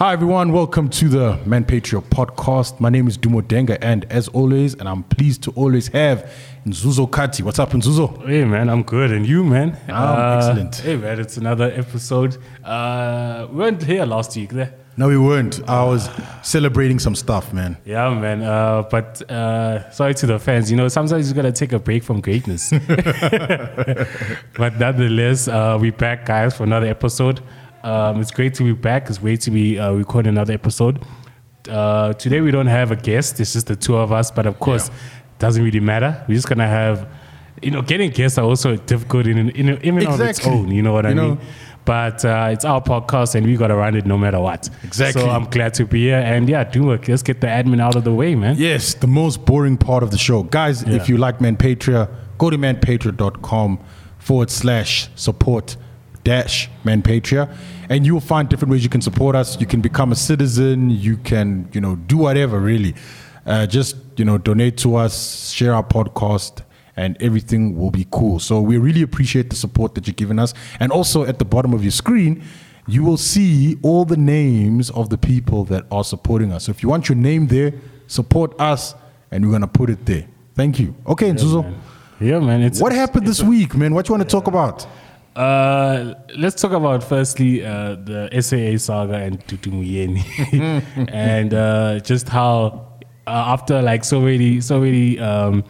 [0.00, 2.80] Hi everyone, welcome to the ManPatria podcast.
[2.80, 6.32] My name is Dumo Denga, and as always, and I'm pleased to always have
[6.64, 7.42] Nzuzo Khathi.
[7.42, 8.26] What's up, Nzuzo?
[8.26, 9.78] Hey man, I'm good, and you, man?
[9.88, 10.76] I'm excellent.
[10.76, 12.38] Hey man, it's another episode.
[12.64, 14.72] Uh, we weren't here last week, there.
[14.96, 15.68] No, we weren't.
[15.68, 16.08] I was
[16.42, 17.76] celebrating some stuff, man.
[17.84, 18.42] Yeah, man.
[18.42, 20.70] Uh, but uh, sorry to the fans.
[20.70, 22.70] You know, sometimes you gotta take a break from greatness.
[24.56, 27.42] but nonetheless, uh, we back, guys, for another episode.
[27.82, 29.08] Um, it's great to be back.
[29.08, 31.02] It's great to be uh, recording another episode.
[31.68, 33.40] Uh, today we don't have a guest.
[33.40, 34.30] It's just the two of us.
[34.30, 34.94] But of course, Yeah.
[35.38, 36.22] doesn't really matter.
[36.28, 37.08] We're just gonna have,
[37.62, 40.70] you know, getting guests are also difficult in, in, in on its own.
[40.70, 41.28] You know what I know.
[41.36, 41.38] mean?
[41.86, 44.68] But uh, it's our podcast, and we gotta run it no matter what.
[44.84, 45.22] Exactly.
[45.22, 46.18] So I'm glad to be here.
[46.18, 47.08] And yeah, do it.
[47.08, 48.56] Let's get the admin out of the way, man.
[48.58, 50.42] Yes, the most boring part of the show.
[50.42, 50.96] Guys, Yeah.
[50.96, 53.78] if you like Manpatria, go to manpatria.com
[54.18, 55.76] forward slash support
[56.24, 57.54] dash Manpatria.
[57.88, 59.60] And you will find different ways you can support us.
[59.60, 60.90] You can become a citizen.
[60.90, 62.94] You can, you know, do whatever really.
[63.46, 66.62] Uh, just, you know, donate to us, share our podcast,
[66.96, 68.38] and everything will be cool.
[68.38, 70.54] So we really appreciate the support that you're giving us.
[70.78, 72.44] And also at the bottom of your screen,
[72.86, 76.64] you will see all the names of the people that are supporting us.
[76.64, 77.72] So if you want your name there,
[78.06, 78.94] support us,
[79.30, 80.26] and we're gonna put it there.
[80.54, 80.94] Thank you.
[81.06, 81.72] Okay, Nzuzo.
[82.20, 82.62] Yeah, man.
[82.62, 83.94] It's What happened this week, man?
[83.94, 84.86] What you want to talk about?
[85.36, 92.28] Uh, let's talk about firstly uh, the SAA saga and Dudu Myeni, and uh, just
[92.28, 92.88] how
[93.26, 95.62] uh, after like so many, so many, um,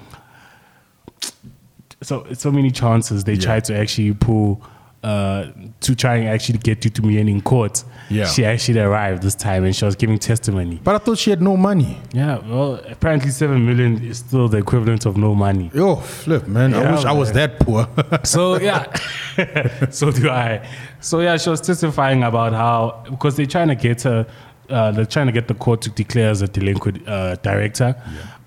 [2.02, 3.40] so so many chances they Yeah.
[3.40, 4.62] tried to actually pull.
[5.02, 5.46] Uh,
[5.80, 8.26] to try and actually get Dudu Myeni in court, Yeah.
[8.26, 10.78] she actually arrived this time and she was giving testimony.
[10.84, 11.96] But I thought she had no money.
[12.12, 15.70] Yeah, well, apparently seven million is still the equivalent of no money.
[15.72, 16.74] Yo, flip, man.
[16.74, 17.88] I Yeah, wish I was that poor.
[18.24, 18.92] So yeah,
[19.90, 20.68] so do I.
[21.00, 24.26] So yeah, she was testifying about how because they're trying to get her,
[24.68, 27.96] uh, they're trying to get the court to declare as a delinquent uh, director,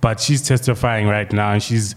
[0.02, 1.96] but she's testifying right now, and she's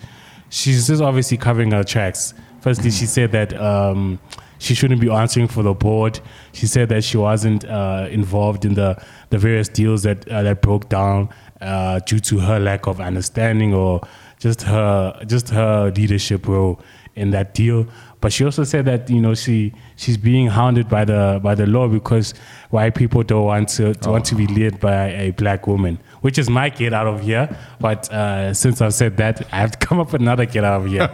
[0.49, 2.33] she's just obviously covering her tracks.
[2.63, 3.53] Firstly, she said that.
[3.61, 4.19] Um,
[4.59, 6.21] she shouldn't be answering for the board.
[6.53, 10.63] She said that she wasn't uh, involved in the, the various deals that uh, that
[10.63, 11.29] broke down
[11.61, 14.01] uh, due to her lack of understanding or
[14.39, 16.81] just her just her leadership role
[17.17, 17.87] in that deal.
[18.21, 21.67] But she also said that you know she she's being hounded by the by the
[21.67, 22.33] law because
[22.71, 26.39] white people don't want to, to want to be led by a black woman, which
[26.39, 27.57] is my get out of here.
[27.79, 30.83] But uh, since I've said that, I have to come up with another get out
[30.83, 31.11] of here.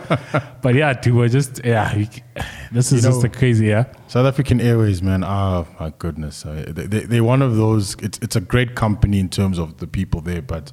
[0.62, 2.08] but yeah, dude, we're just yeah, we,
[2.70, 3.84] this is You just know- a crazy yeah.
[4.06, 5.24] South African Airways, man.
[5.24, 7.94] Oh my goodness, they, they, they're one of those.
[7.96, 10.70] It's it's a great company in terms of the people there, but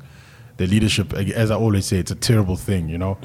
[0.58, 2.88] the leadership, as I always say, it's a terrible thing.
[2.88, 3.18] You know.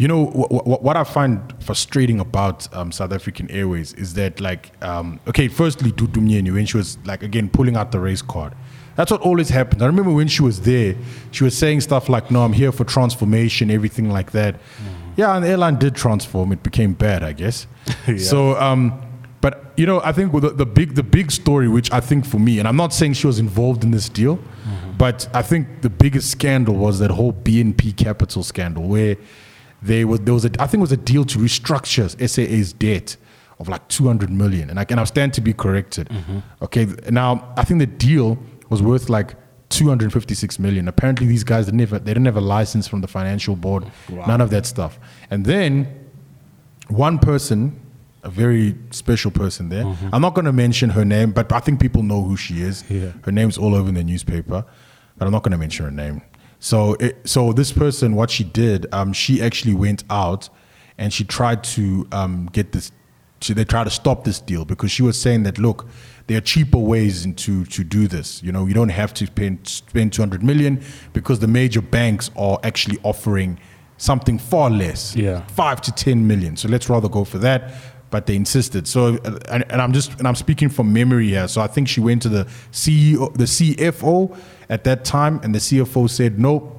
[0.00, 4.40] You know wh- wh- what I find frustrating about um, South African Airways is that,
[4.40, 8.22] like, um, okay, firstly, Dudu Myeni, when she was like again pulling out the race
[8.22, 8.54] card,
[8.96, 9.82] that's what always happened.
[9.82, 10.94] I remember when she was there,
[11.32, 14.54] she was saying stuff like, "No, I'm here for transformation," everything like that.
[15.16, 16.50] Yeah, and the airline did transform.
[16.52, 17.66] It became bad, I guess.
[18.30, 18.82] So, um,
[19.42, 22.38] but you know, I think the, the big the big story, which I think for
[22.40, 24.38] me, and I'm not saying she was involved in this deal,
[24.96, 29.16] but I think the biggest scandal was that whole BNP Capital scandal, where
[29.82, 33.16] they was there was a I think it was a deal to restructure SAA's debt
[33.58, 36.08] of like 200 million, and I can I stand to be corrected.
[36.08, 36.38] Mm-hmm.
[36.62, 38.38] Okay, now I think the deal
[38.70, 39.34] was worth like
[39.70, 40.88] 256 million.
[40.88, 44.40] Apparently, these guys didn't have they didn't have a license from the financial board, none
[44.40, 44.98] of that stuff,
[45.30, 46.00] and then
[46.88, 47.80] one person,
[48.22, 49.84] a very special person there.
[49.84, 50.08] Mm-hmm.
[50.12, 52.84] I'm not going to mention her name, but I think people know who she is.
[52.90, 53.12] Yeah.
[53.22, 54.64] Her name's all over in the newspaper,
[55.16, 56.22] but I'm not going to mention her name.
[56.60, 60.48] So, it, so this person, what she did, um, she actually went out
[60.98, 62.92] and she tried to um, get this.
[63.40, 65.88] She, they tried to stop this deal because she was saying that look,
[66.26, 68.42] there are cheaper ways to to do this.
[68.42, 70.82] You know, you don't have to spend spend 200 million
[71.14, 73.58] because the major banks are actually offering
[73.96, 75.40] something far less Yeah.
[75.46, 76.56] five to ten million.
[76.56, 77.72] So let's rather go for that.
[78.10, 78.88] But they insisted.
[78.88, 79.18] So,
[79.48, 81.46] and, and I'm just and I'm speaking from memory here.
[81.46, 84.36] So I think she went to the CEO, the CFO
[84.68, 86.76] at that time, and the CFO said, "Nope,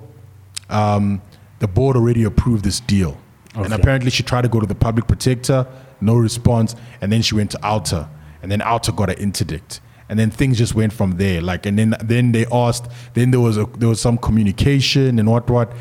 [0.69, 1.22] um,
[1.60, 3.18] the board already approved this deal."
[3.56, 5.68] And apparently, she tried to go to the public protector,
[6.00, 8.10] no response, and then she went to OUTA,
[8.42, 9.81] and then OUTA got an interdict.
[10.10, 11.42] And then things just went from there.
[11.42, 12.89] Like, and then then they asked.
[13.13, 15.72] Then there was a there was some communication and what what.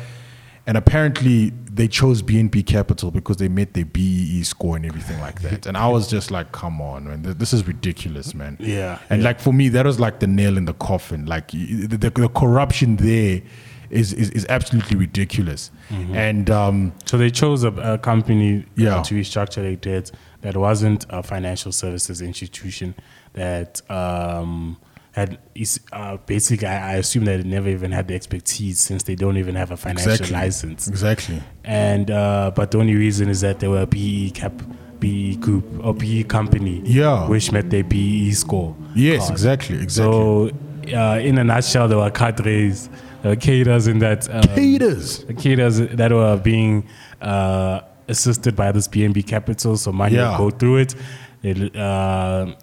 [0.65, 5.41] And apparently they chose BNP Capital because they met their BEE score and everything like
[5.41, 5.65] that.
[5.65, 8.57] And I was just like, come on, man, this is ridiculous, man.
[8.59, 11.25] Yeah, And like for me, that was like the nail in the coffin.
[11.25, 13.41] Like the, the, the corruption there
[13.89, 15.71] is, is, is absolutely ridiculous.
[15.89, 19.01] And um, So they chose a, a company Yeah.
[19.03, 22.95] to restructure their debt that wasn't a financial services institution
[23.33, 24.75] that um,
[25.11, 29.03] had is uh, basically I, I assume that they never even had the expertise since
[29.03, 30.35] they don't even have a financial Exactly.
[30.35, 30.87] license.
[30.87, 31.41] Exactly.
[31.65, 34.53] And uh, but the only reason is that they were a PE cap,
[34.99, 36.81] BEE group or BEE company.
[36.85, 37.27] Yeah.
[37.27, 38.75] which met their BEE score.
[38.95, 39.31] Yes, card.
[39.31, 39.81] exactly.
[39.81, 40.13] Exactly.
[40.13, 40.51] So,
[40.97, 42.89] uh, in a nutshell, there were cadres,
[43.23, 44.29] uh, cadres in that.
[44.33, 45.25] Um, Haters.
[45.37, 46.87] cadres that were being
[47.21, 49.75] uh, assisted by this BNP Capital.
[49.77, 50.39] So money Yeah.
[50.39, 50.95] would go through it,
[51.41, 52.53] they uh,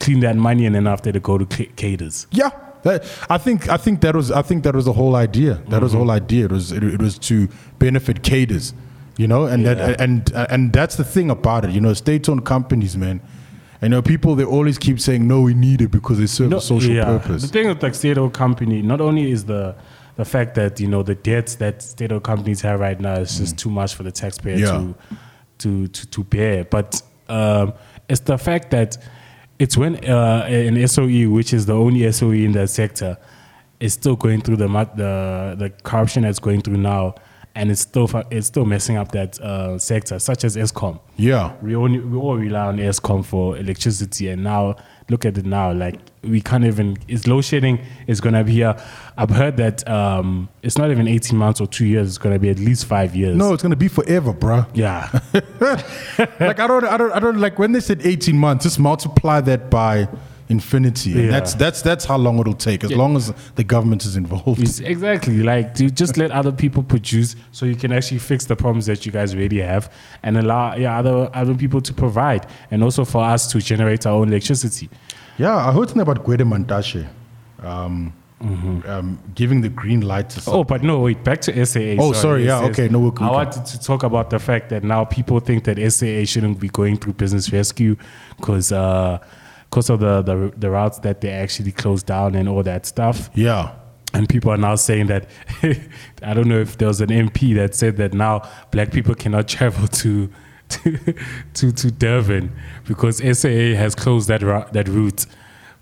[0.00, 2.26] clean that money, and then after they go to ca- cadres.
[2.32, 2.50] Yeah,
[2.82, 5.54] that, I think I think that was I think that was the whole idea.
[5.68, 6.46] That was the whole idea.
[6.46, 7.48] It was it, it was to
[7.78, 8.74] benefit cadres,
[9.16, 9.74] you know, and Yeah.
[9.74, 11.70] that and and that's the thing about it.
[11.70, 13.20] You know, state-owned companies, man.
[13.82, 16.60] I know people they always keep saying no, we need it because they serve a
[16.60, 17.04] social yeah.
[17.04, 17.42] purpose.
[17.42, 19.74] The thing with like state-owned company, not only is the
[20.16, 23.56] the fact that you know the debts that state-owned companies have right now is just
[23.58, 24.60] too much for the taxpayer Mm.
[24.60, 25.16] Yeah.
[25.58, 27.72] to, to to to bear, but um,
[28.08, 28.98] it's the fact that
[29.60, 33.18] it's when uh, an SOE, which is the only SOE in that sector,
[33.78, 34.66] is still going through the
[34.96, 37.14] the the corruption that's going through now,
[37.54, 41.76] and it's still it's still messing up that uh, sector, such as Eskom Yeah, we
[41.76, 44.76] only we all rely on Eskom for electricity, and now
[45.10, 45.72] look at it now.
[45.74, 46.96] Like we can't even.
[47.08, 48.76] It's load shedding is gonna be here.
[49.16, 52.08] I've heard that um, it's not even eighteen months or two years.
[52.08, 53.36] It's gonna be at least five years.
[53.36, 54.66] no, it's gonna be forever, bruh.
[54.74, 55.08] Yeah.
[56.40, 58.64] like I don't, I don't, I don't like when they said eighteen months.
[58.64, 60.08] Just multiply that by
[60.48, 61.30] infinity, and Yeah.
[61.30, 64.60] that's that's that's how long it'll take, as long as the government is involved.
[64.60, 68.56] It's exactly like to just let other people produce so you can actually fix the
[68.56, 72.82] problems that you guys already have and allow yeah other other people to provide and
[72.82, 74.90] also for us to generate our own electricity.
[75.42, 77.02] Yeah, I heard something about Gwede Mantashe
[77.64, 78.12] um,
[78.92, 80.40] um, giving the green light to.
[80.40, 81.96] Some, Oh, but no, wait, back to SAA.
[81.98, 84.38] Oh, sorry, yeah, yes, okay, no, we- we I can- wanted to talk about the
[84.38, 87.96] fact that now people think that SAA shouldn't be going through business rescue
[88.36, 89.18] because uh,
[89.70, 93.30] cause of the, the, the routes that they actually closed down and all that stuff.
[93.34, 93.72] yeah,
[94.14, 95.22] And people are now saying that,
[96.22, 98.42] I don't know if there was an MP that said that now
[98.72, 100.28] black people cannot travel to
[100.82, 101.14] to,
[101.54, 102.52] to, to Durban
[102.86, 105.26] because SAA has closed that, ro- that route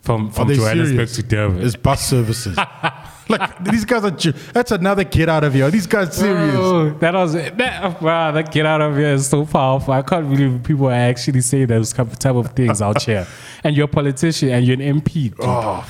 [0.01, 1.17] from, from Johannesburg serious?
[1.17, 1.63] to Durban.
[1.67, 2.57] It's bus services.
[3.29, 4.11] like these guys are.
[4.11, 5.71] ju- That's another get out of here.
[5.71, 6.55] These guys serious.
[6.57, 8.01] Oh, that was that.
[8.01, 9.93] Wow, that get out of here is so powerful.
[9.93, 13.27] I can't believe people are actually saying those type type of things out here.
[13.65, 15.35] And you're a politician and you're an MP, dude.
[15.41, 15.85] Oh,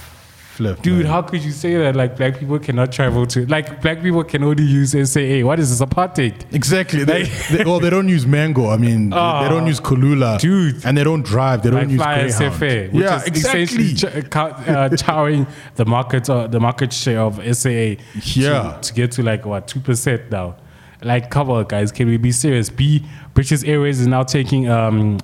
[0.58, 1.06] flip, Dude, man.
[1.12, 1.96] how could you say that?
[1.96, 5.46] Like black people cannot travel to like black people can only use SAA.
[5.49, 6.34] What is this apartheid?
[6.52, 7.05] Exactly.
[7.05, 8.69] They, they, well, they don't use mango.
[8.69, 10.84] I mean, they- they don't use Kulula, Dude.
[10.84, 11.62] and they don't drive.
[11.62, 12.55] They don't Like use fly Greyhound.
[12.55, 13.62] Safair, which yeah, is exactly.
[13.62, 15.46] essentially ch- uh, chowing
[15.76, 17.96] the market, uh, the market share of SAA.
[18.34, 18.72] Yeah.
[18.72, 20.56] to, to get to like what two percent now.
[21.02, 22.69] Like, come on, guys, can we be serious?
[22.70, 25.19] B British Airways is now taking um,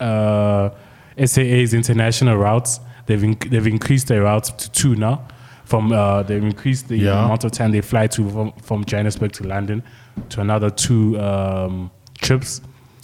[0.00, 0.70] uh,
[1.24, 2.80] SAA's international routes.
[3.10, 5.16] They've inc- they've increased their routes to two now.
[5.64, 7.24] From uh, they've increased the Yeah.
[7.24, 9.82] amount of time they fly to from, from Johannesburg to London
[10.28, 11.90] to another two um,
[12.20, 12.60] trips.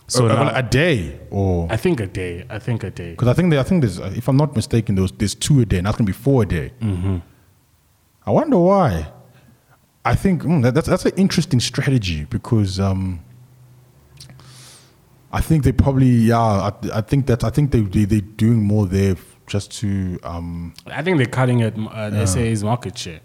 [0.09, 2.45] So Uh, now, a day, or I think a day.
[2.49, 3.11] I think a day.
[3.11, 5.61] because I think they, I think there's, uh, if I'm not mistaken, there's there's two
[5.61, 6.71] a day, and that's gonna be four a day.
[6.81, 7.17] Mm-hmm.
[8.27, 9.09] I wonder why.
[10.05, 13.19] I think mm, that, that's that's an interesting strategy because um,
[15.33, 16.39] I think they probably yeah
[16.71, 19.17] I, I think that I think they they they're doing more there
[19.47, 23.21] just to um I think they're cutting at uh, SAA's market share.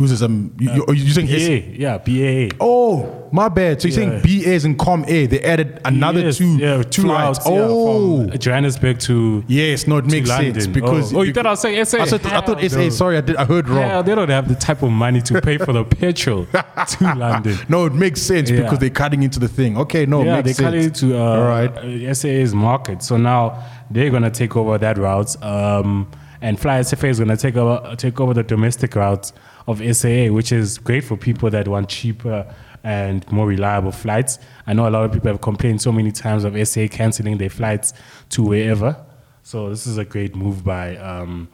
[0.00, 2.56] Who's this um you, you, are you saying BA, yeah, BAA.
[2.58, 5.28] oh my bad so you're saying BA BAs and Comair.
[5.28, 9.98] they added another Yes, two yeah, two flights, yeah, oh from Johannesburg to yes no
[9.98, 10.54] it makes London.
[10.54, 11.98] sense because oh, oh you thought I was saying SA?
[12.00, 14.54] I, said, I thought SA sorry I did I heard wrong they don't have the
[14.54, 17.58] type of money to pay for the petrol to London.
[17.68, 18.62] no it makes sense Yeah.
[18.62, 21.06] because they're cutting into the thing okay no yeah, it they makes cut sense it
[21.06, 23.02] to uh, all right uh, SAA's market.
[23.02, 26.10] So now they're gonna take over that route, um,
[26.42, 29.32] and FlySafair is gonna take over take over the domestic routes
[29.66, 32.46] of SAA, which is great for people that want cheaper
[32.82, 34.38] and more reliable flights.
[34.66, 37.50] I know a lot of people have complained so many times of SAA canceling their
[37.50, 37.92] flights
[38.30, 38.96] to wherever.
[39.42, 41.48] So this is a great move by um,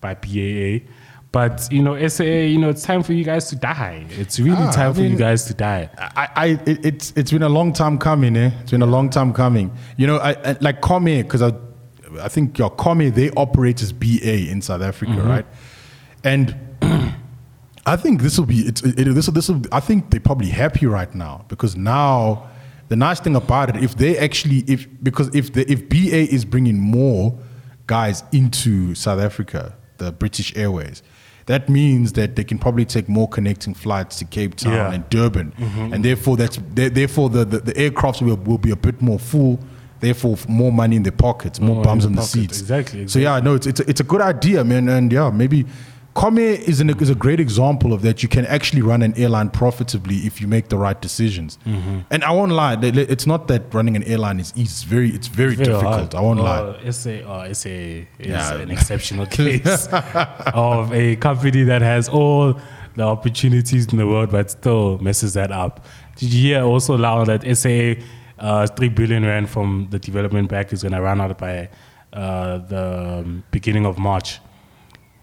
[0.00, 0.86] by PAA.
[1.30, 4.06] But you know, SAA, you know, it's time for you guys to die.
[4.10, 5.90] It's really Ah, time I for you guys to die.
[5.98, 8.50] I, I it, it's it's been a long time coming, eh?
[8.62, 9.70] It's been a long time coming.
[9.98, 11.52] You know, I, I like Come because I,
[12.20, 15.28] I think your Comair they operate as BA in South Africa, Mm-hmm.
[15.28, 15.46] right?
[16.24, 16.56] And
[17.86, 20.48] I think this will be it's it, this will, this will I think they're probably
[20.48, 22.48] happy right now because now
[22.88, 26.44] the nice thing about it if they actually if because if the if BA is
[26.44, 27.38] bringing more
[27.86, 31.02] guys into South Africa, the British Airways.
[31.46, 34.92] That means that they can probably take more connecting flights to Cape Town Yeah.
[34.92, 35.54] and Durban,
[35.94, 39.18] and therefore that's there- therefore the, the, the aircrafts will, will be a bit more
[39.18, 39.58] full,
[40.00, 42.60] therefore more money in their pockets, more More bums in on the the seats.
[42.60, 45.66] Exactly, So yeah, no, it's it's a, it's a good idea, man, and yeah, maybe.
[46.14, 48.24] Comair is, an, is a great example of that.
[48.24, 51.58] You can actually run an airline profitably if you make the right decisions.
[51.64, 51.98] Mm-hmm.
[52.10, 54.62] And I won't lie, it's not that running an airline is easy.
[54.62, 55.94] It's very, it's very, Very difficult.
[55.94, 56.14] hard.
[56.16, 56.58] I won't lie.
[56.58, 58.54] Uh, SA, uh, SA is Yeah.
[58.54, 59.86] an exceptional case
[60.52, 62.58] of a company that has all
[62.96, 65.84] the opportunities in the world but still messes that up.
[66.16, 67.94] Did you hear also now that SA
[68.38, 71.68] uh, 3 billion rand from the development bank is going to run out by
[72.12, 74.40] uh, the um, beginning of March?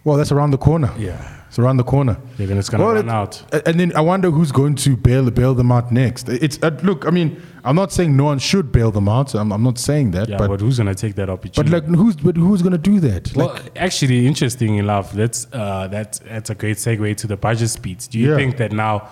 [0.04, 0.92] Well, that's around the corner.
[0.98, 1.32] Yeah.
[1.48, 2.18] It's around the corner.
[2.38, 3.66] They're gonna, it's going to Well, run it- out.
[3.66, 6.28] And then I wonder who's going to bail bail them out next.
[6.28, 7.08] It's uh, look.
[7.08, 9.34] I mean, I'm not saying no one should bail them out.
[9.34, 10.28] I'm, I'm not saying that.
[10.28, 11.72] Yeah, but, but who's going to take that opportunity?
[11.72, 13.36] but like who's but who's going to do that?
[13.38, 17.70] Like, Well, actually, interesting enough, that's uh, that's that's a great segue to the budget
[17.70, 18.10] speech.
[18.10, 18.36] Do you Yeah.
[18.36, 19.08] think that now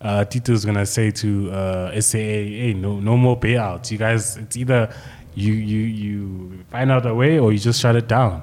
[0.00, 3.90] uh, Tito's gonna say to uh, SAA, "Hey, no, no more payouts.
[3.90, 4.92] You guys, it's either
[5.34, 8.42] you you you find out a way or you just shut it down."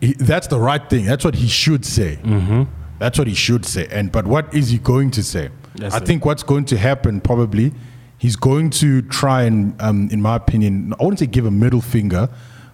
[0.00, 1.04] he, that's the right thing.
[1.04, 2.18] That's what he should say.
[2.22, 2.62] Mm-hmm.
[2.98, 3.86] That's what he should say.
[3.90, 5.50] And but what is he going to say?
[5.74, 6.06] That's I it.
[6.06, 7.72] think what's going to happen probably,
[8.18, 11.80] he's going to try and, um, in my opinion, I wouldn't say give a middle
[11.80, 12.28] finger,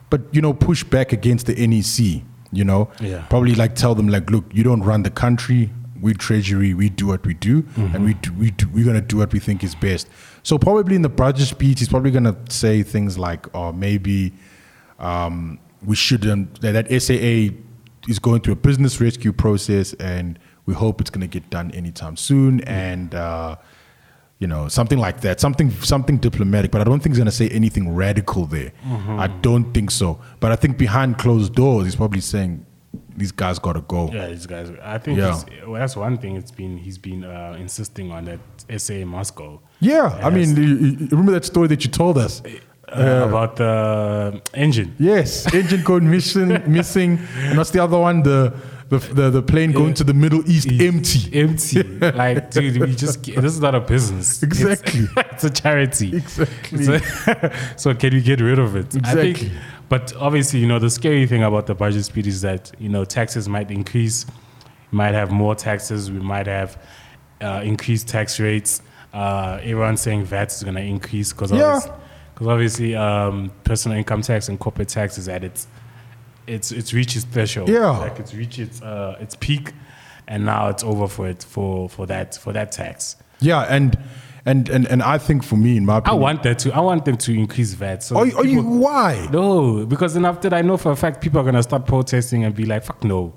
[0.09, 2.23] but you know, push back against the NEC.
[2.53, 3.23] You know, Yeah.
[3.29, 5.71] probably like tell them like, look, you don't run the country.
[6.01, 9.19] We treasury, we do what we do, and we do, we do, we're gonna do
[9.19, 10.09] what we think is best.
[10.43, 14.33] So probably in the budget speech, he's probably gonna say things like, "Oh, maybe
[14.99, 17.55] um, we shouldn't that, that SAA
[18.09, 21.71] is going through a business rescue process and we hope it's going to get done
[21.73, 23.57] anytime soon and uh,
[24.39, 27.33] you know something like that something something diplomatic but I don't think he's going to
[27.33, 28.73] say anything radical there.
[29.09, 30.21] I don't think so.
[30.41, 32.66] But I think behind closed doors he's probably saying
[33.17, 34.71] these guys got to go Yeah, these guys.
[34.83, 35.41] I think Yeah.
[35.67, 36.37] well, that's one thing.
[36.37, 38.41] It's been he's been uh, insisting on that
[38.81, 39.61] SA must go.
[39.81, 40.59] yeah I mean Yes.
[40.59, 42.43] you- you- remember that story that you told us
[42.89, 44.95] Uh, about the engine.
[44.99, 47.19] Yes, engine code mission missing,
[47.49, 48.23] and what's the other one?
[48.23, 48.53] The
[48.93, 51.21] the the, the plane going to the Middle East empty.
[51.45, 51.83] Empty.
[52.25, 54.41] like, dude, we just this is not a business.
[54.49, 55.05] Exactly.
[55.33, 56.09] It's, a charity.
[56.23, 56.79] Exactly.
[56.79, 56.89] It's
[57.27, 57.51] a-
[57.83, 58.95] so can we get rid of it?
[58.95, 59.51] Exactly.
[59.89, 63.05] But obviously, you know, the scary thing about the budget speed is that you know
[63.05, 64.27] taxes might increase.
[64.93, 66.11] We might have more taxes.
[66.11, 66.81] We might have
[67.41, 68.83] uh, increased tax rates.
[69.13, 71.81] Uh, everyone's saying VAT is going to increase because Yeah.
[72.39, 75.67] obviously, obviously um, personal income tax and corporate tax is at its
[76.47, 77.69] it's it's reached its threshold.
[77.69, 77.91] Yeah.
[77.99, 79.73] like it's reached its uh, its peak,
[80.29, 83.17] and now it's over for it for for that for that tax.
[83.41, 83.99] Yeah, and
[84.47, 86.73] and and and I think for me, in my I opinion, want that to.
[86.73, 88.03] I want them to increase VAT.
[88.03, 89.29] So Are, are you why?
[89.33, 92.45] No, because then after that, I know for a fact people are gonna start protesting
[92.45, 93.35] and be like, "Fuck no,"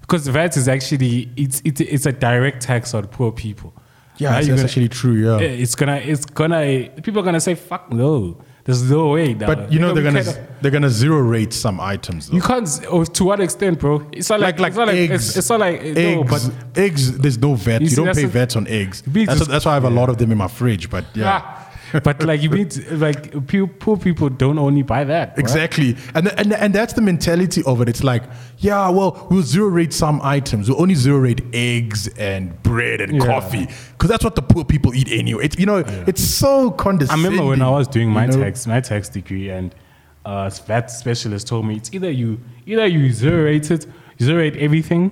[0.00, 3.72] because VAT is actually it's it's it's a direct tax on poor people.
[4.18, 5.12] Yeah, that's, that's gonna- actually true.
[5.14, 9.34] Yeah, It's gonna it's gonna people are gonna say, "Fuck no." There's no way.
[9.34, 9.46] now.
[9.46, 10.22] but you know they're gonna
[10.60, 12.28] they're gonna zero rate some items.
[12.28, 12.36] Though.
[12.36, 12.68] You can't.
[12.88, 14.06] Oh, to what extent, bro?
[14.12, 16.30] It's not like, like like it's not like eggs, it's, it's not like no, eggs,
[16.30, 17.18] but eggs.
[17.18, 17.80] There's no vet.
[17.80, 19.02] You You, see, don't pay a- VAT on eggs.
[19.06, 20.88] That's, is- that's why I have a lot of them in my fridge.
[20.90, 21.40] But yeah.
[21.42, 23.32] Ah, but like you mean like
[23.78, 25.30] poor people don't only buy that.
[25.30, 25.38] right?
[25.38, 27.88] Exactly, and, and and that's the mentality of it.
[27.88, 28.22] It's like,
[28.58, 30.68] yeah, well, we'll zero rate some items.
[30.68, 33.26] We'll only zero rate eggs and bread and Yeah.
[33.26, 35.44] coffee because that's what the poor people eat anyway.
[35.46, 37.26] It, you know, it's so condescending.
[37.26, 38.42] I remember when I was doing my you know?
[38.44, 39.74] tax my tax degree and
[40.24, 43.86] uh, that specialist told me it's either you either you zero rate it,
[44.20, 45.10] zero rate everything,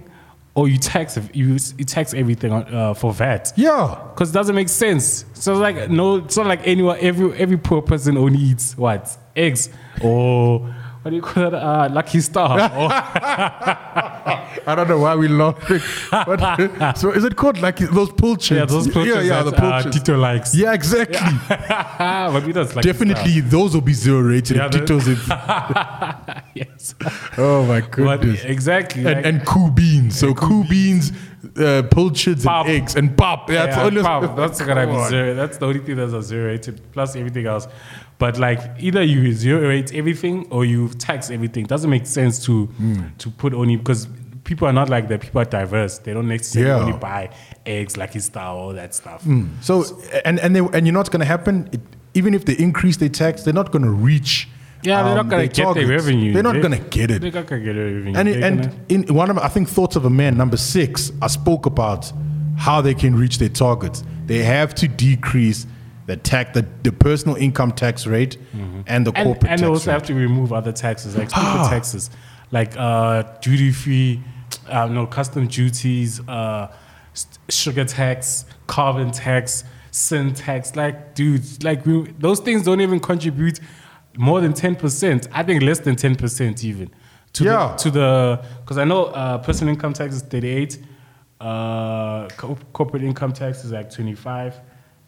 [0.61, 3.53] or you tax you, you tax everything on, uh, for VAT.
[3.57, 5.25] Yeah, Because it doesn't make sense.
[5.33, 6.99] So like no, it's not like anyone.
[7.01, 9.71] Every every poor person only eats what eggs
[10.03, 11.57] or what do you call that?
[11.63, 12.59] Uh, Lucky Star.
[12.77, 12.91] or,
[14.67, 15.81] I don't know why we laughing.
[16.11, 18.59] But, so is it called like those pull chips?
[18.59, 19.97] yeah, those pilchards Yeah, yeah, the pull uh, chips.
[19.97, 20.55] Tito likes.
[20.55, 21.17] Yeah, exactly.
[21.49, 24.57] but we don't like Definitely, those will be zero rated.
[24.59, 25.17] Yeah, Tito's in-
[26.55, 26.95] yes.
[27.39, 27.91] oh my But
[28.21, 28.45] goodness.
[28.45, 29.05] exactly.
[29.07, 30.19] and, like- and cool beans.
[30.19, 31.13] So cool beans,
[31.57, 32.67] uh, pilchards, Pop.
[32.67, 33.49] and eggs, and pop.
[33.51, 35.35] Yeah, that's Yeah, only- pop, that's gonna be zero.
[35.35, 37.67] That's the only thing that's a zero rated plus everything else.
[38.19, 41.65] But like either you zero rate everything or you tax everything.
[41.65, 43.03] Doesn't make sense to Hmm.
[43.19, 44.07] to put only because
[44.45, 45.21] people are not like that.
[45.21, 45.99] People are diverse.
[45.99, 46.85] They don't necessarily Yeah.
[46.87, 47.31] only buy
[47.65, 49.25] eggs, Lucky Star, all that stuff.
[49.63, 49.85] So
[50.25, 51.69] and and they, and you know what's going to happen?
[51.73, 51.81] It,
[52.13, 54.49] even if they increase their tax, they're not going to reach.
[54.83, 55.87] Yeah, they're um, not gonna get targets.
[55.87, 56.33] their revenue.
[56.33, 57.21] They're not They- going to get it.
[57.21, 58.15] They're not gonna get their revenue.
[58.17, 60.57] And They're and gonna- in one of my, I think thoughts of a man number
[60.57, 62.11] six, I spoke about
[62.57, 64.03] how they can reach their targets.
[64.27, 65.67] They have to decrease
[66.07, 68.37] the tax, the, the personal income tax rate,
[68.87, 69.95] and the and, corporate and they also rate.
[69.95, 71.69] have to remove other taxes like Ah.
[71.71, 72.11] taxes
[72.51, 74.21] like uh, duty free
[74.69, 76.67] uh, no custom duties uh,
[77.13, 80.75] st- sugar tax carbon tax sin tax.
[80.77, 83.61] Like, dude, like we, those things don't even contribute
[84.17, 85.29] more than ten percent.
[85.33, 86.91] I think less than ten percent even.
[87.35, 87.69] To Yeah.
[87.69, 90.79] The, to the because I know uh, personal income tax is thirty eight,
[91.41, 94.55] uh, co- corporate income tax is like twenty five,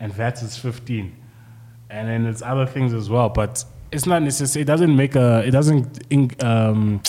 [0.01, 1.17] and VAT is fifteen,
[1.91, 3.29] and then there's other things as well.
[3.29, 4.63] But it's not necessary.
[4.63, 5.43] It doesn't make a.
[5.47, 7.03] It doesn't in, um,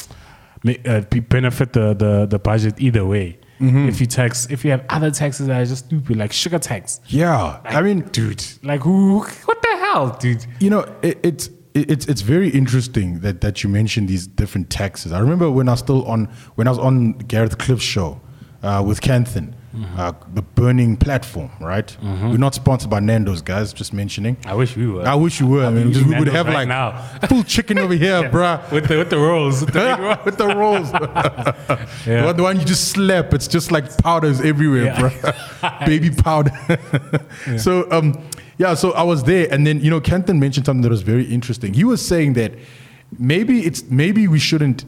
[0.64, 3.40] make, uh, benefit the, the the budget either way.
[3.66, 7.00] If you tax, if you have other taxes that are just stupid, like sugar tax.
[7.08, 9.20] Yeah, I mean, dude, like who?
[9.46, 10.46] What the hell, dude?
[10.60, 14.70] you know, it, it's it- it's it's very interesting that that you mentioned these different
[14.70, 15.12] taxes.
[15.12, 16.26] I remember when I was still on
[16.56, 18.22] when I was on Gareth Cliff's show
[18.62, 19.56] uh, with Kenton,
[19.98, 21.50] uh, the Burning Platform.
[21.60, 23.74] Right, we're not sponsored by Nando's, guys.
[23.74, 24.38] Just mentioning.
[24.46, 25.04] I wish we were.
[25.08, 25.66] I wish you were.
[25.66, 27.02] I mean, eating we would have right like now.
[27.28, 28.72] full chicken over here, bruh.
[28.72, 29.62] with the with the rolls.
[29.62, 30.26] With the rolls.
[30.26, 30.92] with the rolls.
[32.06, 32.34] Yeah.
[32.34, 35.00] the, one, you just slap, it's just like powders everywhere, Yeah.
[35.00, 35.86] bro.
[35.86, 36.52] Baby powder.
[37.58, 38.22] So, um,
[38.58, 41.26] yeah, so I was there, and then, you know, Kenton mentioned something that was very
[41.26, 41.74] interesting.
[41.74, 42.54] He was saying that
[43.18, 44.86] maybe it's maybe we shouldn't,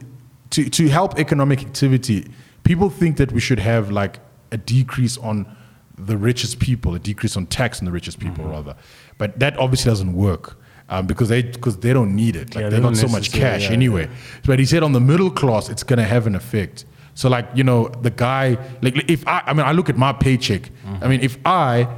[0.50, 2.26] to, to help economic activity,
[2.64, 4.18] people think that we should have like
[4.52, 5.46] a decrease on
[5.98, 8.52] the richest people, a decrease on tax on the richest people, Mm-hmm.
[8.52, 8.76] rather.
[9.18, 10.56] But that obviously doesn't work.
[10.88, 13.32] Um, because they because they don't need it, like Yeah, they they got so much
[13.32, 14.08] cash yeah, anyway.
[14.44, 16.84] But he said on the middle class, it's gonna have an effect.
[17.14, 20.12] So like you know the guy like if I I mean I look at my
[20.12, 20.62] paycheck.
[20.62, 21.02] Mm-hmm.
[21.04, 21.88] I mean if I,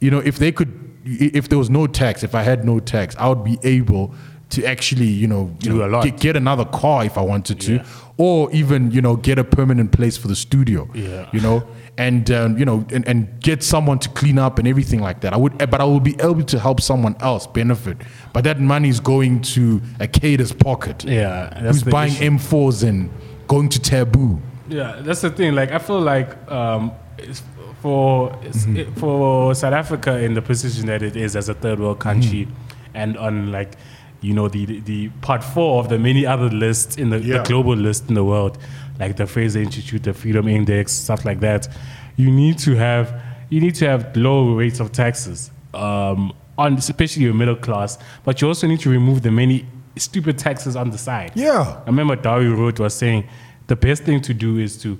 [0.00, 3.16] you know if they could if there was no tax if I had no tax
[3.16, 4.14] I would be able
[4.50, 6.04] to actually you know, you Do know a lot.
[6.04, 7.84] Get, get another car if I wanted to, Yeah.
[8.16, 10.88] or even you know get a permanent place for the studio.
[10.92, 11.28] Yeah.
[11.32, 11.62] You know.
[11.98, 15.32] And um, you know, and, and get someone to clean up and everything like that.
[15.34, 17.98] I would, but I will be able to help someone else benefit.
[18.32, 22.30] But that money is going to a cadre's pocket Yeah, that's who's buying issue.
[22.30, 23.08] M4s and
[23.46, 24.40] going to Taboo.
[24.68, 25.54] Yeah, that's the thing.
[25.54, 27.42] Like, I feel like um, it's
[27.80, 28.94] for Mm-hmm.
[28.94, 32.96] for South Africa in the position that it is as a third world country, Mm-hmm.
[32.96, 33.76] and on like
[34.20, 37.38] you know the the part four of the many other lists in the, Yeah.
[37.38, 38.58] the global list in the world,
[38.98, 41.68] like the Fraser Institute, the Freedom Index, stuff like that.
[42.16, 43.12] You need to have
[43.48, 48.40] you need to have low rates of taxes um, on especially your middle class, but
[48.42, 49.64] you also need to remove the many
[49.96, 51.32] stupid taxes on the side.
[51.34, 51.80] Yeah.
[51.82, 53.24] I remember Dario Roth was saying
[53.68, 54.98] the best thing to do is to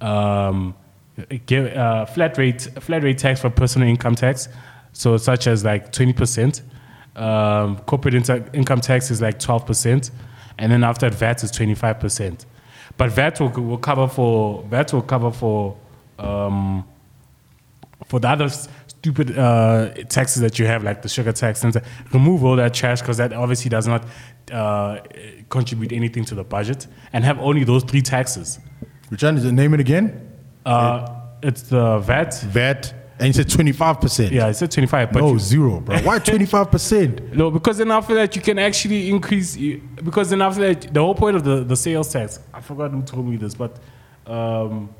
[0.00, 0.74] um,
[1.46, 4.48] give uh, flat rate flat rate tax for personal income tax,
[4.92, 6.62] so such as like twenty percent.
[7.14, 10.10] Um, corporate inter- income tax is like twelve percent,
[10.58, 12.46] and then after that, VAT is twenty five percent.
[12.96, 15.76] But VAT will, will cover for VAT will cover for
[16.18, 16.84] um,
[18.06, 21.80] for the other stupid uh, taxes that you have, like the sugar tax, and
[22.12, 24.04] remove all that trash because that obviously does not
[24.52, 25.00] uh,
[25.48, 28.58] contribute anything to the budget, and have only those three taxes.
[29.10, 29.52] It?
[29.52, 30.31] Name it again?
[30.64, 32.34] Uh, it's the VAT.
[32.42, 32.94] VAT.
[33.18, 34.30] And you said 25%.
[34.32, 35.12] Yeah, I said twenty five.
[35.12, 35.96] But no, you- zero, bro.
[36.00, 37.34] Why 25%?
[37.34, 39.56] No, because then after that you can actually increase.
[39.56, 42.40] Because then after that, the whole point of the, the sales tax.
[42.52, 43.78] I forgot who told me this, but
[44.26, 44.92] um,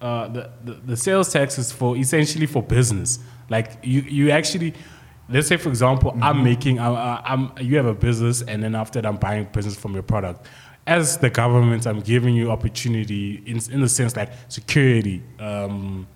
[0.00, 3.18] uh, the, the the sales tax is for essentially for business.
[3.48, 4.74] Like you you actually.
[5.32, 9.00] Let's say, for example, I'm making, I, I'm, you have a business, and then after
[9.00, 10.48] that, I'm buying business from your product.
[10.90, 16.08] As the government, I'm giving you opportunity in, in the sense like security, um,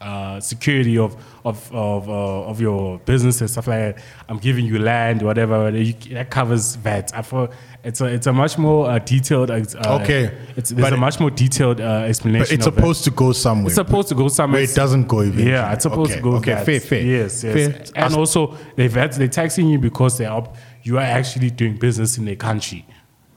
[0.00, 4.04] uh, security of of of, uh, of your business and stuff like that.
[4.28, 5.56] I'm giving you land, whatever.
[5.70, 7.10] You, that covers VAT.
[7.12, 7.52] I thought
[7.84, 9.50] it's a it's a much more uh, detailed.
[9.50, 9.62] Uh,
[10.00, 10.30] Okay.
[10.56, 12.44] it's there's But a much more detailed uh, explanation.
[12.44, 13.66] But it's supposed to go somewhere.
[13.66, 14.60] It's supposed to go somewhere.
[14.60, 15.50] Where it doesn't go eventually.
[15.50, 16.20] Yeah, it's supposed okay.
[16.20, 16.36] to go.
[16.36, 16.66] Okay, VAT.
[16.66, 17.02] fair, fair.
[17.02, 17.54] Yes, yes.
[17.90, 18.04] Fair.
[18.04, 21.76] And also, they VAT, they're taxing you because they are up, you are actually doing
[21.76, 22.84] business in a country,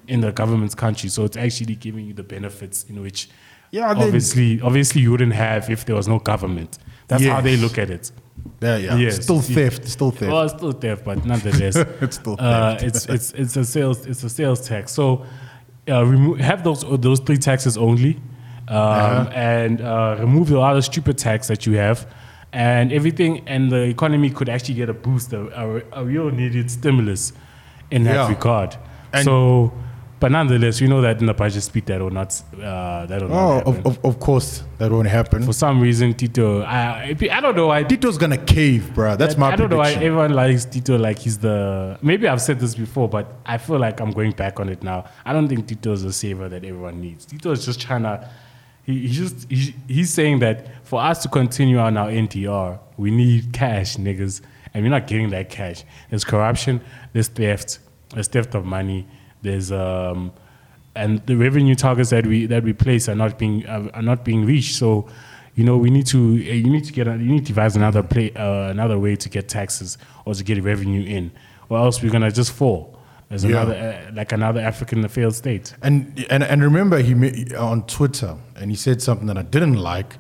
[0.08, 1.10] in the government's country.
[1.10, 3.30] So it's actually giving you the benefits in which,
[3.72, 6.78] Yeah, then- obviously, obviously you wouldn't have if there was no government.
[7.08, 8.12] That's how they look at it.
[8.62, 8.96] Yeah, yeah.
[8.98, 9.24] Yes.
[9.24, 9.88] Still theft.
[9.88, 10.32] Still theft.
[10.32, 12.84] Well, it's still theft, but nonetheless, It's still uh, theft.
[12.84, 14.92] it's it's it's a sales it's a sales tax.
[14.92, 15.26] So
[15.90, 18.14] uh, remove have those those three taxes only,
[18.68, 19.30] um, Uh-huh.
[19.34, 22.06] and uh, remove the other stupid tax that you have,
[22.54, 26.70] and everything, and the economy could actually get a boost, a, a, a real needed
[26.72, 27.34] stimulus
[27.92, 28.30] in that Yeah.
[28.30, 28.76] regard.
[29.14, 29.72] And- so.
[30.26, 33.30] But nonetheless, we know that in the budget speed that will not uh, that will
[33.30, 33.76] not Oh, happen.
[33.76, 35.44] of, of, of course that won't happen.
[35.44, 37.70] For some reason, Tito, I, I don't know.
[37.70, 39.16] I Tito's gonna cave, bro.
[39.16, 42.00] That's my I don't know why everyone likes Tito like he's the.
[42.02, 45.06] Maybe I've said this before, but I feel like I'm going back on it now.
[45.24, 47.28] I don't think Tito is a saver that everyone needs.
[47.28, 48.28] Tito is just trying to.
[48.82, 53.12] He, he's just he, he's saying that for us to continue on our NTR, we
[53.12, 54.42] need cash, niggas,
[54.74, 55.84] and we're not getting that cash.
[56.10, 56.82] There's corruption,
[57.14, 57.78] there's theft,
[58.12, 59.06] there's theft of money,
[59.46, 60.32] there's um,
[60.96, 64.24] and the revenue targets that we that we place are not being are, are not
[64.26, 64.76] being reached.
[64.76, 65.08] So
[65.56, 68.04] you know, we need to uh, you need to get you need to devise another
[68.04, 71.32] play uh, another way to get taxes or to get revenue in,
[71.70, 73.50] or else we're gonna just fall as Yeah.
[73.62, 75.74] another uh, like another African failed state.
[75.82, 79.78] And and and remember, he ma- on Twitter, and he said something that I didn't
[79.78, 80.18] like,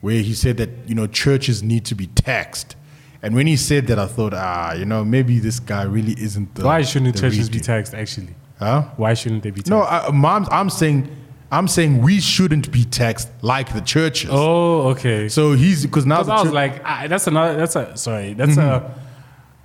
[0.00, 2.76] where he said that you know churches need to be taxed.
[3.20, 6.54] And when he said that, I thought, ah, you know, maybe this guy really isn't
[6.54, 6.64] the.
[6.64, 7.92] Why shouldn't the churches be taxed?
[7.92, 8.82] Actually, Huh?
[8.96, 9.70] why shouldn't they be taxed?
[9.70, 11.08] No, I, Mom, I'm saying,
[11.52, 14.30] I'm saying we shouldn't be taxed like the churches.
[14.32, 15.28] Oh, okay.
[15.28, 17.56] So he's because now Because the I was like, ah, that's another.
[17.56, 18.34] That's a sorry.
[18.34, 18.94] That's a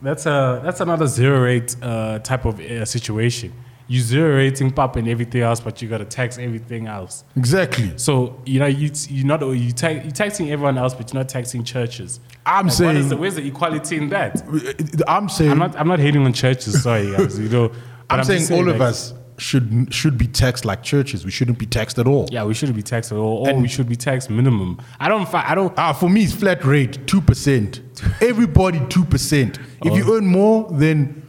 [0.01, 3.51] that's a that's another zero rate uh, type of uh, situation.
[3.87, 7.25] You zero rating pop and everything else, but you got to tax everything else.
[7.35, 7.91] exactly.
[7.97, 11.27] So you know you you not you tax you taxing everyone else, but you're not
[11.29, 12.19] taxing churches.
[12.45, 14.41] I'm Like, what is saying- the, where's the equality in that?
[15.07, 16.81] I'm saying, I'm not I'm not hating on churches.
[16.83, 17.71] Sorry, guys, you know.
[18.13, 21.25] But I'm, saying just all of us should should be taxed like churches.
[21.25, 22.27] We shouldn't be taxed at all.
[22.31, 24.79] Yeah, we shouldn't be taxed at all, or we should be taxed minimum.
[24.99, 25.27] I don't.
[25.27, 25.73] fi- I don't.
[25.77, 27.81] Ah, for me, it's flat rate, two percent.
[28.21, 29.57] Everybody, two percent.
[29.83, 29.95] If Oh.
[29.95, 31.21] you earn more than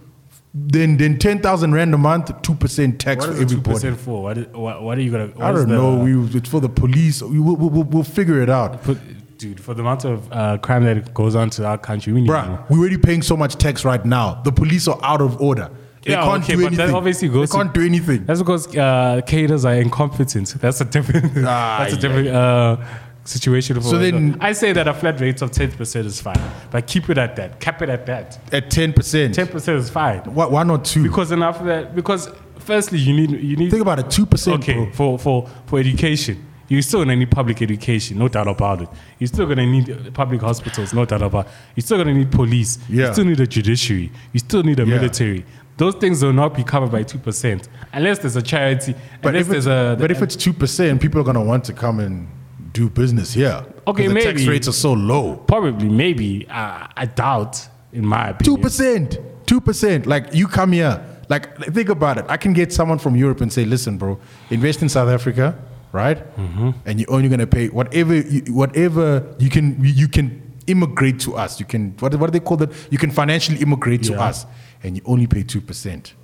[0.55, 3.63] than than ten thousand rand a month, two percent tax What for is the two
[3.63, 4.23] percent for?
[4.23, 5.33] What, is, what what are you gonna?
[5.41, 5.97] I don't the- know.
[5.97, 7.23] We it's for the police.
[7.23, 8.99] We will we'll, we'll, we'll figure it out, Put,
[9.39, 12.31] dude, for the amount of uh, crime that goes on to our country, we need
[12.31, 12.69] bruh.
[12.71, 14.43] We're already paying so much tax right now.
[14.45, 15.71] The police are out of order.
[16.05, 18.25] They Yeah, can't okay, do but that obviously goes they can't do anything.
[18.27, 20.55] That's because uh, cadres are incompetent.
[20.61, 21.33] That's a different.
[21.47, 22.01] Ah, that's a yeah.
[22.03, 22.77] different uh,
[23.25, 23.77] situation.
[23.77, 26.41] For So then- I say that a flat rate of ten percent is fine,
[26.71, 27.59] but keep it at that.
[27.61, 28.39] Cap it at that.
[28.53, 29.35] At ten percent.
[29.35, 31.03] Ten percent is fine Why, why not two?
[31.05, 34.11] because then after that, because firstly you need you need Think about it.
[34.11, 34.63] Two percent.
[34.63, 36.49] okay for for for education.
[36.67, 38.89] You're still gonna need public education, no doubt about it.
[39.19, 41.47] You're still gonna need public hospitals, no doubt about.
[41.47, 41.53] it.
[41.77, 42.79] You're still gonna need police.
[42.89, 43.07] Yeah.
[43.09, 44.11] You still need a judiciary.
[44.33, 44.97] You still need a Yeah.
[44.97, 45.45] military.
[45.77, 48.95] Those things will not be covered by two percent unless there's a charity.
[49.23, 51.65] But unless if, it's, there's a but if it's two percent, people are gonna want
[51.65, 52.29] to come and
[52.73, 55.37] do business here Okay, the tax rates are so low.
[55.37, 58.57] probably maybe uh, I doubt, in my opinion.
[58.57, 60.07] Two percent, two percent.
[60.07, 62.25] Like you come here, like think about it.
[62.29, 64.19] I can get someone from Europe and say, "Listen, bro,
[64.51, 65.57] invest in South Africa,
[65.93, 66.19] right?
[66.37, 66.71] Mm-hmm.
[66.87, 69.77] And you're only gonna pay whatever, you, whatever you can.
[69.83, 71.61] You can immigrate to us.
[71.61, 72.71] You can what, what do they call that?
[72.91, 74.47] You can financially immigrate to us,
[74.85, 76.15] and you only pay two percent.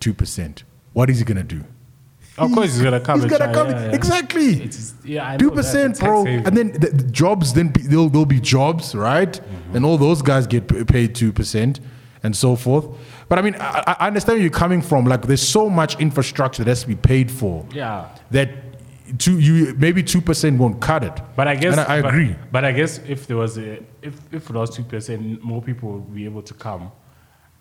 [0.00, 0.64] Two percent.
[0.94, 1.64] What is he gonna do?
[2.38, 3.20] Of course, he's gonna come.
[3.20, 3.68] He's gonna come.
[3.70, 3.94] yeah, yeah.
[3.94, 4.70] Exactly.
[5.04, 6.46] Yeah, two percent, bro, haven.
[6.46, 7.52] and then the, the jobs.
[7.52, 9.30] Then be, there'll, there'll be jobs, right?
[9.32, 9.76] Mm-hmm.
[9.76, 11.80] And all those guys get paid two percent,
[12.22, 12.86] and so forth.
[13.28, 15.04] But I mean, I, I understand where you're coming from.
[15.04, 17.66] Like, there's so much infrastructure that has to be paid for.
[17.72, 18.08] Yeah.
[18.30, 18.48] That
[19.18, 21.20] two, you maybe two percent won't cut it.
[21.36, 22.34] But I guess I, I but- agree.
[22.50, 25.92] But I guess if there was a if if it was two percent, more people
[25.92, 26.90] would be able to come,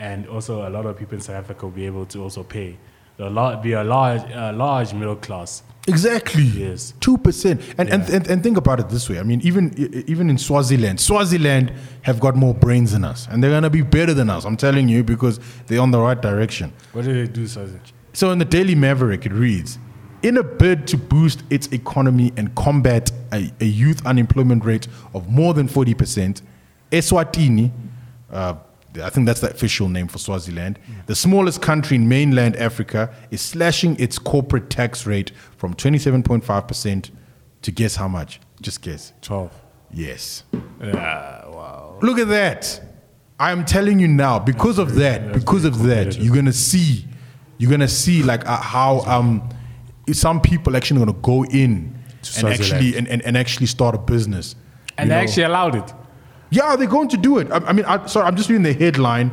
[0.01, 2.75] and also a lot of people in South Africa will be able to also pay.
[3.17, 5.61] There'll lot- be a large a large middle class.
[5.87, 6.43] Exactly.
[6.43, 6.93] Yes.
[6.99, 7.61] Two percent.
[7.77, 9.19] And, and and and think about it this way.
[9.19, 9.63] I mean, even
[10.07, 14.13] even in Swaziland, Swaziland have got more brains than us, and they're gonna be better
[14.15, 14.43] than us.
[14.45, 16.73] I'm telling you because they're on the right direction.
[16.93, 17.93] What do they do, Sausage?
[18.13, 19.77] So in the Daily Maverick, it reads
[20.23, 25.29] In a bid to boost its economy and combat a, a youth unemployment rate of
[25.29, 26.41] more than 40%,
[26.91, 27.71] Eswatini,
[28.31, 28.55] uh,
[29.01, 33.41] I think that's the official name for Swaziland, the smallest country in mainland Africa, is
[33.41, 37.11] slashing its corporate tax rate from 27.5%
[37.61, 38.39] to guess how much?
[38.61, 39.13] Just guess.
[39.21, 39.51] Twelve.
[39.91, 40.43] Yes.
[40.81, 41.47] Yeah.
[41.47, 41.99] Wow.
[42.01, 42.81] Look at that.
[43.39, 47.05] I'm telling you now, because of that, because of that, you're gonna see,
[47.57, 49.49] you're gonna see like uh, how um,
[50.11, 51.97] some people actually gonna go in
[52.37, 54.55] and actually and, and, and actually start a business.
[54.97, 55.21] And they know.
[55.21, 55.93] actually allowed it.
[56.51, 57.49] Yeah, they're going to do it.
[57.51, 59.31] I, I mean, I, sorry, I'm just reading the headline,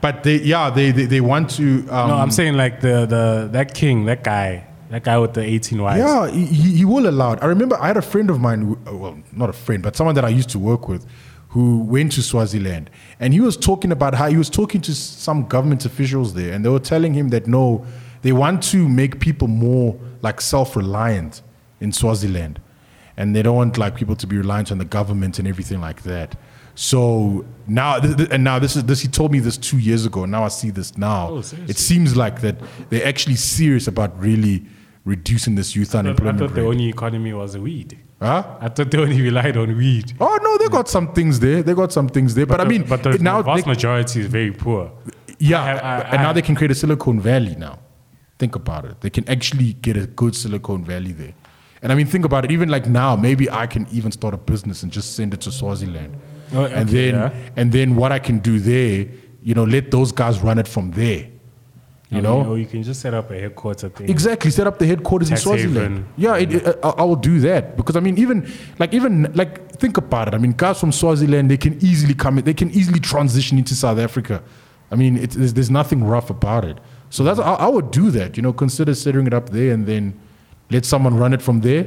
[0.00, 1.64] but they, yeah, they they, they want to.
[1.90, 5.42] Um, No, I'm saying like the the that king, that guy, that guy with the
[5.42, 5.98] 18 wives.
[5.98, 6.44] Yeah, he,
[6.78, 7.38] he will allow it.
[7.42, 9.96] I remember I had a friend of mine, who, uh, well, not a friend, but
[9.96, 11.06] someone that I used to work with,
[11.48, 15.46] who went to Swaziland, and he was talking about how he was talking to some
[15.46, 17.86] government officials there, and they were telling him that no,
[18.22, 21.42] they want to make people more like self-reliant
[21.80, 22.60] in Swaziland,
[23.16, 26.02] and they don't want like people to be reliant on the government and everything like
[26.02, 26.36] that.
[26.76, 29.00] So now, th- th- and now this is this.
[29.00, 30.24] He told me this two years ago.
[30.24, 31.28] Now I see this now.
[31.30, 31.70] Oh, seriously?
[31.70, 32.56] it seems like that
[32.90, 34.64] they're actually serious about really
[35.04, 37.98] reducing this youth I thought, I unemployment thought the only economy was weed.
[38.20, 38.42] Huh?
[38.60, 40.14] I thought they only relied on weed.
[40.18, 41.62] Oh no, they got some things there.
[41.62, 42.46] They got some things there.
[42.46, 44.90] But, I the- mean, but the now vast they, majority is very poor.
[45.38, 47.54] yeah, I I- and I- now they can create a Silicon Valley.
[47.56, 47.78] Now,
[48.38, 49.00] think about it.
[49.00, 51.34] They can actually get a good Silicon Valley there.
[51.84, 52.50] And I mean, think about it.
[52.50, 55.52] Even like now, maybe I can even start a business and just send it to
[55.52, 56.16] Swaziland,
[56.54, 57.32] Oh, and then yeah.
[57.56, 59.06] and then what I can do there,
[59.42, 61.28] you know, let those guys run it from there.
[62.10, 64.08] You I know, or you can just set up a headquarters thing.
[64.08, 65.76] Exactly, set up the headquarters Tax in Swaziland.
[65.96, 66.06] haven.
[66.16, 69.72] Yeah, it, it, I, I will do that because I mean, even like even like
[69.76, 70.34] think about it.
[70.34, 72.38] I mean, guys from Swaziland they can easily come.
[72.38, 74.42] in- They can easily transition into South Africa.
[74.90, 76.78] I mean, it, there's, there's nothing rough about it.
[77.10, 78.36] So that's I, I would do that.
[78.38, 80.18] You know, consider setting it up there and then
[80.70, 81.86] let someone run it from there.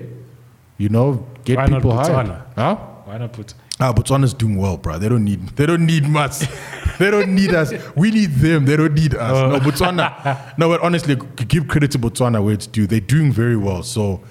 [0.78, 2.28] You know, get Why not people hired.
[2.28, 2.42] Botswana?
[2.56, 2.76] Huh?
[3.06, 3.54] Why not put?
[3.80, 4.98] Ah, Botswana's doing well, bro.
[4.98, 5.50] They don't need.
[5.50, 6.46] They don't need us.
[7.00, 7.72] they don't need us.
[7.96, 8.66] We need them.
[8.66, 9.32] They don't need us.
[9.32, 9.50] Oh.
[9.52, 10.58] No, Botswana.
[10.58, 11.16] no, but honestly,
[11.48, 12.88] give credit to Botswana where it's due.
[12.88, 13.84] They're doing very well.
[13.84, 14.22] So,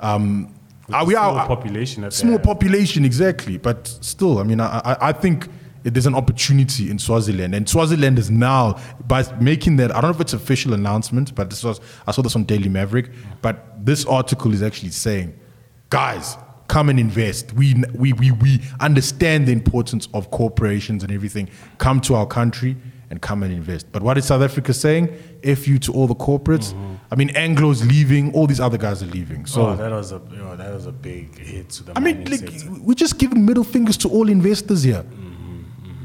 [0.00, 0.52] um,
[0.90, 3.58] ah, we small are population Small population, exactly.
[3.58, 5.50] But still, I mean, I, I, I think it-
[5.90, 9.90] there's an opportunity in Swaziland, and Swaziland is now by making that.
[9.90, 12.68] I don't know if it's official announcement, but this was I saw this on Daily
[12.68, 13.10] Maverick.
[13.42, 15.38] But this article is actually saying,
[15.90, 16.36] guys,
[16.68, 17.52] come and invest.
[17.52, 21.48] We we we we understand the importance of corporations and everything.
[21.78, 22.76] Come to our country
[23.10, 23.90] and come and invest.
[23.90, 25.08] But what is South Africa saying?
[25.42, 26.72] F you to all the corporates.
[26.72, 26.94] Mm-hmm.
[27.10, 28.34] I mean, Anglo's leaving.
[28.34, 29.46] All these other guys are leaving.
[29.46, 29.68] So.
[29.68, 31.92] oh, that was a oh, that was a big hit to the.
[31.96, 32.70] I mean, like, sector.
[32.80, 35.02] we're just giving middle fingers to all investors here.
[35.02, 35.27] Mm.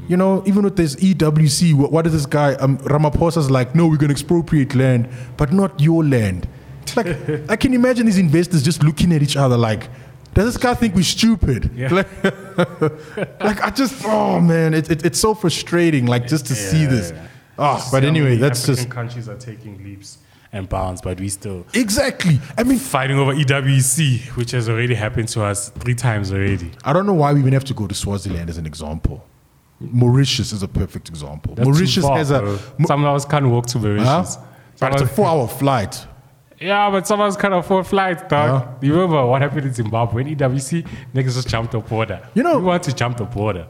[0.08, 2.54] You know, even with this EWC, what, what is this guy?
[2.54, 6.46] Um, Ramaphosa's like, no, we're going to expropriate land, but not your land.
[6.82, 7.06] It's like,
[7.50, 9.88] I can imagine these investors just looking at each other like,
[10.34, 11.70] does this guy think we're stupid?
[11.74, 12.04] Yeah.
[12.56, 16.86] Like, like, I just, oh man, it, it, it's so frustrating, like, just to see
[16.86, 17.10] this.
[17.10, 17.26] Yeah.
[17.58, 20.18] Oh, but anyway, that's African just, countries are taking leaps
[20.52, 22.40] and bounds, but we still exactly.
[22.56, 26.70] I mean, fighting over EWC, which has already happened to us three times already.
[26.84, 29.26] I don't know why we even have to go to Swaziland as an example.
[29.92, 31.54] Mauritius is a perfect example.
[31.54, 32.42] That's Mauritius far, has a.
[32.42, 34.06] Mo- some of us can't walk to Mauritius.
[34.36, 34.42] Huh?
[34.80, 36.06] But it's a four-hour flight.
[36.60, 38.82] yeah, but some of us can't afford flights, dog.
[38.84, 42.26] You remember what happened in Zimbabwe when EWC niggas just jumped the border?
[42.34, 43.66] You know- we want to jump the border.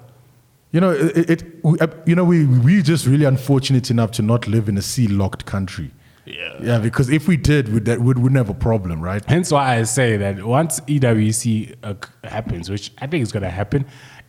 [0.72, 4.22] You know, it, it we, uh, you know, we we just really unfortunate enough to
[4.22, 5.92] not live in a sea-locked country.
[6.26, 6.56] Yeah.
[6.60, 9.22] Yeah, because if we did, we'd, that would wouldn't have a problem, right?
[9.26, 13.50] Hence why I say that once EWC uh, happens, which I think is going to
[13.50, 13.84] happen,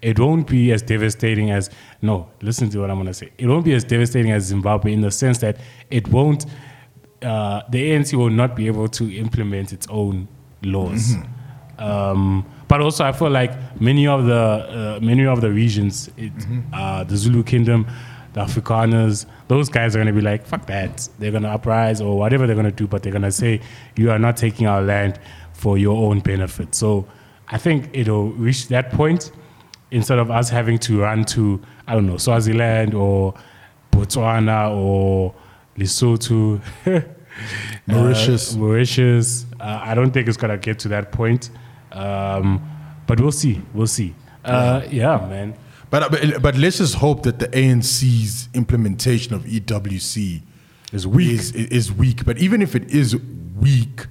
[0.05, 1.71] it won't be as devastating as,
[2.03, 3.31] no, listen to what I'm going to say.
[3.39, 5.57] It won't be as devastating as Zimbabwe in the sense that
[5.89, 6.45] it won't,
[7.23, 10.27] uh, the ANC will not be able to implement its own
[10.61, 11.15] laws.
[11.79, 16.31] Um, but also, I feel like many of the uh, many of the regions, it,
[16.71, 17.85] uh, the Zulu Kingdom,
[18.33, 21.09] the Afrikaners, those guys are going to be like, fuck that.
[21.19, 23.59] They're going to uprise or whatever they're going to do, but they're going to say,
[23.97, 25.19] you are not taking our land
[25.51, 26.73] for your own benefit.
[26.75, 27.07] So
[27.49, 29.31] I think it'll reach that point
[29.91, 33.33] instead of us having to run to, I don't know, Swaziland or
[33.91, 35.33] Botswana or
[35.77, 36.61] Lesotho.
[37.87, 38.53] Mauritius.
[38.55, 39.45] Uh, Mauritius.
[39.59, 41.49] Uh, I don't think it's going to get to that point.
[41.91, 42.61] Um,
[43.07, 43.61] but we'll see.
[43.73, 44.15] We'll see.
[44.43, 45.55] Uh, yeah, man.
[45.89, 50.41] But, but but let's just hope that the ANC's implementation of EWC
[50.91, 51.31] Is weak.
[51.31, 52.25] Is, is weak.
[52.25, 53.15] But even if it is
[53.59, 54.07] weak,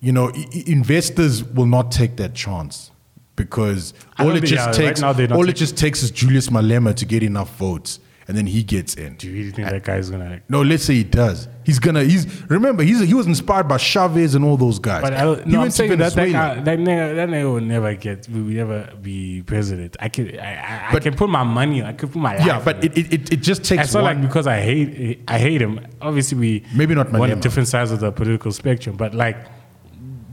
[0.00, 2.92] you know, i- investors will not take that chance
[3.36, 7.04] because all it just right takes now all it just takes is Julius Malema to
[7.04, 9.14] get enough votes, and then he gets in.
[9.16, 10.42] Do you really think that guy's going to.
[10.48, 11.48] No, let's say he does.
[11.64, 12.02] He's gonna.
[12.02, 12.82] He's remember.
[12.82, 15.02] He's he was inspired by Chavez and all those guys.
[15.02, 17.52] But I don't, He no, I'm to saying that that, guy, that, nigga, that nigga
[17.52, 19.96] will never get, will never be president.
[20.00, 22.84] I can, I, I, I can put my money, I can put my yeah, but
[22.84, 25.84] it, it, it, it just takes It's not like because I hate I hate him.
[26.00, 27.40] Obviously, we Maybe not on Malema.
[27.40, 29.36] different sides of the political spectrum, but like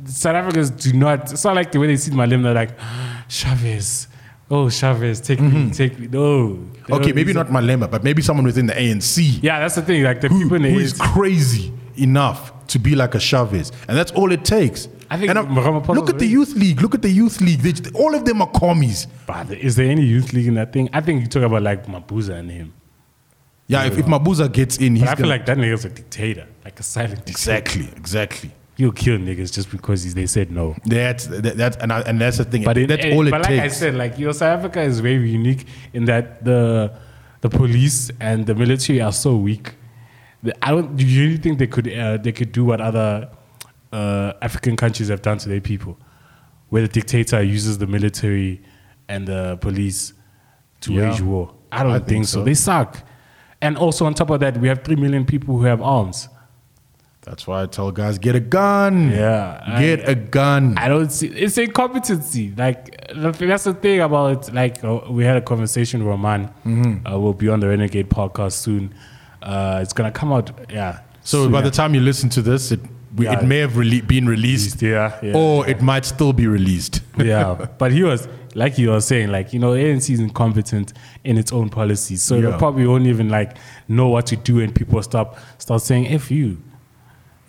[0.05, 1.31] South Africans do not.
[1.31, 2.43] It's not like the way they see Malema.
[2.43, 2.77] They're like
[3.29, 4.07] Chavez.
[4.51, 6.07] Oh, Chavez, take me, take me.
[6.07, 6.49] No.
[6.49, 6.93] Mm-hmm.
[6.93, 10.03] okay, maybe not Malema, but maybe someone within the ANC Yeah, that's the thing.
[10.03, 13.71] Like the who, people in the who is crazy enough to be like a Chavez,
[13.87, 14.89] and that's all it takes.
[15.09, 16.81] I think look at the youth league.
[16.81, 17.59] Look at the youth league.
[17.59, 19.07] They, all of them are commies.
[19.27, 20.89] But is there any youth league in that thing?
[20.91, 22.73] I think you talk about like Mabuza and him.
[23.67, 25.89] Yeah, if, if Mabuza gets in, he's But I feel gonna, like that nigga's a
[25.89, 27.57] dictator, like a silent dictator.
[27.57, 28.51] exactly, exactly.
[28.75, 30.75] He'll kill niggas just because they said no.
[30.85, 32.63] That's that, that's and, I, and that's the thing.
[32.63, 34.99] But it, that's all it but like I said, like you know, South Africa is
[34.99, 36.91] very unique in that the
[37.41, 39.75] the police and the military are so weak.
[40.61, 40.95] I don't.
[40.95, 43.29] Do you really think they could uh, they could do what other
[43.91, 45.97] uh, African countries have done to their people,
[46.69, 48.61] where the dictator uses the military
[49.07, 50.13] and the police
[50.81, 51.11] to Yeah.
[51.11, 51.53] wage war?
[51.71, 52.39] I don't I think, think so.
[52.39, 52.43] so.
[52.43, 52.97] They suck.
[53.61, 56.27] And also on top of that, we have three million people who have arms.
[57.23, 59.09] That's why I tell guys get a gun.
[59.11, 60.77] Yeah, get I- a gun.
[60.77, 62.53] I don't see it's incompetency.
[62.55, 64.53] Like that's the thing about it.
[64.53, 66.47] like uh, we had a conversation with Roman.
[66.65, 67.07] Mm-hmm.
[67.07, 68.93] Uh, we'll be on the Renegade podcast soon.
[69.41, 70.51] Uh, it's gonna come out.
[70.69, 70.99] Yeah.
[71.21, 71.63] so soon, by yeah.
[71.65, 72.81] the time you listen to this, it
[73.15, 73.39] we, Yeah.
[73.39, 77.01] it may have rele- been released, yeah, yeah, or it might still be released.
[77.17, 77.67] yeah.
[77.77, 80.91] But he was like you were saying, like you know, ANC is incompetent
[81.23, 82.49] in its own policies, so Yeah.
[82.51, 83.55] they probably won't even like
[83.87, 86.57] know what to do, and people stop start saying "f you."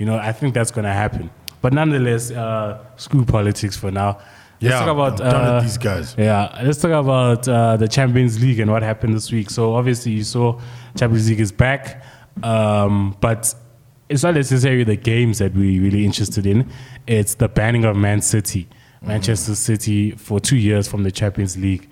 [0.05, 1.31] You know, I think that's going to happen.
[1.63, 4.19] But nonetheless, uh, screw politics for now.
[4.61, 6.15] Let's Yeah, talk about I'm done with uh, these guys.
[6.19, 9.49] Yeah, let's talk about uh, the Champions League and what happened this week.
[9.49, 10.61] So obviously, you saw
[10.99, 12.05] Champions League is back,
[12.43, 13.55] um, but
[14.11, 16.71] it's not necessarily the games that we're really interested in.
[17.07, 18.69] It's the banning of Man City,
[19.01, 21.89] Manchester City, for two years from the Champions League.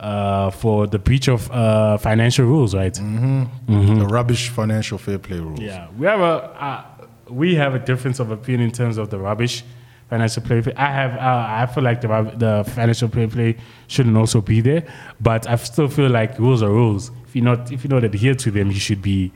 [0.00, 2.94] Uh, for the breach of uh, financial rules, right?
[2.94, 5.60] The rubbish financial fair play rules.
[5.60, 6.84] Yeah, we have a uh,
[7.28, 9.64] we have a difference of opinion in terms of the rubbish
[10.08, 10.62] financial play.
[10.76, 13.56] I have uh, I feel like the the financial play play
[13.86, 14.86] shouldn't also be there,
[15.20, 17.10] but I still feel like rules are rules.
[17.26, 19.32] If you not if you not adhere to them, you should be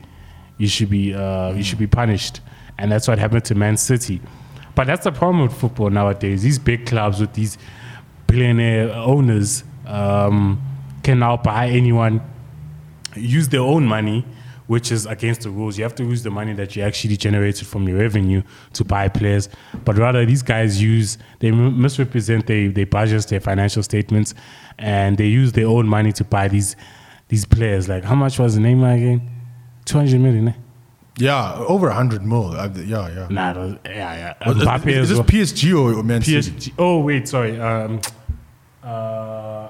[0.57, 2.41] you should be uh, you should be punished,
[2.77, 4.21] and that's what happened to Man City.
[4.75, 6.43] But that's the problem with football nowadays.
[6.43, 7.57] These big clubs with these
[8.27, 10.61] billionaire owners um,
[11.01, 12.21] can now buy anyone
[13.15, 14.25] use their own money,
[14.67, 15.77] which is against the rules.
[15.77, 18.41] You have to use the money that you actually generated from your revenue
[18.73, 19.49] to buy players.
[19.85, 24.33] But rather, these guys use, they misrepresent their, their budgets, their financial statements,
[24.77, 26.75] and they use their own money to buy these
[27.29, 27.89] these players.
[27.89, 29.29] Like, how much was the name again?
[29.85, 30.53] 200 million, eh?
[31.17, 32.51] Yeah, over 100 mil.
[32.51, 33.27] Uh, yeah, yeah.
[33.29, 34.53] Nah, was- yeah, yeah.
[34.53, 35.25] Mbappe is, is well.
[35.25, 36.51] this PSG or, Man City?
[36.51, 36.73] PSG.
[36.77, 37.59] Oh wait, sorry.
[37.59, 37.99] Um,
[38.83, 39.67] uh,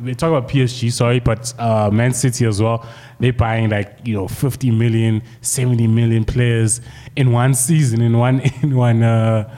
[0.00, 2.86] we talk about PSG, sorry, but uh, Man City as well.
[3.20, 6.80] They're buying like you know 50 million, 70 million players
[7.16, 9.48] in one season, in one in one uh,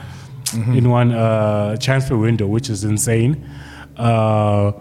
[0.55, 3.48] in one uh, transfer window, which is insane.
[3.96, 4.72] Uh,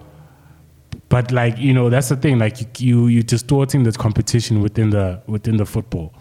[1.09, 2.39] but like you know, that's the thing.
[2.39, 6.13] Like you, you, you distorting the competition within the within the football,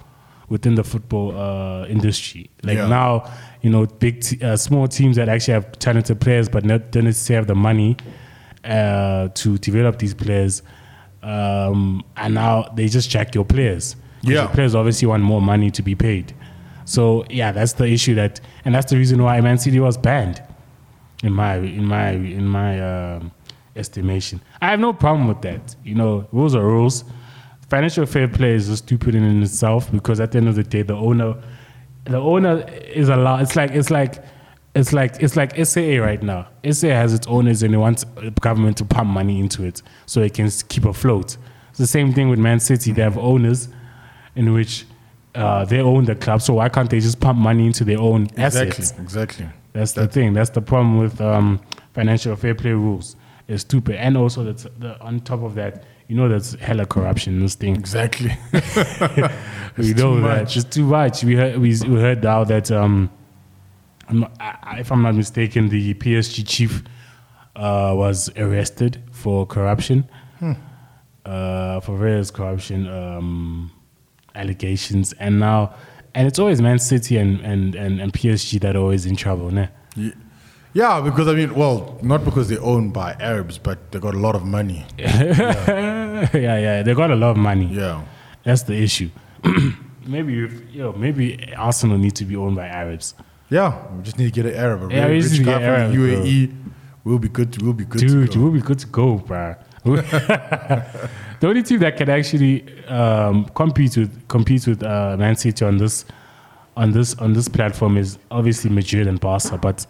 [0.48, 2.50] within the football uh, industry.
[2.62, 2.86] Like Yeah.
[2.88, 3.30] now,
[3.62, 7.04] you know, big, t- uh, small teams that actually have talented players, but not don't
[7.04, 7.96] necessarily have the money
[8.64, 10.62] uh, to develop these players,
[11.22, 13.96] um, and now they just jack your players.
[14.22, 14.42] Yeah.
[14.42, 16.34] your players obviously want more money to be paid.
[16.84, 20.42] So yeah, that's the issue that, and that's the reason why Man City was banned
[21.22, 22.80] in my in my in my
[23.14, 23.32] um,
[23.76, 24.40] estimation.
[24.60, 25.76] I have no problem with that.
[25.84, 27.04] You know, rules are rules.
[27.68, 30.82] Financial fair play is just stupid in itself because at the end of the day,
[30.82, 31.34] the owner,
[32.04, 33.42] the owner is allowed.
[33.42, 34.22] It's like it's like
[34.74, 36.48] it's like it's like SAA right now.
[36.68, 38.04] SAA has its owners and it wants
[38.40, 41.36] government to pump money into it so it can keep afloat.
[41.70, 42.92] It's the same thing with Man City.
[42.92, 43.68] They have owners
[44.36, 44.86] in which
[45.34, 46.42] uh, they own the club.
[46.42, 48.94] So why can't they just pump money into their own Exactly, assets?
[48.98, 49.46] exactly.
[49.72, 50.34] That's the thing.
[50.34, 51.60] That's the problem with um,
[51.92, 53.16] financial fair play rules.
[53.48, 57.34] It's stupid, and also that's the, on top of that, you know, that's hella corruption
[57.34, 57.74] in this thing.
[57.76, 58.30] Exactly.
[59.76, 61.24] we know that it's too much.
[61.24, 63.10] We heard we, we heard now that um,
[64.08, 66.82] I'm not- I- if I'm not mistaken, the PSG chief
[67.56, 70.08] uh, was arrested for corruption,
[70.40, 70.52] Hmm.
[71.24, 73.70] uh, for various corruption um,
[74.34, 75.74] allegations, and now.
[76.16, 79.50] And it's always Man City and, and, and, and PSG that are always in trouble,
[79.50, 79.68] ne?
[79.96, 80.12] Ye-
[80.72, 84.18] yeah, because I mean, well, not because they're owned by Arabs, but they got a
[84.18, 84.84] lot of money.
[84.98, 87.66] yeah, yeah, they got a lot of money.
[87.66, 88.02] Yeah.
[88.42, 89.10] That's the issue.
[90.06, 93.14] maybe, if, yo, maybe Arsenal need to be owned by Arabs.
[93.50, 94.90] Yeah, we just need to get an Arab.
[94.90, 96.06] A Yeah, we rich just guy from Arab, the bro.
[96.06, 96.56] UAE.
[97.04, 97.62] We'll be good.
[97.62, 98.00] We'll be good.
[98.00, 99.56] to Dude, we'll be good to go, bro.
[99.84, 100.80] the
[101.42, 106.06] only team that can actually um, compete with compete with uh, Man City on this
[106.76, 109.86] on this on this platform is obviously Madrid and Barca, but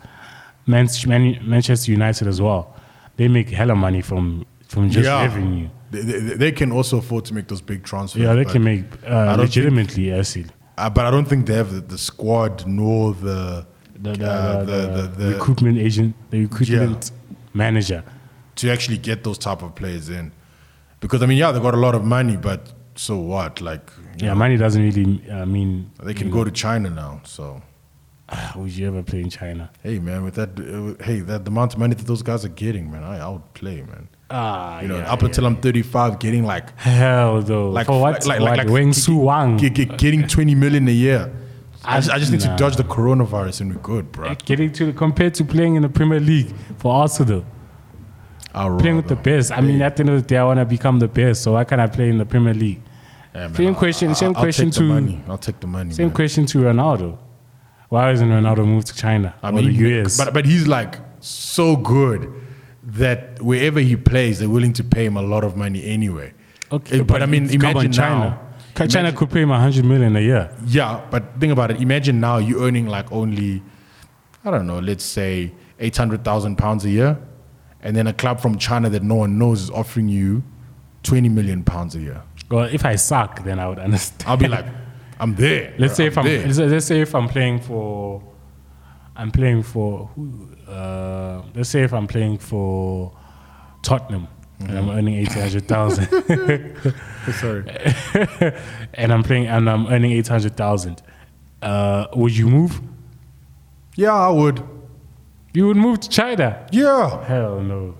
[0.67, 2.75] Man- Man- Manchester United as well.
[3.17, 5.23] They make hella money from from just yeah.
[5.23, 5.69] revenue.
[5.93, 8.21] They, they, they can also afford to make those big transfers.
[8.21, 10.47] Yeah, they can make uh, legitimately, actually.
[10.79, 14.65] Uh, but I don't think they have the, the squad nor the the, the, uh,
[14.65, 17.11] the, the- recruitment agent, the recruitment
[17.55, 18.03] manager.
[18.57, 20.33] to actually get those type of players in.
[21.01, 23.61] Because I mean, yeah, they got a lot of money, but so what?
[23.61, 25.91] Like, Yeah, know, money doesn't really uh, mean.
[26.03, 27.21] they can go to China now.
[27.25, 27.63] So
[28.29, 29.71] Ah, Would you ever play in China?
[29.83, 32.49] hey, man, with that, uh, hey, that the amount of money that those guys are
[32.65, 34.09] getting, man, I, I would play, man.
[34.37, 35.27] Ah, You know, yeah, up yeah.
[35.29, 37.71] until I'm 35, getting like hell though.
[37.71, 38.27] like For what?
[38.27, 39.59] like, like, like Weng ge- Su Wang.
[39.59, 41.31] ge- ge- getting 20 million a year.
[41.85, 42.57] I just, I just need Nah.
[42.57, 44.35] to dodge the coronavirus and we're good, bro.
[44.45, 47.45] Getting to compared to playing in the Premier League for Arsenal,
[48.55, 49.53] I'll playing with the best.
[49.53, 51.43] I mean, at the end of the day, I want to become the best.
[51.43, 52.81] So why can't I play in the Premier League?
[53.35, 55.21] Yeah, man, Same I'll- question- I'll- same I'll question to- money.
[55.29, 55.93] I'll take the money.
[55.93, 56.15] Same man.
[56.15, 57.19] question to Ronaldo.
[57.89, 60.17] Why isn't Ronaldo moved to China I or mean, the US?
[60.17, 62.29] but but he's like so good
[62.95, 66.33] that wherever he plays, they're willing to pay him a lot of money anyway.
[66.73, 68.19] okay, Uh, but I mean, imagine China.
[68.19, 68.41] now.
[68.87, 70.51] China Imagine- could pay him 100 million a year.
[70.67, 71.81] Yeah, but think about it.
[71.81, 73.63] Imagine now you're earning like only,
[74.45, 77.17] I don't know, let's say eight hundred thousand pounds a year,
[77.83, 80.43] and then a club from China that no one knows is offering you
[81.05, 82.23] 20 million pounds a year.
[82.51, 84.25] Well, if I suck, then I would understand.
[84.29, 84.67] I'll be like,
[85.21, 85.75] I'm there.
[85.79, 86.69] let's say bro, if I'm there.
[86.69, 88.23] let's say if I'm playing for,
[89.17, 90.49] I'm playing for who?
[90.67, 93.13] Uh, let's say if I'm playing for
[93.83, 94.29] Tottenham
[94.61, 96.09] and I'm earning eight hundred thousand,
[97.41, 97.65] Sorry.
[98.95, 101.03] and I'm playing and I'm earning eight hundred thousand.
[101.61, 102.81] Uh, would you move?
[103.97, 104.63] Yeah, I would.
[105.53, 106.67] You would move to China?
[106.73, 107.25] Yeah.
[107.25, 107.95] Hell no.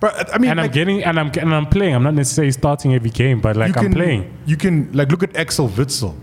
[0.00, 1.94] But I mean, And I'm getting and I'm and I'm playing.
[1.94, 4.38] I'm not necessarily starting every game, but like you I'm can, playing.
[4.46, 6.14] You can, like, look at Axel Witsel.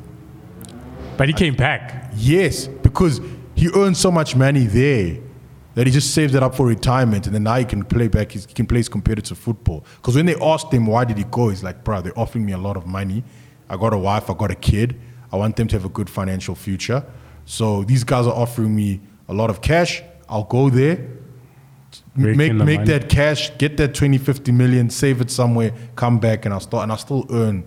[1.17, 2.11] But he came back.
[2.15, 3.21] Yes, because
[3.55, 5.17] he earned so much money there
[5.75, 8.31] that he just saved it up for retirement, and then now he can play back.
[8.31, 9.85] His, he can play his competitive football.
[9.97, 12.51] Because when they asked him why did he go, he's like, "Bro, they're offering me
[12.51, 13.23] a lot of money.
[13.69, 14.99] I got a wife, I got a kid.
[15.31, 17.05] I want them to have a good financial future.
[17.45, 18.99] So these guys are offering me
[19.29, 20.03] a lot of cash.
[20.27, 21.07] I'll go there,
[22.15, 22.91] Rake make the make money.
[22.91, 26.83] that cash, get that 20, 50 million, save it somewhere, come back, and I'll start,
[26.83, 27.63] and I'll still earn.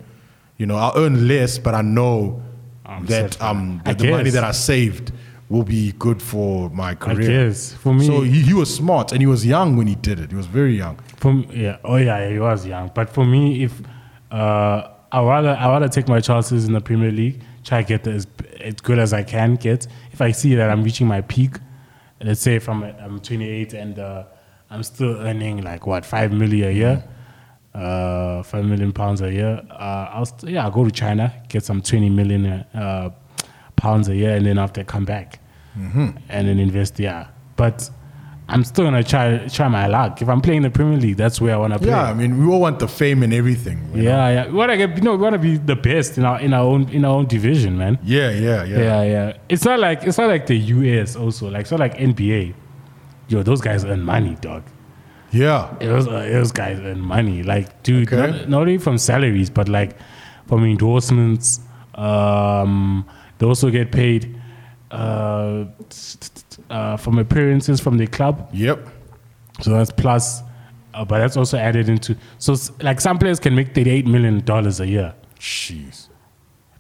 [0.58, 2.42] You know, I'll earn less, but I know
[2.86, 5.12] I'm that um that the money that I saved
[5.54, 7.46] will be good for my career.
[7.46, 10.18] guess for me, So he, he was smart and he was young when he did
[10.18, 10.30] it.
[10.30, 10.96] He was very young.
[11.16, 12.90] For me, yeah, oh yeah, he was young.
[12.94, 13.80] But for me, if
[14.30, 18.06] uh, I rather I rather take my chances in the Premier League, try to get
[18.06, 18.26] as
[18.60, 19.86] as good as I can get.
[20.12, 21.52] If I see that I'm reaching my peak,
[22.22, 24.24] let's say if I'm I'm 28 and uh,
[24.70, 27.04] I'm still earning like what five million a year,
[27.74, 31.64] uh, five million pounds a year, uh, I'll st- yeah I'll go to China, get
[31.64, 33.10] some 20 million uh,
[33.76, 35.38] pounds a year, and then after come back
[35.76, 36.98] and then invest.
[36.98, 37.90] Yeah, but.
[38.46, 40.20] I'm still gonna try try my luck.
[40.20, 41.88] If I'm playing the Premier League, that's where I wanna play.
[41.88, 43.78] Yeah, I mean, we all want the fame and everything.
[43.94, 44.10] you know?
[44.10, 44.46] Yeah, yeah.
[44.48, 46.90] We wanna get, you know, we wanna be the best in our in our own
[46.90, 47.98] in our own division, man.
[48.04, 48.78] Yeah, yeah, yeah.
[48.78, 49.32] Yeah, yeah.
[49.48, 51.48] It's not like it's not like the US also.
[51.50, 52.52] Like it's not like NBA.
[53.28, 54.62] Yo, those guys earn money, dog.
[55.32, 55.74] Yeah.
[55.80, 57.42] Those uh, those guys earn money.
[57.42, 58.30] Like, dude, Okay.
[58.30, 59.96] not, not only from salaries, but like
[60.48, 61.60] from endorsements.
[61.94, 63.06] Um,
[63.38, 64.33] they also get paid
[64.94, 65.64] uh,
[66.70, 68.48] uh, from appearances from the club.
[68.52, 68.88] Yep.
[69.60, 70.42] So that's plus,
[70.94, 72.16] uh, but that's also added into.
[72.38, 75.14] So like some players can make thirty-eight million dollars a year.
[75.38, 76.08] Jeez.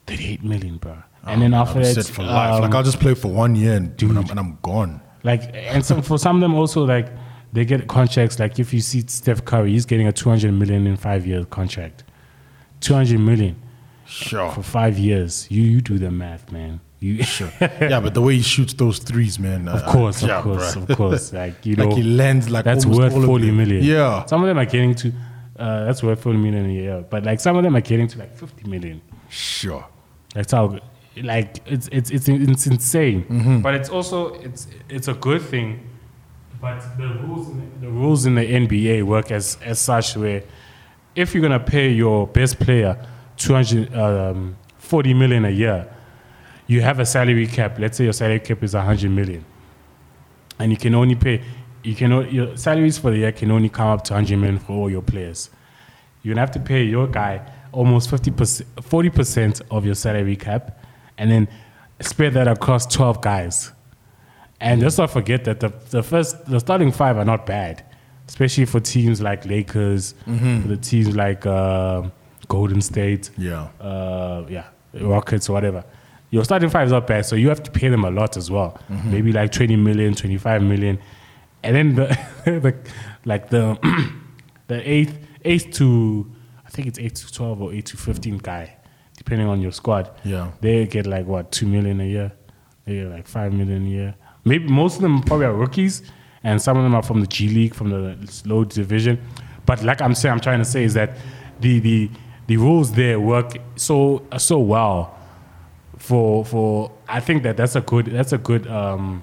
[0.06, 0.96] Thirty-eight million, bro.
[1.26, 2.54] And then after that, set for life.
[2.54, 5.00] um, like I'll just play for one year and, and, I'm, and I'm gone.
[5.22, 7.08] like, and some for some of them also like
[7.52, 8.38] they get contracts.
[8.38, 12.04] Like if you see Steph Curry, he's getting a two hundred million in five-year contract.
[12.80, 13.56] Two hundred million
[14.06, 14.50] Sure.
[14.50, 15.46] for five years.
[15.50, 16.80] You you do the math, man.
[17.04, 17.52] You Sure.
[17.60, 19.68] yeah, but the way he shoots those threes, man.
[19.68, 21.32] Of course, of course, of course.
[21.34, 23.84] Like you know, like he lands like that's almost worth forty million.
[23.84, 24.24] Yeah.
[24.24, 25.12] some of them are getting to.
[25.58, 28.18] Uh, that's worth forty million a year, but like some of them are getting to
[28.18, 29.02] like fifty million.
[29.28, 29.84] Sure.
[30.34, 30.78] That's how,
[31.22, 33.24] like it's it's it's it's insane.
[33.24, 33.60] Mm-hmm.
[33.60, 35.86] But it's also it's it's a good thing.
[36.58, 40.42] But the rules in the, the rules in the NBA work as as such where
[41.14, 42.96] if you're gonna pay your best player
[43.36, 45.93] 200 um, 40 million a year,
[46.66, 47.78] you have a salary cap.
[47.78, 49.44] Let's say your salary cap is 100 million,
[50.58, 51.42] and you can only pay
[51.82, 54.72] you can your salaries for the year can only come up to 100 million for
[54.72, 55.50] all your players.
[56.22, 57.42] You're gonna have to pay your guy
[57.72, 60.78] almost 50 percent, 40 percent of your salary cap,
[61.18, 61.48] and then
[62.00, 63.72] spread that across 12 guys.
[64.60, 67.84] And let's not forget that the, the first the starting five are not bad,
[68.28, 72.08] especially for teams like Lakers, for the teams like uh,
[72.48, 73.68] Golden State, Yeah.
[73.80, 75.84] uh, yeah, Rockets or whatever.
[76.34, 78.50] Your starting five is not bad, so you have to pay them a lot as
[78.50, 78.76] well.
[78.90, 79.12] Mm-hmm.
[79.12, 80.98] Maybe like 20 million, 25 million.
[81.62, 82.06] And then the,
[82.44, 82.74] the
[83.24, 83.78] like the
[84.66, 86.28] the eighth eighth to
[86.66, 88.76] I think it's eight to twelve or eight to fifteen guy,
[89.16, 90.10] depending on your squad.
[90.24, 90.50] Yeah.
[90.60, 92.32] They get like what, two million a year?
[92.84, 94.14] They get like five million a year.
[94.44, 96.02] Maybe most of them probably are rookies
[96.42, 99.22] and some of them are from the G League, from the low division.
[99.66, 101.16] But like I'm saying, I'm trying to say is that
[101.60, 102.10] the the
[102.48, 105.13] the rules there work so so well
[105.98, 109.22] for for I think that that's a good that's a good um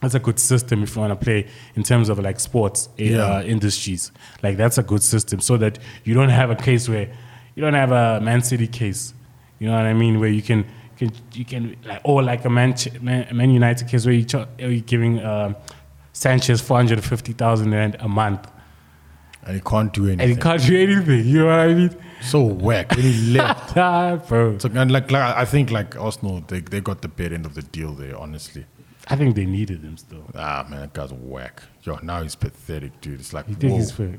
[0.00, 3.02] that's a good system if you want to play in terms of like sports uh,
[3.02, 3.42] Yeah.
[3.42, 4.12] industries.
[4.42, 7.08] Like that's a good system so that you don't have a case where
[7.54, 9.14] you don't have a Man City case.
[9.58, 10.20] You know what I mean?
[10.20, 10.66] Where you can
[10.98, 14.46] can you can like or like a Man Man, Man United case where you ch-
[14.58, 15.56] you're giving um,
[16.12, 18.46] Sanchez four hundred fifty thousand rand a month
[19.46, 20.20] And he can't do anything.
[20.20, 21.26] and he can't do anything.
[21.26, 21.96] You know what I mean?
[22.22, 22.90] so whack.
[22.92, 23.74] When he left.
[24.28, 27.44] Bro, So, and like, like, I think like Arsenal, they, they got the bad end
[27.46, 28.64] of the deal there, honestly.
[29.08, 30.24] I think they needed him still.
[30.34, 31.62] Ah, man, that guy's whack.
[31.82, 33.20] Yo, now he's pathetic, dude.
[33.20, 33.78] It's like, You think whoa.
[33.78, 34.14] he's fair?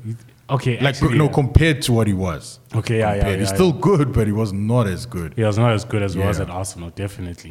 [0.48, 0.76] Okay?
[0.76, 1.32] like, actually, no, yeah.
[1.32, 2.60] compared to what he was.
[2.72, 3.40] Okay, yeah, yeah, Compared.
[3.40, 5.34] He's yeah, still good, but he was not as good.
[5.34, 6.44] He was not as good as he was Yeah.
[6.44, 6.52] Mm-hmm.
[6.52, 7.50] at Arsenal, definitely.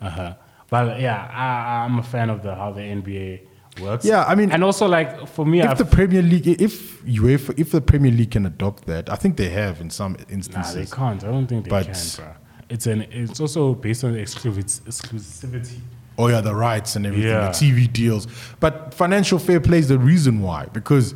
[0.00, 0.34] Uh-huh.
[0.70, 3.40] But yeah, I, I'm a fan of the how the NBA
[3.80, 4.04] works.
[4.04, 7.58] Yeah, I mean, and also like for me, if I've, the Premier League, if UEFA,
[7.58, 10.86] if the Premier League can adopt that, I think they have in some nah, they
[10.86, 11.22] can't.
[11.24, 12.32] I don't think they But- can, bro.
[12.68, 13.02] It's an.
[13.12, 15.78] It's also based on exclusivity.
[16.18, 17.48] oh yeah, the rights and everything, Yeah.
[17.48, 18.26] the TV deals.
[18.60, 21.14] But financial fair play is the reason why, because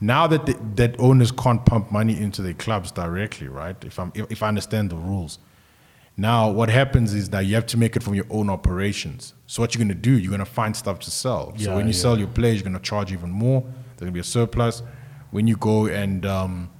[0.00, 3.76] now that the, that owners can't pump money into their clubs directly, right?
[3.84, 5.38] If I'm if, if I understand the rules.
[6.16, 9.34] Now, what happens is that you have to make it from your own operations.
[9.46, 11.52] So, what you're going to do, you're going to find stuff to sell.
[11.58, 11.98] so, when you yeah.
[11.98, 13.62] sell your players, you're going to charge even more.
[13.62, 14.82] There's going to be a surplus.
[15.32, 16.70] When you go and, um,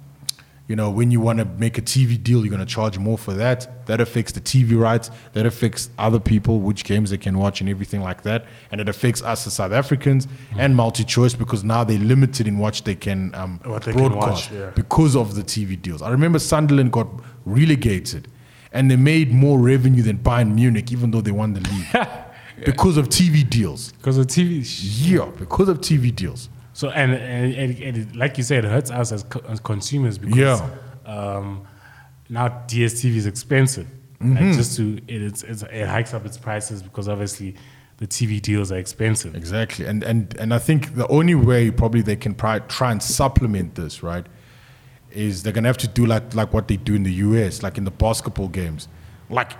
[0.69, 3.17] you know, when you want to make a TV deal, you're going to charge more
[3.17, 3.85] for that.
[3.87, 5.11] That affects the TV rights.
[5.33, 8.45] That affects other people, which games they can watch and everything like that.
[8.71, 10.59] And it affects us as South Africans Hmm.
[10.61, 14.49] and multi-choice because now they're limited in what they can um, What they can broadcast
[14.49, 14.69] watch, yeah.
[14.73, 16.01] because of the TV deals.
[16.01, 17.09] I remember Sunderland got
[17.45, 18.29] relegated
[18.75, 22.07] and they made more revenue than Bayern Munich, even though they won the league.
[22.63, 23.91] Because of TV deals.
[23.91, 24.63] Because of TV.
[25.05, 26.47] Yeah, because of TV deals.
[26.71, 30.17] So and and, and, and like you said, it hurts us as, co- as consumers
[30.17, 30.69] because Yeah.
[31.05, 31.67] um,
[32.29, 33.87] now DSTV is expensive.
[34.21, 34.35] Mm-hmm.
[34.35, 37.55] Like just to it, it's, it's, it hikes up its prices because obviously
[37.97, 39.35] the TV deals are expensive.
[39.35, 39.85] Exactly.
[39.85, 44.01] And, and, and I think the only way probably they can try and supplement this,
[44.01, 44.25] right,
[45.15, 47.77] is they're to have to do like, like what they do in the US, like
[47.77, 48.87] in the basketball games.
[49.29, 49.53] Like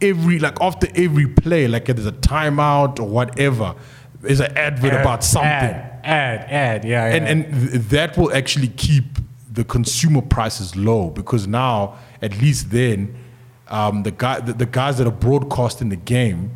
[0.00, 3.74] every, like after every play, like there's a timeout or whatever,
[4.20, 5.50] there's an advert about something.
[5.50, 7.14] Ad, ad, ad yeah, yeah.
[7.14, 9.04] and and th- that will actually keep
[9.50, 13.14] the consumer prices low because now at least then
[13.68, 16.50] um, the guy the, the guys that are broadcasting the game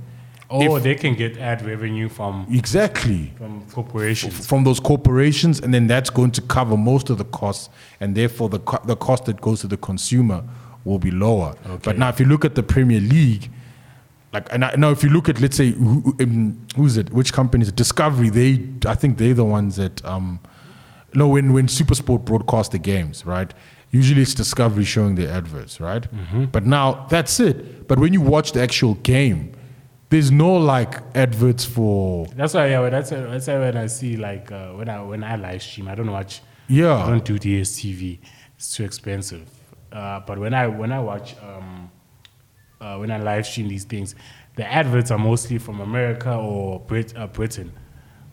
[0.50, 3.32] oh, if- they can get ad revenue from exactly.
[3.36, 4.46] from corporations.
[4.46, 7.68] from those corporations and then that's going to cover most of the costs
[8.00, 10.42] and therefore the co- the cost that goes to the consumer
[10.84, 11.54] will be lower.
[11.66, 11.80] Okay.
[11.82, 13.50] but now if you look at the Premier League
[14.32, 17.10] like and I, now if you look at let's say who, um, who's it?
[17.12, 17.76] Which company is it?
[17.76, 20.40] Discovery they I think they're the ones that um
[21.14, 23.52] no when when Supersport broadcast the games right?
[23.90, 26.06] Usually it's Discovery showing the adverts right?
[26.52, 27.88] But now that's it.
[27.88, 29.52] But when you watch the actual game
[30.08, 32.88] there's no like adverts for That's why, yeah.
[32.90, 35.88] That's why, that's why when I see like uh, when I when I live stream,
[35.88, 36.40] I don't watch.
[36.68, 36.94] Yeah.
[36.96, 38.18] I don't do DSTV.
[38.56, 39.48] It's too expensive.
[39.92, 41.90] Uh, but when I when I watch um,
[42.80, 44.14] uh, when I live stream these things,
[44.56, 47.72] the adverts are mostly from America or Brit- uh, Britain.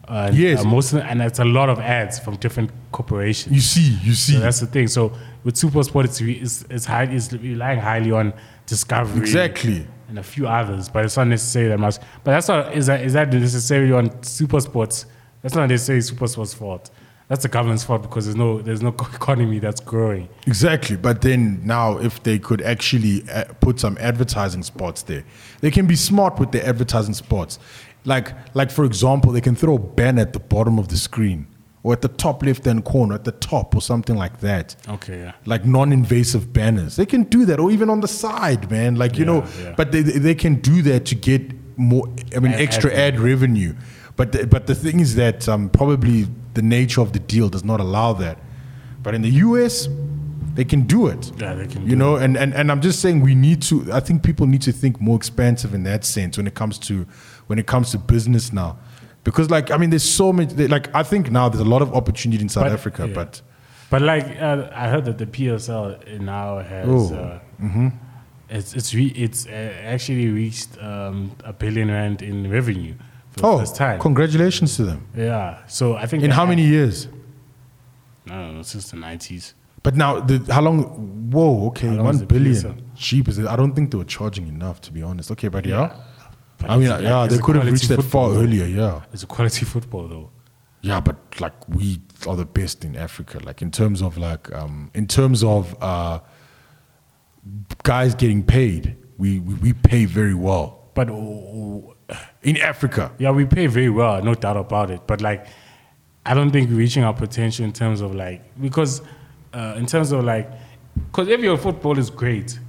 [0.08, 0.60] Uh, Yes.
[0.60, 3.54] uh, most and it's a lot of ads from different corporations.
[3.56, 4.88] you see you see So that's the thing.
[4.90, 5.14] So
[5.44, 8.34] with SuperSport, it's it's, it's, high, it's relying highly on
[8.66, 9.88] Discovery, Exactly.
[10.14, 10.90] And a few others.
[10.90, 11.98] But it's not necessarily that much.
[12.24, 15.06] But that's not is that is that necessarily on SuperSports?
[15.42, 16.92] That's not necessarily SuperSports' fault.
[17.30, 20.30] That's the government's fault because there's no there's no economy that's growing.
[20.46, 25.24] Exactly, but then now if they could actually uh, put some advertising spots there,
[25.62, 27.58] they can be smart with their advertising spots.
[28.06, 31.48] Like, like for example, they can throw a banner at the bottom of the screen
[31.84, 34.76] or at the top left-hand corner, at the top or something like that.
[34.88, 35.34] Okay, yeah.
[35.46, 38.96] Like non-invasive banners, they can do that, or even on the side, man.
[38.96, 39.74] Like you Yeah, know, yeah.
[39.76, 41.42] but they they can do that to get
[41.78, 42.08] more.
[42.36, 43.76] I mean, Ad- extra ad ad revenue.
[44.16, 47.64] But the, but the thing is that um, probably the nature of the deal does
[47.64, 48.38] not allow that.
[49.02, 49.90] But in the US,
[50.54, 51.32] they can do it.
[51.40, 53.92] Yeah, they can You do know, and, and, and I'm just saying we need to.
[53.92, 57.06] I think people need to think more expansive in that sense when it comes to
[57.48, 58.78] when it comes to business now,
[59.24, 60.68] because like I mean, there's so many.
[60.68, 63.14] Like I think now there's a lot of opportunity in South But- Africa, yeah.
[63.16, 63.42] but
[63.90, 67.90] But like uh, I heard that the PSL now has Oh, uh,
[68.50, 69.52] it's it's re- it's uh,
[69.94, 72.94] actually reached um, a billion rand in revenue
[73.32, 74.00] for the oh, first time.
[74.00, 75.00] congratulations to them.
[75.16, 75.58] yeah.
[75.68, 77.08] So I think In how many years?
[78.26, 79.54] No, since the nineties.
[79.84, 80.84] But now, the, how long?
[81.32, 82.82] Whoa, okay, How long one the billion.
[82.96, 83.48] Cheap is it?
[83.48, 85.30] I don't think they were charging enough, to be honest.
[85.32, 85.98] Okay, but yeah, But
[86.70, 88.42] I mean, it's- yeah, they could have reached that far though.
[88.42, 88.66] earlier.
[88.66, 90.30] Yeah, It's a quality football though.
[90.82, 93.40] yeah, but like we are the best in Africa.
[93.44, 96.20] Like in terms of like, um, in terms of uh,
[97.84, 101.96] guys getting paid, we, we we pay very well But oh,
[102.44, 103.12] in Africa.
[103.18, 105.02] yeah, we pay very well, no doubt about it.
[105.08, 105.46] But like,
[106.26, 109.02] I don't think we're reaching our potential in terms of like because
[109.54, 110.50] uh, in terms of like
[111.12, 112.60] because if your football is great,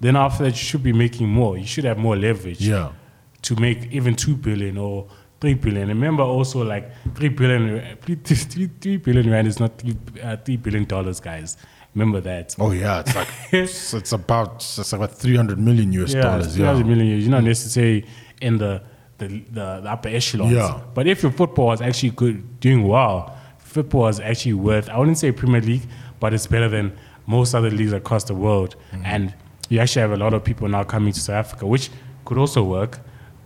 [0.00, 1.56] then after that you should be making more.
[1.56, 2.60] You should have more leverage.
[2.60, 2.92] Yeah.
[3.42, 5.08] To make even two billion or
[5.40, 5.88] three billion.
[5.88, 10.56] Remember also like three billion, three, three, three billion rand is not three, uh, three
[10.56, 11.56] billion dollars, guys.
[11.94, 12.54] Remember that.
[12.58, 16.46] Oh yeah, it's like it's, it's about it's about three hundred million US yeah, dollars.
[16.46, 17.20] it's Yeah, 300 million.
[17.20, 18.06] You're not necessarily
[18.40, 18.82] in the
[19.18, 20.52] the, the, the upper echelons.
[20.52, 20.80] Yeah.
[20.94, 24.88] But if your football was actually good, doing well, football is actually worth.
[24.88, 25.86] I wouldn't say Premier League,
[26.20, 28.76] but it's better than most other leagues across the world.
[28.92, 29.06] Mm-hmm.
[29.06, 29.34] And
[29.68, 31.90] you actually have a lot of people now coming to South Africa, which
[32.24, 33.00] could also work.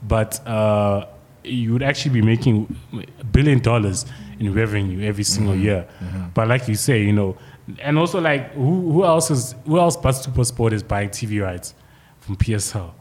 [0.07, 1.07] But uh,
[1.45, 2.77] you would actually be making
[3.21, 4.05] a billion dollars
[4.39, 5.63] in revenue every single Mm-hmm.
[5.65, 5.89] year.
[6.35, 7.37] But like you say, you know,
[7.81, 11.75] and also like who, who else is who else but Supersport is buying TV rights
[12.21, 12.93] from PSL?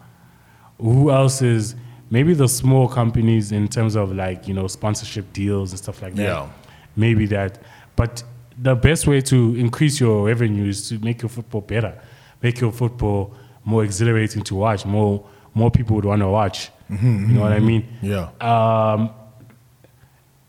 [0.79, 1.75] Who else is
[2.09, 6.15] maybe the small companies in terms of like you know sponsorship deals and stuff like
[6.15, 6.23] that?
[6.23, 6.49] Yeah.
[6.95, 7.59] Maybe that,
[7.95, 8.23] but
[8.57, 12.01] the best way to increase your revenue is to make your football better,
[12.41, 13.33] make your football
[13.65, 14.85] more exhilarating to watch.
[14.85, 16.69] More more people would want to watch.
[16.89, 17.87] You know what I mean?
[18.01, 18.29] Yeah.
[18.41, 19.11] Um,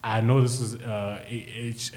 [0.05, 1.91] I know this is uh, uh, it's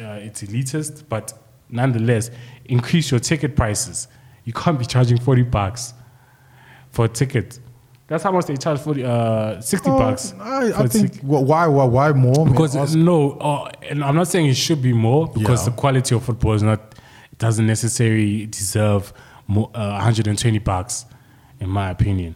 [0.43, 1.33] elitist, but
[1.69, 2.31] nonetheless,
[2.65, 4.07] increase your ticket prices.
[4.45, 5.93] You can't be charging forty bucks
[6.89, 7.59] for a ticket.
[8.07, 10.33] That's how much they charge for uh, sixty bucks.
[10.39, 12.47] Oh, I, I think why why why more?
[12.47, 15.69] I because no, uh, and I'm not saying it should be more because Yeah.
[15.69, 16.95] the quality of football is not.
[17.31, 19.13] It doesn't necessarily deserve
[19.45, 21.05] more, uh, 120 bucks,
[21.59, 22.35] in my opinion.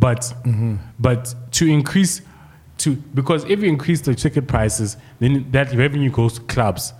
[0.00, 0.76] But Mm-hmm.
[0.98, 2.22] but to increase
[2.78, 6.94] to because if you increase the ticket prices, then that revenue goes to clubs.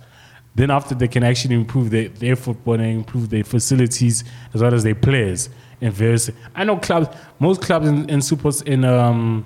[0.53, 4.23] Then after they can actually improve their, their football and improve their facilities
[4.53, 5.49] as well as their players
[5.81, 6.29] and various.
[6.53, 7.07] I know clubs.
[7.39, 9.45] Most clubs in, in supers in um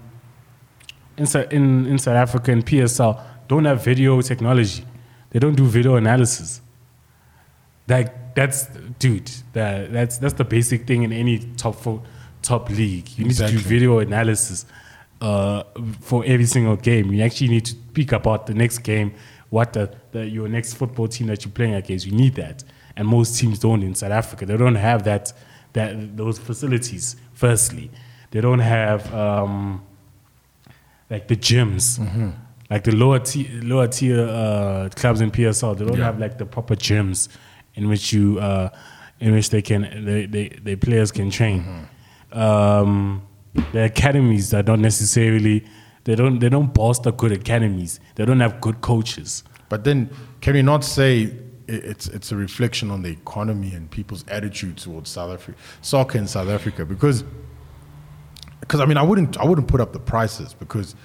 [1.18, 4.84] in, in in South Africa and PSL don't have video technology.
[5.30, 6.62] They don't do video analysis.
[7.88, 8.66] Like that's
[9.00, 9.32] dude.
[9.54, 12.02] That that's that's the basic thing in any top fo-
[12.46, 13.08] top league.
[13.18, 14.66] You need to do video analysis
[15.22, 15.64] uh,
[16.02, 17.12] for every single game.
[17.14, 19.14] You actually need to speak about the next game,
[19.50, 22.06] what the, the your next football team that you're playing against.
[22.06, 22.64] You need that,
[22.96, 24.46] and most teams don't in South Africa.
[24.46, 25.34] They don't have that
[25.74, 27.16] that those facilities.
[27.34, 27.90] Firstly,
[28.32, 29.14] they don't have.
[29.14, 29.82] Um,
[31.10, 32.30] like the gyms, Mm-hmm.
[32.72, 35.78] like the lower tier, lower tier uh, clubs in PSL.
[35.78, 36.06] They don't Yeah.
[36.06, 37.28] have like the proper gyms
[37.76, 38.70] in which you, uh,
[39.20, 41.62] in which they can, they, they, the players can train.
[41.62, 41.84] Mm-hmm.
[42.36, 43.26] Um,
[43.72, 45.66] the academies are not necessarily,
[46.04, 48.00] they don't, they don't bolster good academies.
[48.16, 49.44] They don't have good coaches.
[49.70, 50.10] But then,
[50.42, 51.34] can we not say
[51.68, 56.28] it's it's a reflection on the economy and people's attitude towards South Africa, soccer in
[56.28, 56.86] South Africa?
[56.86, 57.24] Because,
[58.60, 60.96] because I mean, I wouldn't I wouldn't put up the prices because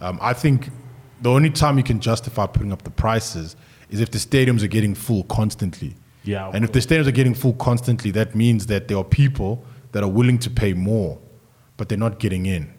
[0.00, 0.70] um, I think
[1.20, 3.56] the only time you can justify putting up the prices
[3.88, 5.94] is if the stadiums are getting full constantly.
[6.24, 9.64] Yeah, and if the stadiums are getting full constantly, that means that there are people
[9.96, 11.18] that are willing to pay more,
[11.78, 12.70] but they're not getting in.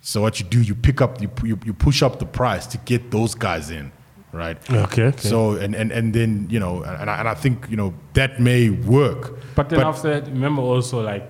[0.00, 2.78] So what you do, you pick up, you, you, you push up the price to
[2.78, 3.90] get those guys in,
[4.30, 4.56] right?
[4.70, 5.28] Okay, okay.
[5.28, 8.38] So and, and, and then you know, and I, and I think you know that
[8.38, 9.36] may work.
[9.56, 11.28] But then after that, remember also like,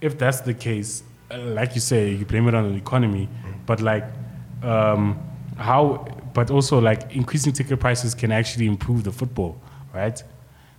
[0.00, 1.02] if that's the case,
[1.32, 3.28] uh, like you say, you blame it on the economy.
[3.66, 4.04] But like,
[4.62, 5.18] um,
[5.56, 6.06] how?
[6.34, 9.60] But also like increasing ticket prices can actually improve the football,
[9.92, 10.22] right?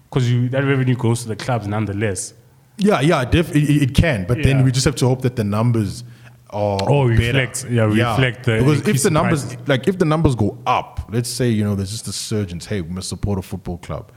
[0.10, 2.34] Because you that revenue goes to the clubs nonetheless.
[2.78, 4.44] Yeah, yeah, def- it, it can, but Yeah.
[4.46, 6.04] then we just have to hope that the numbers
[6.50, 7.20] are Oh, better.
[7.40, 9.68] reflect- yeah, reflect the because if increase the in numbers prices.
[9.68, 12.64] like if the numbers go up, let's say you know there's just a surge and
[12.64, 14.12] hey, we must support a football club.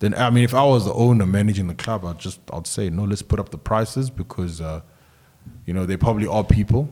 [0.00, 2.90] Then I mean, if I was the owner managing the club, I'd just I'd say
[2.90, 4.80] no, let's put up the prices because uh,
[5.66, 6.88] you know there probably are people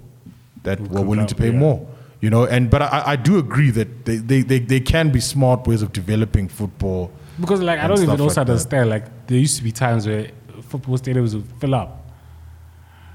[0.62, 1.58] that were could willing to pay yeah.
[1.58, 1.86] more.
[2.20, 5.18] You know, and but I, I do agree that they, they, they, they can be
[5.18, 7.10] smart ways of developing football.
[7.40, 8.52] Because like I And don't even stuff also like that.
[8.52, 8.90] understand.
[8.90, 10.30] Like there used to be times where
[10.72, 11.90] football stadiums would fill up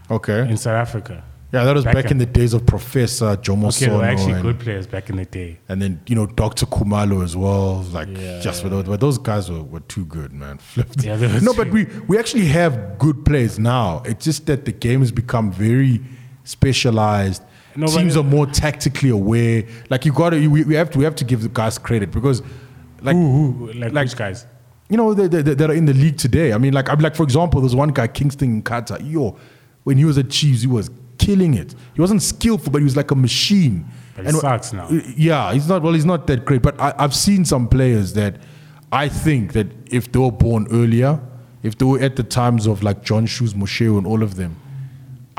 [0.10, 0.42] Okay.
[0.50, 1.24] in South Africa.
[1.54, 4.04] Yeah, that was Back back, in- in the days of Professor Jomo Okay, they were
[4.04, 5.60] actually and, good players back in the day.
[5.70, 6.66] and then you know Dr.
[6.66, 7.84] Khumalo as well.
[7.94, 10.60] Like Yeah, just but, but those guys were, were too good, man.
[11.00, 14.02] Yeah, they were no, too- but we we actually have good players now.
[14.06, 16.02] It's just that the game has become very
[16.44, 17.44] specialized.
[17.78, 19.64] No, but- Teams are more tactically aware.
[19.90, 22.12] Like you got to we, we have to we have to give the guys credit
[22.12, 22.42] because
[23.02, 24.46] like Who, who, like, like- which guys?
[24.90, 26.54] You know they, they, that are in the league today.
[26.54, 29.12] I mean, like I'm like for example, there's one guy Kingston Nkhatha.
[29.12, 29.38] Yo,
[29.84, 31.76] when he was at Chiefs, he was killing it.
[31.94, 33.86] He wasn't skillful, but he was like a machine.
[34.16, 34.90] But he sucks now.
[34.90, 35.82] Yeah, he's not.
[35.82, 36.62] Well, he's not that great.
[36.62, 38.38] But I, I've seen some players that
[38.92, 41.20] I think that if they were born earlier,
[41.64, 44.56] if they were at the times of like John Shoes, Moshoeu, and all of them,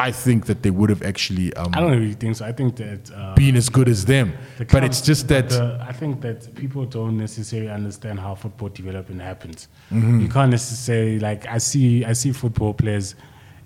[0.01, 2.45] I think that they would have actually um, I don't really think so.
[2.45, 4.33] I think that uh, been as good as them.
[4.57, 5.49] the But it's just that.
[5.51, 9.67] the- I think that people don't necessarily understand how football development happens.
[9.91, 10.21] Mm-hmm.
[10.21, 13.17] You can't necessarily like I see I see football players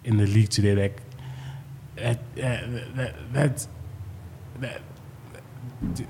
[0.05, 1.03] in the league today like
[1.97, 3.67] that that that, that,
[4.61, 4.81] that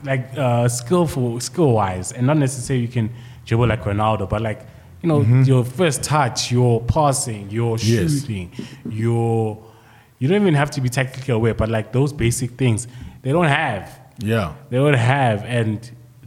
[0.05, 3.11] like uh, skillful skill wise and not necessarily you can
[3.45, 4.67] dribble like Ronaldo, but like
[5.03, 7.93] you know your first touch, your passing, your Mm-hmm.
[8.03, 8.21] Yes.
[8.21, 8.53] shooting,
[8.89, 9.59] your
[10.23, 12.87] you don't even have to be tactically aware, but like those basic things
[13.23, 13.85] they don't have.
[14.19, 14.53] yeah.
[14.71, 15.79] They don't have, and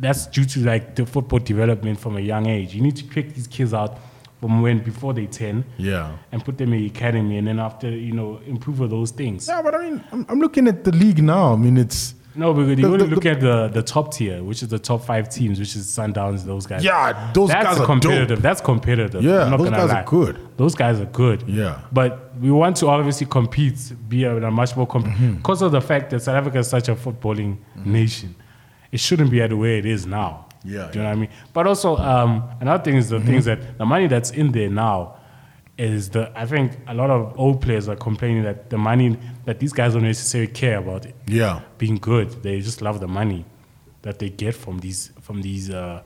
[0.04, 2.76] that's due to like the football development from a young age.
[2.76, 3.98] You need to pick these kids out
[4.42, 6.18] from when before they ten, Yeah.
[6.32, 9.48] and put them in the academy, and then after you know improve on those things.
[9.48, 11.54] Yeah, but I mean, I'm, I'm looking at the league now.
[11.54, 14.44] I mean, it's No, because you The- only the- look at the, the top tier,
[14.44, 16.84] which is the top five teams, which is Sundowns, those guys.
[16.84, 18.28] Yeah, those That's guys are competitive.
[18.28, 18.40] dope.
[18.40, 19.24] That's competitive.
[19.24, 20.38] Yeah, those guys are good.
[20.58, 21.44] Those guys are good.
[21.48, 21.80] Yeah.
[21.92, 25.36] But we want to obviously compete, be a, a much more comp- Mm-hmm.
[25.36, 28.36] because of the fact that South Africa is such a footballing nation.
[28.92, 30.46] It shouldn't be at the way it is now.
[30.64, 31.30] Yeah, Do you know what I mean?
[31.54, 33.28] But also, um, another thing is the Mm-hmm.
[33.28, 35.16] things that the money that's in there now
[35.78, 36.32] is the.
[36.40, 39.94] I think a lot of old players are complaining that the money that these guys
[39.94, 41.62] don't necessarily care about it Yeah.
[41.78, 42.32] being good.
[42.44, 43.46] They just love the money
[44.04, 46.02] that they get from these from these uh,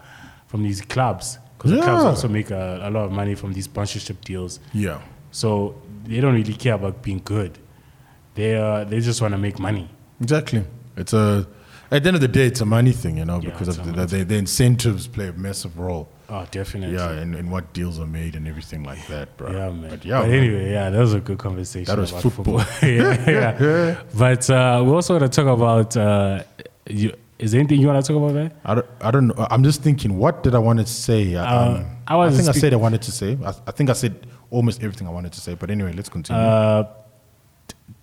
[0.48, 3.66] from these clubs because the clubs also make a, a lot of money from these
[3.66, 4.60] sponsorship deals.
[4.74, 5.02] Yeah.
[5.32, 7.58] So they don't really care about being good.
[8.36, 9.88] They uh, they just want to make money.
[10.22, 10.64] Exactly.
[10.98, 11.46] It's a
[11.92, 14.06] at the end of the day, it's a money thing, you know, Yeah, because the,
[14.06, 16.08] the, the incentives play a massive role.
[16.32, 16.96] Oh, definitely.
[16.96, 19.52] Yeah, and, and what deals are made and everything like that, bro.
[19.52, 19.82] Yeah, man.
[19.82, 20.32] But But, yeah, man.
[20.32, 21.86] anyway, yeah, that was a good conversation.
[21.86, 22.60] That was about football.
[22.84, 24.04] yeah, yeah.
[24.16, 25.98] But uh, we also want to talk about.
[25.98, 26.44] Uh,
[26.88, 28.54] you, is there anything you want to talk about, man?
[28.66, 29.48] I don't, I don't know.
[29.50, 31.36] I'm just thinking, what did I want to say?
[31.36, 33.38] Um, Uh, I wanted to think I said I wanted to say.
[33.44, 35.56] I, I think I said almost everything I wanted to say.
[35.56, 36.42] But anyway, let's continue.
[36.42, 36.84] Uh,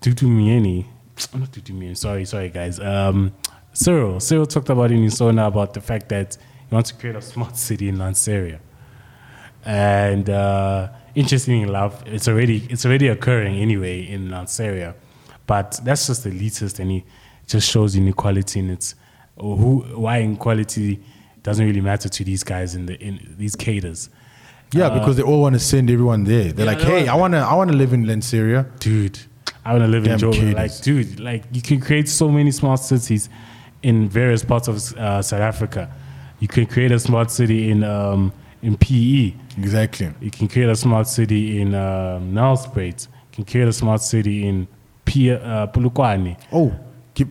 [0.00, 0.86] Dudu Myeni,
[1.34, 2.80] not Dudu Myeni, sorry, sorry, guys.
[2.80, 3.32] Um,
[3.72, 6.36] Cyril, Cyril talked about in Insona about the fact that
[6.68, 8.58] he wants to create a smart city in Lanseria.
[9.64, 14.94] And uh, interestingly enough, it's already it's already occurring anyway in Lanseria,
[15.46, 17.04] but that's just elitist, and it
[17.46, 18.94] just shows inequality in its
[19.36, 21.00] who why inequality
[21.42, 24.08] doesn't really matter to these guys in the in these cadres.
[24.72, 26.52] yeah, because they all want to send everyone there.
[26.52, 28.66] They're uh, yeah, like, hey, I wanna, I wanna live in Lanseria.
[28.78, 29.18] dude.
[29.64, 30.34] I want to live in Damn Joburg.
[30.34, 30.54] kiddies.
[30.54, 33.28] Like, dude, like you can create so many smart cities
[33.82, 35.90] in various parts of uh, South Africa.
[36.40, 38.32] You can create a smart city in um,
[38.62, 39.34] in PE.
[39.58, 40.12] Exactly.
[40.20, 43.06] You can create a smart city in um, Nelspruit.
[43.08, 44.66] You can create a smart city in
[45.04, 46.36] P- uh, Polokwane.
[46.52, 46.74] Oh,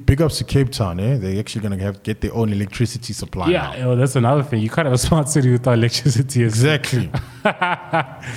[0.05, 0.99] big ups to Cape Town.
[0.99, 3.49] Eh, they're actually gonna have get their own electricity supply.
[3.49, 3.91] Yeah, now.
[3.91, 4.61] oh, that's another thing.
[4.61, 6.43] You can't have a smart city without electricity.
[6.43, 7.11] Exactly.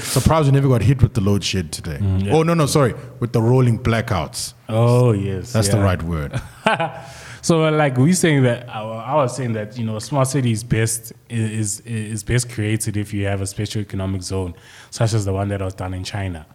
[0.01, 1.99] Surprised we never got hit with the load shed today.
[2.01, 4.55] Mm, Oh no, no, sorry, with the rolling blackouts.
[4.69, 6.39] Oh yes, That's the right word.
[7.43, 10.65] So like we saying that I was saying that you know a smart city is
[10.65, 14.55] best is is best created if you have a special economic zone
[14.91, 16.47] such as the one that was done in China.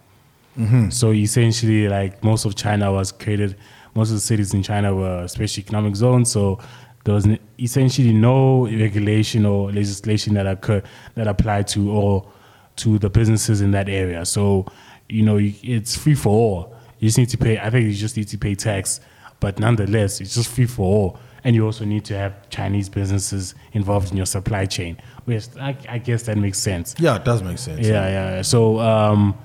[0.58, 0.90] Mm-hmm.
[0.90, 3.56] So essentially, like most of China was created,
[3.94, 6.30] most of the cities in China were special economic zones.
[6.30, 6.60] So
[7.04, 7.26] there was
[7.58, 10.82] essentially no regulation or legislation that occur
[11.14, 12.32] that applied to all
[12.76, 14.24] to the businesses in that area.
[14.24, 14.66] So
[15.08, 16.76] you know it's free for all.
[16.98, 17.58] You just need to pay.
[17.58, 19.00] I think you just need to pay tax,
[19.40, 21.18] but nonetheless, it's just free for all.
[21.44, 24.96] And you also need to have Chinese businesses involved in your supply chain.
[25.26, 26.94] Which I, I guess that makes sense.
[26.98, 27.86] Yeah, it does make sense.
[27.86, 28.42] Yeah, yeah.
[28.42, 29.36] So, um,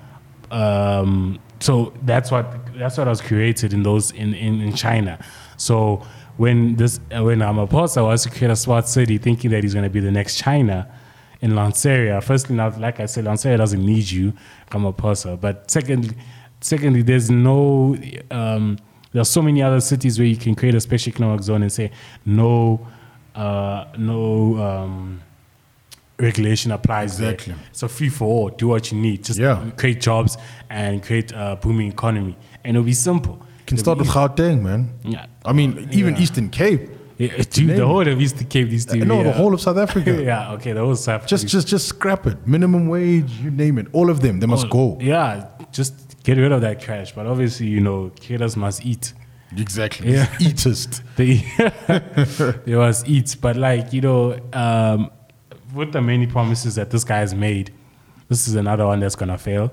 [0.50, 5.22] um, so that's what that's what I was created in those in, in, in China.
[5.58, 6.02] So
[6.38, 9.84] when this uh, when Ramaphosa was to create a smart city, thinking that he's going
[9.84, 10.90] to be the next China
[11.42, 12.22] in Lanseria.
[12.22, 14.32] Firstly, now like I said, Lanseria doesn't need you,
[14.70, 15.38] Ramaphosa.
[15.38, 16.16] But secondly,
[16.62, 17.96] secondly, there's no
[18.30, 18.78] um,
[19.12, 21.90] there's so many other cities where you can create a special economic zone and say
[22.24, 22.86] no,
[23.34, 24.56] uh, no.
[24.58, 25.22] Um,
[26.18, 27.54] regulation applies Exactly.
[27.54, 27.62] there.
[27.70, 28.48] It's a free for all.
[28.50, 29.24] Do what you need.
[29.24, 29.64] Just Yeah.
[29.76, 30.36] create jobs
[30.68, 32.36] and create a booming economy.
[32.62, 33.38] And it'll be simple.
[33.66, 34.90] Can It'll start with Gauteng, man.
[35.02, 35.26] Yeah.
[35.46, 36.90] I mean, even Eastern Cape.
[37.16, 39.60] Yeah, dude, the whole of Eastern Cape needs to No, be, the uh, whole of
[39.60, 40.22] South Africa.
[40.22, 42.46] yeah, okay, the whole South Just, just, just scrap it.
[42.46, 43.86] Minimum wage, you name it.
[43.92, 44.96] All of them, they must go.
[45.00, 47.12] Yeah, just get rid of that trash.
[47.12, 49.12] But obviously, you know, killers must eat.
[49.56, 50.12] Exactly.
[50.12, 50.26] Yeah.
[50.40, 51.02] Eatist.
[51.16, 51.44] They
[52.64, 53.36] they must eat.
[53.40, 55.10] But like you know, um,
[55.74, 57.72] with the many promises that this guy has made,
[58.28, 59.72] this is another one that's gonna fail.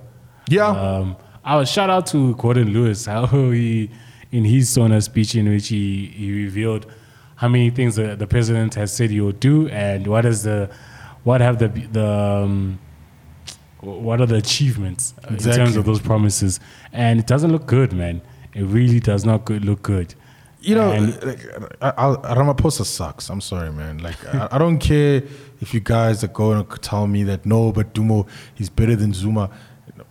[0.50, 0.68] Yeah.
[0.68, 3.90] Um, I was shout out to Gordon Lewis how he
[4.32, 6.86] in his Sona speech in which he, he revealed
[7.36, 10.70] how many things the, the president has said he would do and what is the
[11.24, 12.80] what have the the um,
[13.82, 16.60] what are the achievements uh, in terms of those promises
[16.94, 18.22] and it doesn't look good man
[18.54, 20.16] it really does not good, look good
[20.60, 21.46] You know, And- like,
[21.82, 23.30] I, I, Ramaphosa sucks.
[23.30, 24.00] I'm sorry, man.
[24.00, 25.22] Like, I, I don't care
[25.62, 29.14] if you guys are going to tell me that no, but Dumo, he's better than
[29.14, 29.50] Zuma.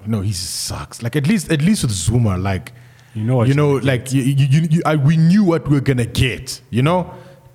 [0.06, 1.02] No, he sucks.
[1.02, 2.72] Like, at least, at least with Zuma, like,
[3.14, 5.80] You know what you know, like, you, you, you, I, we knew what we are
[5.90, 6.60] gonna get.
[6.70, 7.12] You know,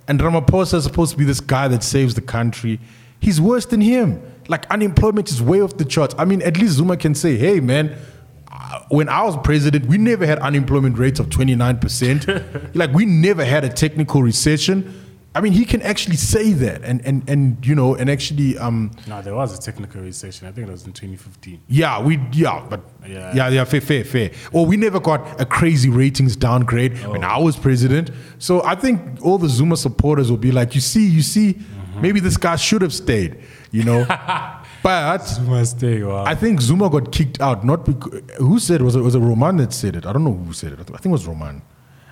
[0.08, 2.80] and Ramaphosa is supposed to be this guy that saves the country.
[3.22, 4.22] He's worse than him.
[4.48, 6.16] Like, unemployment is way off the charts.
[6.18, 7.96] I mean, at least Zuma can say, "Hey, man."
[8.52, 12.76] uh, When I was president, we never had unemployment rates of 29%.
[12.76, 14.94] like, we never had a technical recession.
[15.34, 18.92] I mean, he can actually say that, and and and you know, and actually, um,
[19.08, 20.46] No, there was a technical recession.
[20.46, 21.62] I think it was in 2015.
[21.70, 23.34] yeah, we yeah, but Yeah.
[23.34, 24.32] yeah, yeah, fair, fair, fair.
[24.52, 28.12] Or we never got a crazy ratings downgrade when I was president.
[28.40, 31.60] So I think all the Zuma supporters will be like, you see, you see,
[32.02, 33.38] maybe this guy should have stayed,
[33.72, 34.06] you know.
[34.08, 34.64] but.
[34.84, 36.24] Wow.
[36.26, 37.64] I think Zuma got kicked out.
[37.66, 38.84] Not because who said it?
[38.84, 40.06] was it was it Roman that said it?
[40.06, 40.80] I don't know who said it.
[40.80, 41.62] I think it was Roman.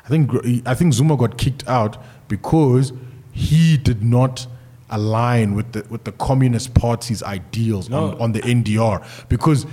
[0.06, 0.32] I think
[0.68, 1.98] I think Zuma got kicked out
[2.28, 2.94] because
[3.32, 4.48] he did not
[4.90, 8.12] align with the with the Communist Party's ideals No.
[8.12, 9.66] on, on the NDR because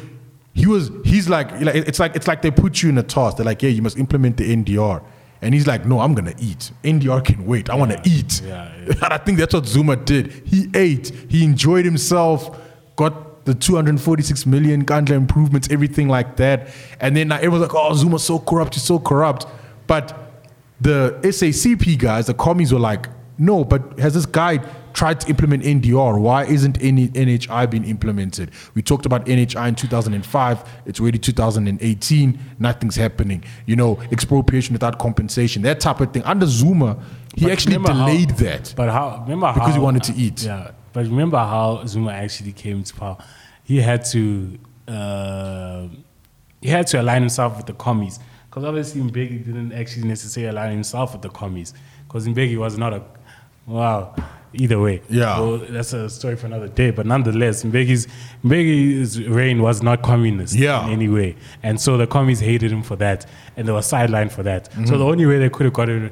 [0.52, 3.36] he was he's like like, it's like it's like they put you in a task.
[3.38, 5.02] They're like, yeah, you must implement the NDR.
[5.42, 6.70] And he's like, no, I'm gonna eat.
[6.82, 7.68] NDR can wait.
[7.70, 8.40] I want to eat.
[8.42, 10.32] yeah, And I think that's what Zuma did.
[10.46, 11.12] He ate.
[11.28, 12.58] He enjoyed himself.
[12.96, 16.68] Got the 246 million Nkandla improvements, everything like that.
[17.00, 18.74] And then now everyone's like, oh, Zuma's so corrupt.
[18.74, 19.46] He's so corrupt.
[19.86, 20.18] But
[20.80, 23.08] the SACP guys, the commies, were like,
[23.38, 24.58] no, but has this guy
[24.96, 26.18] tried to implement NDR?
[26.18, 28.50] Why isn't any NHI being implemented?
[28.74, 30.64] We talked about NHI in 2005.
[30.86, 32.38] It's already 2018.
[32.58, 33.44] Nothing's happening.
[33.66, 36.22] You know, expropriation without compensation, that type of thing.
[36.24, 36.96] Under Zuma,
[37.34, 38.72] he But actually remember how- delayed that.
[38.74, 39.20] But how?
[39.24, 40.42] Remember how Because he wanted to eat.
[40.42, 43.18] Yeah, but remember how Zuma actually came to power?
[43.64, 45.88] He had to uh,
[46.62, 48.18] he had to align himself with the commies
[48.48, 51.74] because obviously Mbeki didn't actually necessarily align himself with the commies
[52.08, 53.02] because Mbeki was not a
[53.66, 54.14] wow.
[54.58, 55.38] Either way, Yeah.
[55.40, 56.90] Well, that's a story for another day.
[56.90, 58.06] But nonetheless, Mbeki's
[58.44, 60.86] Mbeki's reign was not communist Yeah.
[60.86, 63.26] in any way, and so the commies hated him for that,
[63.56, 64.68] and they were sidelined for that.
[64.86, 66.10] So the only way they could have gotten,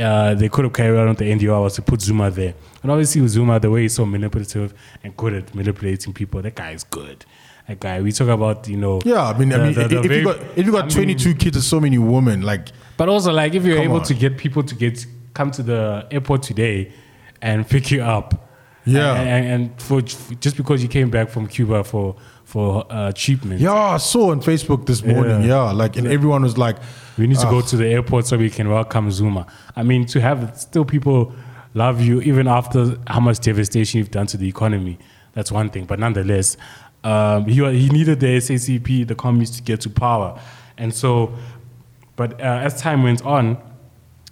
[0.00, 2.54] uh, they could have carried on with the NDR was to put Zuma there.
[2.82, 4.72] And obviously, with Zuma, the way he's so manipulative
[5.02, 7.24] and good at manipulating people, that guy is good.
[7.68, 9.00] That guy, we talk about, you know.
[9.04, 10.86] Yeah, I mean, I mean, the- the if, very- you got if you got I
[10.86, 14.02] mean, 22 kids and so many women, like but also, like, if you're able on.
[14.04, 16.90] to get people to get come to the airport today
[17.42, 18.48] and pick you up,
[18.84, 19.14] Yeah.
[19.14, 23.60] and, and, and for just because you came back from Cuba for for uh, treatment,
[23.60, 25.66] yeah, I saw on Facebook this morning, Yeah.
[25.66, 26.76] yeah, like, and everyone was like,
[27.16, 27.50] we need to Ah.
[27.50, 29.46] go to the airport so we can welcome Zuma.
[29.76, 31.32] I mean, to have still people
[31.74, 34.98] love you even after how much devastation you've done to the economy,
[35.34, 35.84] that's one thing.
[35.84, 36.56] But nonetheless,
[37.04, 40.38] um, he he needed the SACP, the communists, to get to power,
[40.76, 41.30] and so.
[42.16, 43.56] But uh, as time went on,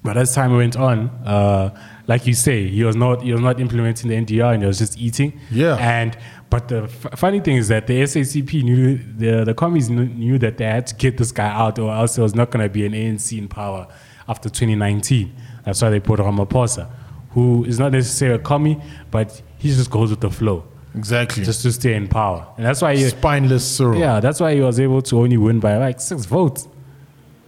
[0.03, 1.77] but as time went on, uh,
[2.07, 4.79] like you say, he was not he was not implementing the NDR and he was
[4.79, 5.39] just eating.
[5.51, 5.77] Yeah.
[5.77, 6.17] And
[6.51, 10.39] but the f- funny thing is that the SACP knew the the commies knew, knew
[10.39, 12.71] that they had to get this guy out, or else there was not going to
[12.71, 13.87] be an ANC in power
[14.29, 15.35] after 2019.
[15.65, 16.89] That's why they put Ramaphosa,
[17.33, 18.81] who is not necessarily a commie,
[19.11, 22.47] but he just goes with the flow, exactly, just to stay in power.
[22.57, 23.99] And that's why he, spineless Cyril.
[23.99, 26.69] yeah, that's why he was able to only win by like six votes.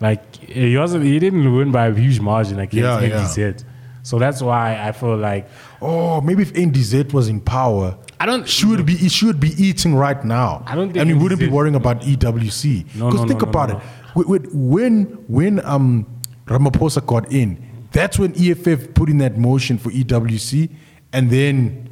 [0.01, 3.23] Like he wasn't, he didn't win by a huge margin against Yeah, yeah.
[3.23, 3.65] NDZ.
[4.03, 5.49] So that's why I feel like
[5.83, 8.49] Oh, maybe if NDZ was in power, I don't.
[8.49, 10.63] she would be he should be eating right now.
[10.67, 12.95] I don't think and we wouldn't be worrying about EWC.
[12.97, 13.83] No, Because no, think no, no, about no, it.
[14.15, 16.07] Wh- wh- When when um
[16.47, 20.71] Ramaphosa got in, that's when EFF put in that motion for EWC,
[21.13, 21.89] and then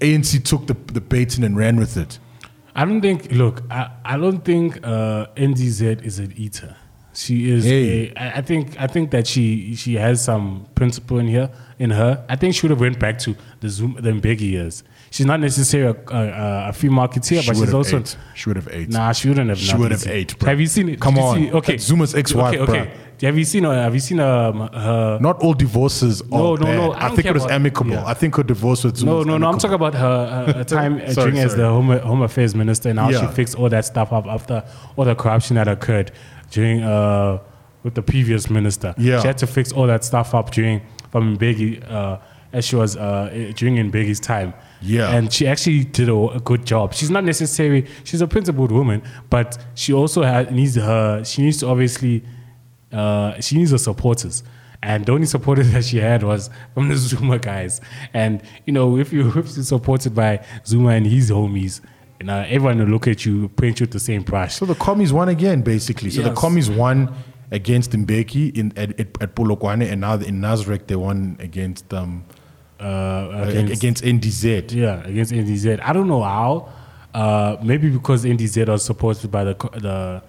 [0.00, 2.18] ANC took the the baton and ran with it.
[2.74, 3.30] I don't think.
[3.32, 6.76] Look, I, I don't think uh, NDZ is an eater.
[7.16, 7.64] She is.
[7.64, 8.12] Hey.
[8.16, 8.78] A, I think.
[8.80, 12.24] I think that she she has some principle in here in her.
[12.28, 14.84] I think she would have went back to the Zoom the Mbeki years.
[15.10, 18.00] She's not necessarily a, a, a free marketeer, She but she's also.
[18.00, 18.16] ate.
[18.34, 18.90] She would have ate.
[18.90, 19.58] Nah, she wouldn't have.
[19.58, 20.50] She would have ate, bro.
[20.50, 21.00] Have you seen it?
[21.00, 21.36] Come Did on.
[21.36, 21.72] see- okay.
[21.72, 22.80] That's Zuma's ex-wife, Okay.
[22.80, 22.92] okay.
[23.22, 23.64] Have you seen?
[23.64, 25.18] Uh, have you seen um, her?
[25.22, 26.76] Not all divorces are No, no, bad.
[26.76, 27.92] no, I I, think it was amicable.
[27.92, 28.04] yeah.
[28.04, 29.48] I think her divorce with Zuma No, no, no.
[29.48, 32.90] I'm talking about her, her, her time Sorry, during as the Home, Home Affairs Minister
[32.90, 34.62] and how she fixed all that stuff up after
[34.96, 36.12] all the corruption that occurred
[36.50, 37.38] during uh,
[37.82, 38.94] with the previous minister.
[38.98, 39.20] Yeah.
[39.20, 42.18] She had to fix all that stuff up during from Mbeki uh,
[42.52, 44.54] as she was uh, during Mbeki's time.
[44.82, 45.14] Yeah.
[45.14, 46.94] And she actually did a, a good job.
[46.94, 51.24] She's not necessarily she's a principled woman, but she also has, needs her.
[51.24, 52.24] She needs to obviously
[52.92, 54.42] uh, she needs her supporters.
[54.82, 57.80] And the only supporters that she had was from the Zuma guys.
[58.12, 61.80] And you know, if you if you're supported by Zuma and his homies,
[62.20, 64.56] you know, everyone will look at you, paint you with the same price.
[64.56, 66.10] So the commies won again, basically.
[66.10, 66.38] So the Yes.
[66.38, 67.14] commies won
[67.50, 72.24] against Mbeki in at, at, at Polokwane, and now in Nasrec they won against um
[72.78, 74.72] Uh, against, against, NDZ.
[74.72, 75.80] yeah, against NDZ.
[75.82, 76.68] I don't know how.
[77.14, 79.54] Uh, maybe because NDZ was supported by the
[79.86, 80.22] the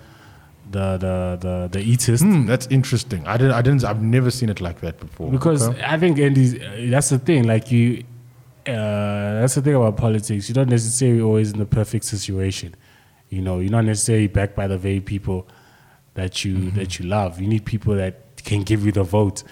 [0.71, 2.21] the the the, the elitist.
[2.23, 3.21] Hmm, that's interesting.
[3.27, 3.51] I didn't.
[3.59, 3.83] I didn't.
[3.83, 5.29] I've never seen it like that before.
[5.29, 5.83] Because Okay.
[5.85, 7.43] I think NDZ, uh, that's the thing.
[7.53, 8.03] Like you,
[8.67, 10.49] uh, that's the thing about politics.
[10.49, 12.75] You're not necessarily always in the perfect situation.
[13.29, 15.47] You know, you're not necessarily backed by the very people
[16.15, 16.77] that you Mm-hmm.
[16.77, 17.39] that you love.
[17.39, 19.43] You need people that can give you the vote.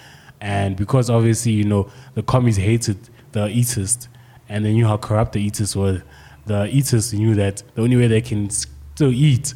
[0.41, 2.97] And because obviously, you know, the commies hated
[3.31, 4.07] the elitists
[4.49, 6.03] and they knew how corrupt the elitists were,
[6.45, 9.53] the elitists knew that the only way they can still eat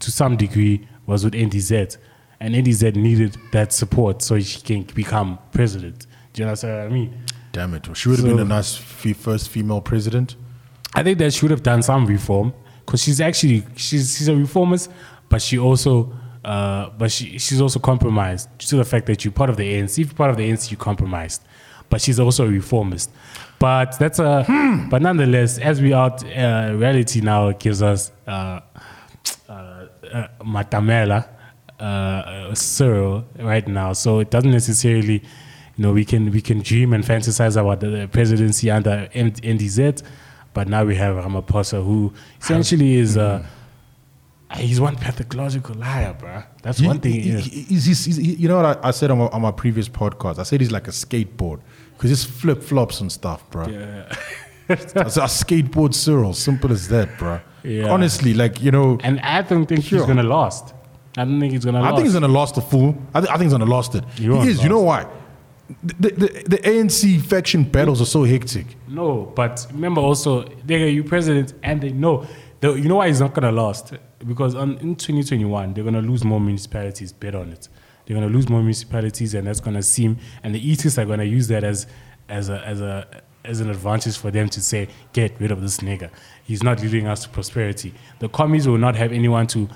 [0.00, 1.96] to some degree was with NDZ.
[2.40, 6.06] And NDZ needed that support so she can become president.
[6.32, 7.24] Do you understand what I mean?
[7.52, 7.88] Damn it.
[7.94, 10.36] She would have So- been a nice fe- first female president.
[10.94, 12.52] I think that she would have done some reform
[12.84, 14.90] because she's actually she's she's a reformist,
[15.28, 16.12] but she also
[16.44, 19.98] uh, but she she's also compromised to the fact that you're part of the ANC.
[19.98, 21.42] If you're part of the ANC, you compromised,
[21.88, 23.10] but she's also a reformist.
[23.58, 24.44] But that's a
[24.90, 28.60] but nonetheless, as we out uh, reality now gives us uh,
[29.48, 31.26] uh, uh, Matamela,
[31.80, 33.92] uh, uh, Cyril right now.
[33.94, 35.22] So it doesn't necessarily,
[35.82, 40.00] you know, we can we can dream and fantasize about the, the presidency under NDZ,
[40.54, 43.44] but now we have Ramaphosa, who essentially is uh,
[44.56, 46.44] he's one pathological liar, bruh.
[46.62, 47.14] That's one thing.
[47.14, 49.42] He- he- he's- he's- he's- he- you know what I, I said on my, on
[49.42, 50.38] my previous podcast?
[50.38, 51.58] I said he's like a skateboard
[51.94, 53.66] because he's flip flops and stuff, bro.
[53.66, 54.04] Yeah.
[54.68, 54.76] I a
[55.26, 57.40] skateboard Cyril, simple as that, bro.
[57.64, 57.90] Yeah.
[57.90, 59.98] Honestly, like you know, And I don't think Sure.
[59.98, 60.74] he's gonna last.
[61.16, 61.94] I don't think he's gonna I last.
[61.96, 62.94] think he's gonna lost the fool.
[63.14, 64.04] I, th- I think he's gonna lost it.
[64.16, 64.62] He He, is.
[64.62, 65.06] You know why?
[65.82, 68.76] The, the, the ANC faction battles are so hectic.
[68.88, 72.26] No, but remember also they're you president and they know
[72.62, 73.94] you know why he's not gonna last
[74.26, 77.12] because on, in 2021 they're gonna lose more municipalities.
[77.12, 77.68] Bet on it.
[78.06, 81.48] They're gonna lose more municipalities and that's gonna seem and the elitists are gonna use
[81.48, 81.86] that as
[82.28, 85.78] as a as a as an advantage for them to say get rid of this
[85.78, 86.10] nigga.
[86.44, 87.94] He's not leading us to prosperity.
[88.20, 89.68] The commies will not have anyone to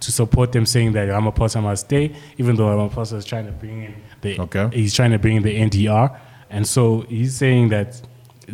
[0.00, 3.84] to support them saying that Ramaphosa must stay, even though Ramaphosa is trying to bring
[3.84, 3.94] in
[4.24, 4.68] the Okay.
[4.72, 6.18] he's trying to bring in the NDR,
[6.50, 8.00] and so he's saying that.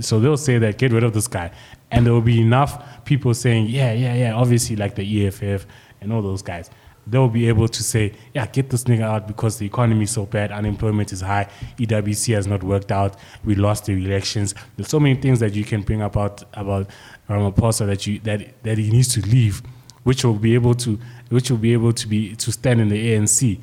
[0.00, 1.50] So they'll say that get rid of this guy,
[1.90, 4.34] and there will be enough people saying yeah, yeah, yeah.
[4.34, 5.66] Obviously, like the EFF
[6.00, 6.70] and all those guys,
[7.06, 10.26] they'll be able to say yeah, get this nigga out because the economy is so
[10.26, 11.48] bad, unemployment is high,
[11.78, 14.54] EWC has not worked out, we lost the elections.
[14.76, 16.88] There's so many things that you can bring about about
[17.28, 19.62] Ramaphosa that you that that he needs to leave,
[20.04, 20.98] which will be able to
[21.30, 23.60] which will be able to be to stand in the ANC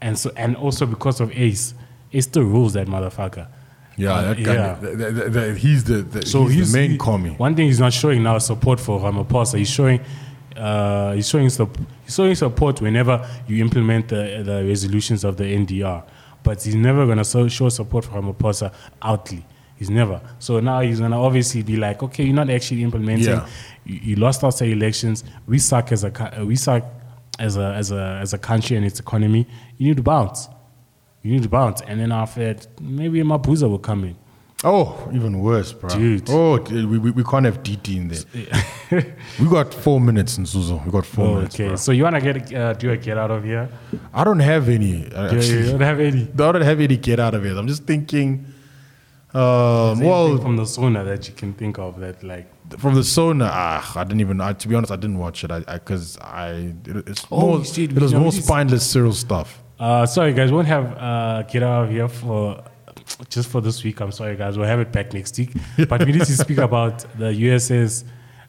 [0.00, 1.74] and so and also because of Ace,
[2.12, 3.46] Ace still rules that motherfucker.
[3.96, 5.54] Yeah, Uh, that guy, yeah.
[5.54, 7.30] he's the, the So he's, he's the main he- commie.
[7.36, 9.58] One thing he's not showing now is support for Ramaphosa.
[9.58, 10.00] He's showing,
[10.56, 15.44] uh, he's showing sup- he's showing support whenever you implement the the resolutions of the
[15.44, 16.02] NDR,
[16.42, 18.72] but he's never gonna so, show support for Ramaphosa
[19.02, 19.44] outly.
[19.76, 20.20] He's never.
[20.38, 23.26] So now he's gonna obviously be like, okay, you're not actually implementing.
[23.28, 23.46] Yeah.
[23.84, 25.24] You, you lost our elections.
[25.46, 26.84] We suck as a we suck
[27.40, 29.46] as a as a as a country and its economy.
[29.78, 30.48] You need to bounce.
[31.22, 34.16] You need to bounce, and then after that, maybe Mabuza will come in.
[34.62, 35.88] Oh, even worse, bro.
[35.88, 36.28] Dude.
[36.28, 39.04] Oh, we, we, we can't have DD in there.
[39.40, 40.84] we got four minutes Nzuzo.
[40.84, 41.54] We got four Oh, minutes.
[41.54, 41.76] okay, bro.
[41.76, 43.68] so you wanna get uh, do a get out of here?
[44.12, 45.06] I don't have any.
[45.12, 46.22] uh, Yeah, Actually, you don't have any.
[46.22, 47.56] I don't have any get out of it.
[47.56, 48.46] I'm just thinking.
[49.32, 53.48] Um, well, from the Sona that you can think of that like from the Sona,
[53.52, 54.40] ah, I didn't even.
[54.40, 55.50] I, to be honest, I didn't watch it.
[55.50, 57.58] I because I, it, it's Oh, more.
[57.58, 59.62] you see, it was more this- spineless Cyril stuff.
[59.80, 62.62] uh sorry guys we won't have uh get out of here for
[63.30, 65.52] just for this week i'm sorry guys we'll have it back next week
[65.88, 68.04] but we need to speak about the usa's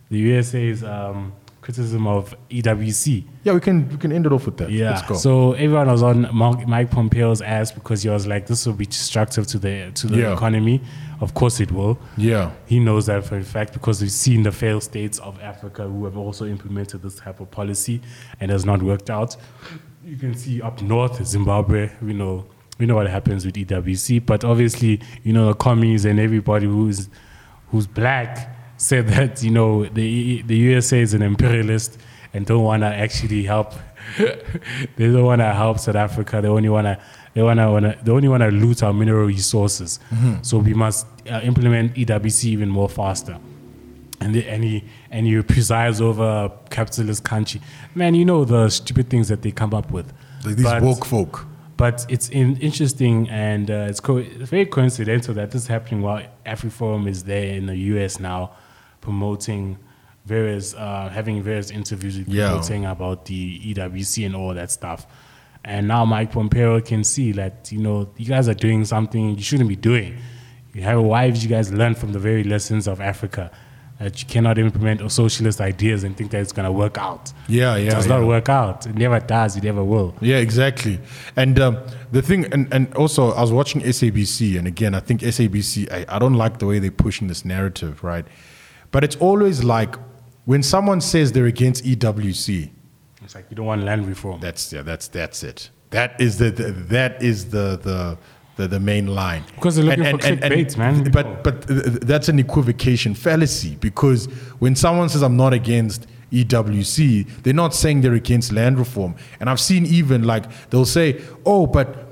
[0.09, 4.57] the usa's um criticism of ewc Yeah, we can we can end it off with
[4.57, 4.69] that.
[4.71, 5.15] yeah Let's go.
[5.15, 6.27] so everyone was on
[6.75, 10.17] mike pompeo's ass because he was like this will be destructive to the to the
[10.23, 10.33] Yeah.
[10.33, 10.81] economy
[11.21, 12.51] of course it will yeah.
[12.65, 16.05] He knows that for a fact because we've seen the failed states of Africa who
[16.05, 18.01] have also implemented this type of policy
[18.39, 19.35] and has not worked out.
[20.03, 22.45] You can see up north, Zimbabwe, we know
[22.77, 27.09] we know what happens with EWC, but obviously, you know, the commies and everybody who's
[27.69, 31.99] who's black said that, you know, the the USA is an imperialist
[32.33, 33.73] and don't wanna actually help
[34.17, 36.41] they don't wanna help South Africa.
[36.41, 36.99] They only wanna
[37.33, 39.99] they wanna, wanna they only wanna loot our mineral resources.
[40.41, 43.37] So we must uh, implement EWC even more faster.
[44.19, 47.59] And, the, and he and he presides over a capitalist country.
[47.95, 50.13] Man, you know the stupid things that they come up with.
[50.45, 51.45] Like these But- woke folk.
[51.77, 56.01] but it's in, interesting and uh, it's, co- it's very coincidental that this is happening
[56.03, 58.51] while AfriForum is there in the US now
[59.01, 59.77] promoting
[60.25, 62.49] various, uh, having various interviews with Yeah.
[62.49, 65.07] people saying about the EWC and all that stuff.
[65.63, 69.43] And now Mike Pompeo can see that, you know, you guys are doing something you
[69.43, 70.17] shouldn't be doing.
[70.73, 73.51] You have wives, you guys learn from the very lessons of Africa
[73.99, 77.31] that you cannot implement socialist ideas and think that it's going to work out.
[77.47, 77.89] Yeah, yeah.
[77.89, 78.17] it does yeah.
[78.17, 78.87] not work out.
[78.87, 79.55] It never does.
[79.55, 80.15] It never will.
[80.21, 80.99] Yeah, exactly.
[81.35, 81.77] And um,
[82.11, 86.15] the thing, and, and also, I was watching SABC, and again, I think SABC, I,
[86.15, 88.25] I don't like the way they're pushing this narrative, right?
[88.89, 89.95] But it's always like
[90.45, 92.71] when someone says they're against EWC,
[93.31, 94.41] It's like you don't want land reform.
[94.41, 95.69] that's yeah, that's that's it.
[95.91, 98.17] That is the, the that is the the
[98.57, 99.45] the, the main line.
[99.55, 101.09] Because they're looking for clickbait, man.
[101.11, 101.65] But but
[102.05, 104.25] that's an equivocation fallacy because
[104.59, 109.15] when someone says I'm not against EWC, they're not saying they're against land reform.
[109.39, 112.09] And I've seen even like they'll say, oh, but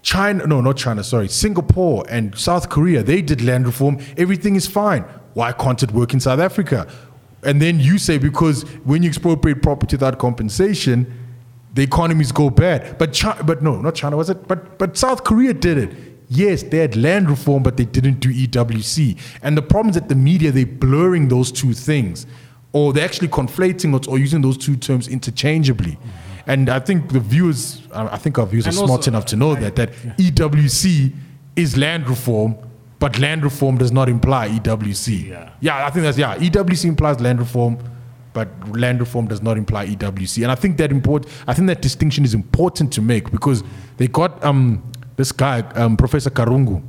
[0.00, 3.98] China, no, not China, sorry, Singapore and South Korea, they did land reform.
[4.16, 5.04] Everything is fine.
[5.34, 6.90] Why can't it work in South Africa?
[7.46, 11.12] And then you say because when you expropriate property without compensation,
[11.72, 12.98] the economies go bad.
[12.98, 14.48] But China, but no, not China was it?
[14.48, 15.96] But but South Korea did it.
[16.28, 19.18] Yes, they had land reform, but they didn't do EWC.
[19.42, 22.26] And the problem is that the media they're blurring those two things,
[22.72, 25.92] or they're actually conflating it or using those two terms interchangeably.
[25.92, 26.50] Mm-hmm.
[26.50, 29.54] And I think the viewers, I think our viewers and are smart enough to know
[29.54, 30.30] that that yeah.
[30.30, 31.12] EWC
[31.56, 32.56] is land reform,
[32.98, 35.28] but land reform does not imply EWC.
[35.28, 36.36] Yeah, yeah I think that's yeah.
[36.36, 37.78] EWC implies land reform
[38.36, 40.42] but land reform does not imply EWC.
[40.42, 41.32] And I think that important.
[41.46, 43.64] I think that distinction is important to make because
[43.96, 44.82] they got um,
[45.16, 46.82] this guy, um, Professor Karungu,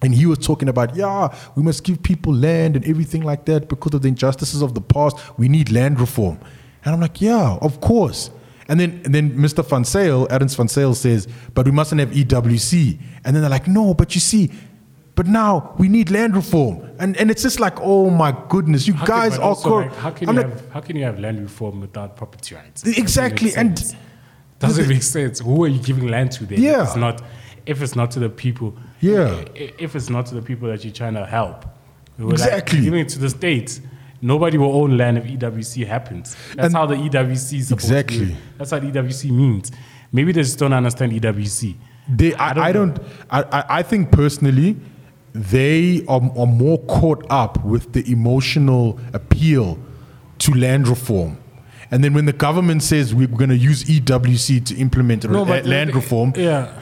[0.00, 3.68] and he was talking about, yeah, we must give people land and everything like that
[3.68, 5.18] because of the injustices of the past.
[5.38, 6.38] We need land reform.
[6.86, 8.30] And I'm like, yeah, of course.
[8.66, 9.62] And then, and then Mr.
[9.62, 12.98] Van Zyl, Ernst Van Zyl says, but we mustn't have EWC.
[13.24, 14.50] And then they're like, no, but you see,
[15.14, 16.88] but now we need land reform.
[16.98, 19.54] And, and it's just like, oh my goodness, you how guys can, are.
[19.54, 22.54] Co- like, how, can you like, have, how can you have land reform without property
[22.54, 22.86] rights?
[22.86, 23.54] Exactly.
[23.54, 23.94] And
[24.58, 25.40] doesn't make sense.
[25.40, 26.60] Who are you giving land to then?
[26.60, 26.82] Yeah.
[26.82, 27.22] If it's not,
[27.66, 28.76] if it's not to the people.
[29.00, 29.44] Yeah.
[29.54, 31.64] If it's not to the people that you're trying to help.
[32.18, 32.78] Exactly.
[32.78, 33.80] Like giving it to the states.
[34.22, 36.36] Nobody will own land if EWC happens.
[36.54, 38.36] That's and how the EWC is Exactly.
[38.58, 39.72] That's what EWC means.
[40.12, 41.74] Maybe they just don't understand EWC.
[42.08, 42.98] They, I, I don't,
[43.30, 44.76] I, don't I, I think personally,
[45.32, 49.78] they are, are more caught up with the emotional appeal
[50.38, 51.38] to land reform.
[51.90, 55.94] And then when the government says we're going to use EWC to implement no, land
[55.94, 56.72] reform, yeah.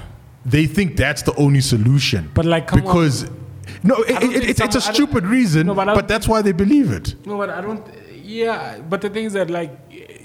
[0.44, 2.30] they think that's the only solution.
[2.34, 3.36] But like, because on.
[3.82, 6.92] no, it, it, it, it's a stupid reason, no, but, but that's why they believe
[6.92, 7.14] it.
[7.26, 7.86] No, but I don't.
[8.22, 9.70] Yeah, but the thing is that like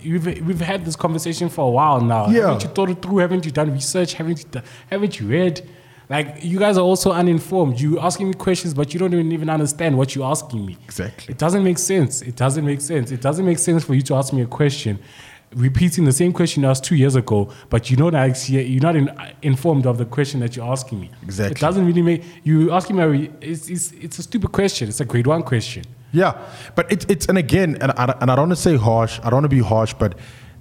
[0.03, 2.27] we've we've had this conversation for a while now.
[2.27, 2.41] Yeah.
[2.41, 3.17] Haven't you thought it through?
[3.19, 4.13] Haven't you done research?
[4.15, 5.67] Haven't you done, haven't you read?
[6.13, 7.79] Like you guys are also uninformed.
[7.79, 10.77] You asking me questions, but you don't even, even understand what you're asking me.
[10.85, 11.31] Exactly.
[11.33, 12.21] It doesn't make sense.
[12.21, 13.11] It doesn't make sense.
[13.11, 14.99] It doesn't make sense for you to ask me a question,
[15.55, 18.95] repeating the same question you asked two years ago, but you know that you're not
[18.95, 19.09] in,
[19.41, 21.09] informed of the question that you're asking me.
[21.23, 21.55] Exactly.
[21.55, 23.31] It doesn't really make you asking me.
[23.41, 24.89] It's, it's, it's a stupid question.
[24.89, 25.83] It's a grade one question.
[26.11, 26.37] Yeah,
[26.75, 29.19] but it's it's and again, and I, and I don't want to say harsh.
[29.23, 30.13] I don't want to be harsh, but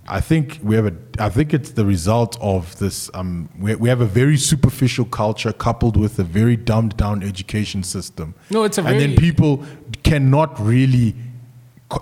[0.09, 0.95] I think we have a.
[1.19, 3.09] I think it's the result of this.
[3.15, 7.85] Um, we, we have a very superficial culture coupled with a very dumbed down education
[7.85, 8.35] system.
[8.51, 8.83] No, it's a.
[8.83, 9.65] and then people
[10.03, 11.15] cannot really,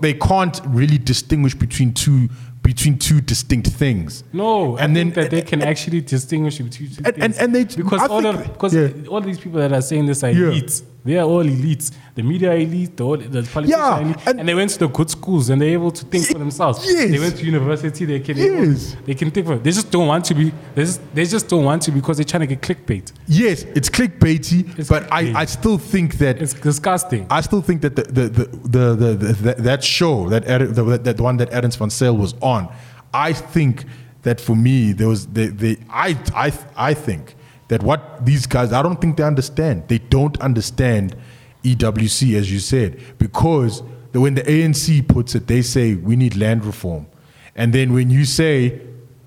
[0.00, 2.30] they can't really distinguish between two
[2.62, 4.24] between two distinct things.
[4.32, 7.38] No, and I then that they can actually distinguish between two and, things.
[7.38, 9.08] And, and they because all of, because yeah.
[9.08, 10.46] all these people that are saying this are yeah.
[10.46, 10.82] elites.
[11.04, 11.92] They are all elites.
[12.14, 14.88] The media elite, the, all, the politicians yeah, elite, and, and, they went to the
[14.88, 16.84] good schools and they're able to think for themselves.
[16.84, 17.10] Yes.
[17.10, 18.04] They went to university.
[18.04, 18.36] They can.
[18.36, 18.92] Yes.
[18.92, 19.58] Able, they can think for.
[19.58, 20.52] They just don't want to be.
[20.74, 23.12] They just, they just don't want to because they're trying to get clickbait.
[23.26, 25.34] Yes, it's clickbaity, it's but clickbait.
[25.34, 27.26] I, I still think that it's disgusting.
[27.30, 31.20] I still think that the the the, the, the, the that show that the, that
[31.20, 32.68] one that Ernst van Zyl was on
[33.12, 33.84] I think
[34.22, 37.34] that for me, there was they, they I I I think
[37.70, 39.88] that what these guys I don't think they understand.
[39.88, 41.16] They don't understand
[41.62, 46.36] EWC as you said because the, when the ANC puts it, they say we need
[46.36, 47.06] land reform,
[47.54, 48.80] and then when you say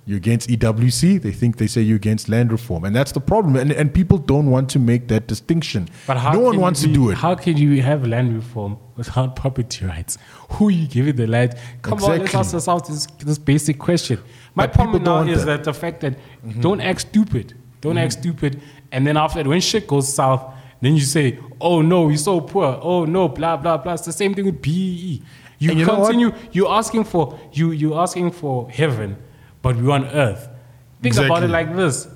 [0.06, 2.84] you're against EWC, they think they say you're against land reform.
[2.84, 3.56] And that's the problem.
[3.56, 5.88] And, and people don't want to make that distinction.
[6.06, 7.18] But no one wants be, to do it.
[7.18, 10.18] How can you have land reform without property rights?
[10.49, 11.56] Who are you giving the land?
[11.82, 12.15] Come exactly.
[12.15, 14.20] on, let's ask ourselves this, this basic question.
[14.56, 15.64] My but problem now is that.
[15.64, 15.64] that.
[15.64, 16.60] the fact that mm-hmm.
[16.60, 17.56] don't act stupid.
[17.84, 18.05] Don't mm-hmm.
[18.05, 18.61] act stupid.
[18.91, 22.41] And then after that, when shit goes south, then you say, oh no, we're so
[22.41, 22.80] poor.
[22.81, 23.93] Oh no, blah, blah, blah.
[23.93, 25.22] It's the same thing with BEE.
[25.60, 29.18] You, you continue, you're asking for, you, you're asking for heaven
[29.64, 30.49] but we're on Earth.
[31.01, 31.26] Think exactly.
[31.26, 32.07] about it like this.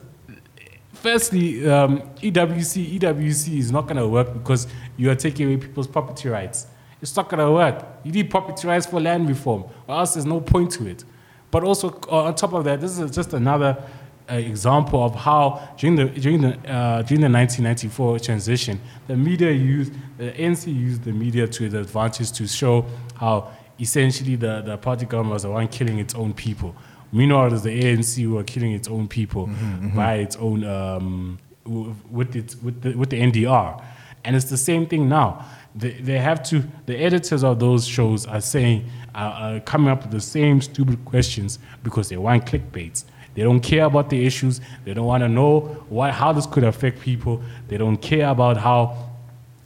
[0.94, 4.68] Firstly, um, EWC, EWC is not going to work because
[4.98, 6.68] you are taking away people's property rights.
[7.02, 7.85] It's not going to work.
[8.03, 11.06] You need property rights for land reform, or else there's no point to it.
[11.49, 13.81] But also, uh, on top of that, this is just another
[14.30, 19.94] example of how during the during the uh, during the 1994 transition, the media used
[20.18, 22.86] the ANC used the media to the advantage to show
[23.16, 26.76] how essentially the, the party government was the one killing its own people.
[27.12, 29.95] Meanwhile, there's the ANC who are killing its own people mm-hmm, mm-hmm.
[29.95, 33.82] by its own um, with it with the, with the NDR,
[34.24, 35.45] and it's the same thing now.
[35.76, 36.64] They, they have to.
[36.86, 41.06] The editors of those shows are saying uh, uh, coming up with the same stupid
[41.06, 43.06] questions because they want clickbaits.
[43.38, 44.60] They don't care about the issues.
[44.84, 45.60] They don't want to know
[45.90, 47.40] what, how this could affect people.
[47.68, 48.98] They don't care about how,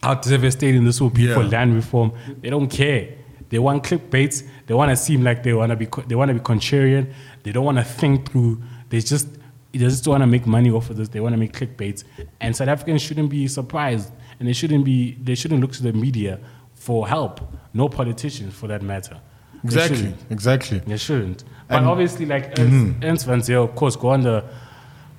[0.04, 1.36] how devastating this will be Yeah.
[1.36, 2.12] for land reform.
[2.42, 3.08] They don't care.
[3.48, 4.44] They want clickbaits.
[4.68, 7.14] They want to seem like they want to be they want to be contrarian.
[7.44, 8.62] They don't want to think through.
[8.90, 9.30] They just
[9.72, 11.08] they just want to make money off of this.
[11.08, 12.04] They want to make clickbaits.
[12.42, 15.94] And South Africans shouldn't be surprised, and they shouldn't be they shouldn't look to the
[15.94, 16.40] media
[16.76, 17.40] for help.
[17.74, 19.18] No politicians, for that matter.
[19.64, 20.18] They Exactly, shouldn't.
[20.32, 20.80] exactly.
[20.80, 21.44] They shouldn't.
[21.68, 24.44] But And- obviously, like mm Ernst Van Zyl, of course, go on the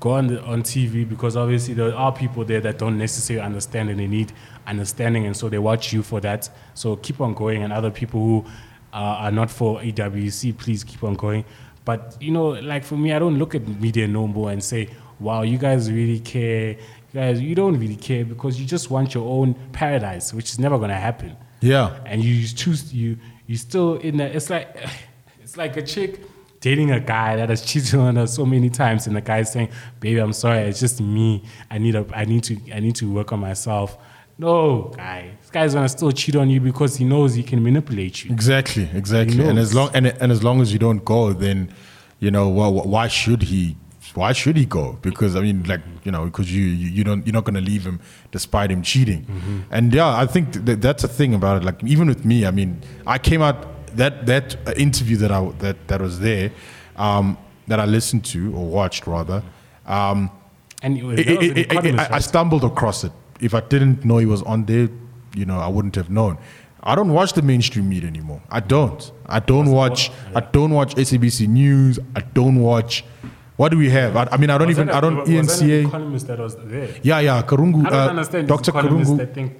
[0.00, 3.88] go on the, on TV because obviously there are people there that don't necessarily understand
[3.88, 4.32] and they need
[4.66, 6.50] understanding, and so they watch you for that.
[6.74, 8.44] So keep on going, and other people who
[8.92, 11.44] uh, are not for EWC, please keep on going.
[11.84, 14.88] But you know, like for me, I don't look at media no more and say,
[15.20, 16.70] "Wow, you guys really care."
[17.14, 20.58] You guys, you don't really care because you just want your own paradise, which is
[20.58, 21.90] never going to happen Yeah.
[22.06, 23.18] and you choose you
[23.52, 24.74] you still in the it's like
[25.42, 26.20] it's like a chick
[26.60, 29.52] dating a guy that has cheated on her so many times and the guy is
[29.52, 29.68] saying
[30.00, 33.12] baby i'm sorry it's just me i need a i need to i need to
[33.12, 33.98] work on myself
[34.38, 38.24] no guy this guy's gonna still cheat on you because he knows he can manipulate
[38.24, 39.44] you Exactly, exactly.
[39.44, 41.70] And as long and, and as long as you don't go, then
[42.20, 43.76] you know well, why should he?
[44.14, 44.98] Why should he go?
[45.00, 47.60] Because I mean, like you know, because you, you you don't you're not going to
[47.62, 47.98] leave him
[48.30, 49.26] despite him cheating.
[49.70, 51.64] And yeah, I think that that's a thing about it.
[51.64, 53.66] Like even with me, I mean, I came out
[53.96, 56.50] that that uh, interview that I that that was there,
[56.96, 59.42] um, that I listened to or watched rather.
[59.86, 60.30] Um,
[60.82, 63.12] and it was, it- was it- an it- it- I, I stumbled across it.
[63.40, 64.88] If I didn't know he was on there,
[65.34, 66.36] you know, I wouldn't have known.
[66.84, 68.42] I don't watch the mainstream media anymore.
[68.50, 69.10] I don't.
[69.26, 70.10] I don't watch.
[70.34, 71.98] I don't watch SABC News.
[72.16, 73.04] I don't watch.
[73.62, 74.16] What do we have?
[74.16, 74.88] I, I mean, I don't Was even.
[74.88, 77.42] a- I don't was that an economist that was there Yeah, yeah.
[77.42, 77.86] Karungu.
[77.86, 78.70] I don't uh, understand Dr.
[78.72, 79.18] economists Karungu.
[79.18, 79.52] that think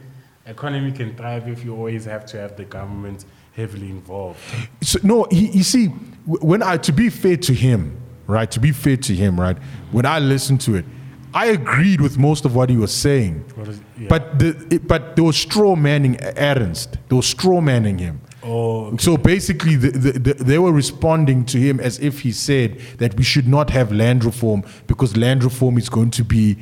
[0.44, 3.24] economy can thrive if you always have to have the government
[3.54, 4.40] heavily involved.
[4.80, 5.86] So, no, he, you see,
[6.26, 7.96] when I to be fair to him,
[8.26, 8.50] right?
[8.50, 9.56] To be fair to him, right?
[9.92, 10.84] When I listened to it,
[11.32, 13.44] I agreed with most of what he was saying.
[13.56, 14.08] Is- yeah.
[14.08, 16.98] But the it, but they were straw manning Ernst.
[17.08, 18.20] They were straw manning him.
[18.44, 22.78] Oh, So basically, the, the, the, they were responding to him as if he said
[22.98, 26.56] that we should not have land reform because land reform is going to be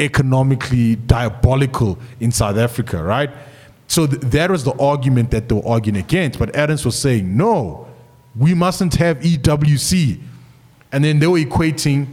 [0.00, 3.30] economically diabolical in South Africa, right?
[3.86, 6.38] So th- that was the argument that they were arguing against.
[6.38, 7.86] But Ernst was saying, no,
[8.34, 10.20] we mustn't have EWC.
[10.90, 12.06] And then they were equating,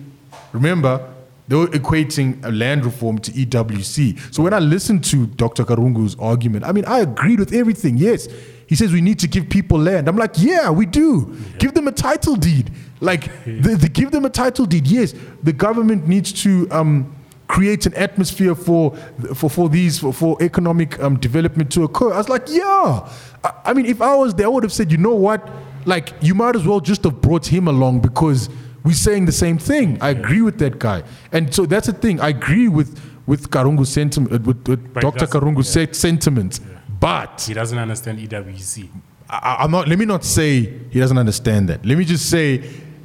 [0.53, 1.13] remember,
[1.49, 4.33] they were equating a land reform to EWC.
[4.33, 5.65] So when I listened to Dr.
[5.65, 7.97] Karungu's argument, I mean, I agreed with everything.
[7.97, 8.27] Yes,
[8.67, 10.07] he says we need to give people land.
[10.07, 11.35] I'm like, yeah, we do.
[11.57, 12.71] Give them a title deed.
[13.01, 14.85] Like, the, the, give them a title deed.
[14.85, 17.15] Yes, the government needs to um,
[17.47, 18.95] create an atmosphere for
[19.33, 22.13] for, for these for, for economic um, development to occur.
[22.13, 23.09] I was like, yeah.
[23.43, 25.49] I, I mean, if I was there, I would have said, you know what?
[25.85, 28.49] Like, you might as well just have brought him along because
[28.83, 29.97] we're saying the same thing.
[30.01, 32.19] I agree with that guy, and so that's the thing.
[32.19, 35.27] I agree with with Karungu's sentiment, uh, with, with But Dr.
[35.27, 35.85] Karungu's yeah.
[35.85, 36.59] se- sentiments,
[36.99, 38.89] but he doesn't understand EWC.
[39.29, 39.87] I, I'm not.
[39.87, 41.85] Let me not say he doesn't understand that.
[41.85, 42.57] Let me just say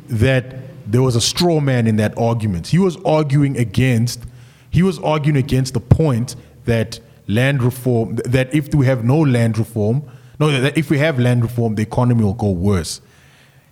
[0.08, 0.56] that
[0.90, 2.68] there was a straw man in that argument.
[2.68, 4.22] He was arguing against.
[4.70, 8.16] He was arguing against the point that land reform.
[8.16, 10.02] That if we have no land reform,
[10.38, 13.00] no, that if we have land reform, the economy will go worse.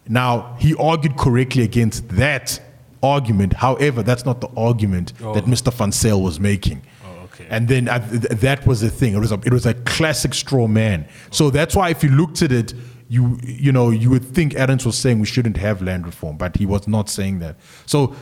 [0.08, 2.60] Now he argued correctly against that
[3.02, 3.52] argument.
[3.54, 5.34] However, that's not the argument oh.
[5.34, 5.72] that Mr.
[5.72, 6.82] Van was making.
[7.04, 7.46] Oh, okay.
[7.50, 9.14] And then uh, I, th- that was the thing.
[9.14, 11.06] It was a, it was a classic straw man.
[11.30, 12.74] So that's why if you looked at it,
[13.08, 16.56] you you know you would think Ernst was saying we shouldn't have land reform, but
[16.56, 17.56] he was not saying that.
[17.84, 18.14] So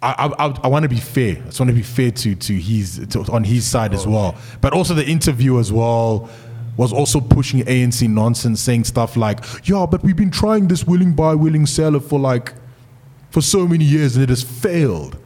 [0.00, 1.36] I I, I, I want to be fair.
[1.36, 4.10] I just want to be fair to to his to, on his side as oh,
[4.10, 4.36] well.
[4.62, 6.30] But also the interview as well
[6.76, 11.12] was also pushing ANC nonsense, saying stuff like, "Yeah, but we've been trying this willing
[11.14, 12.54] buy, willing seller for like."
[13.32, 15.16] for so many years and it has failed.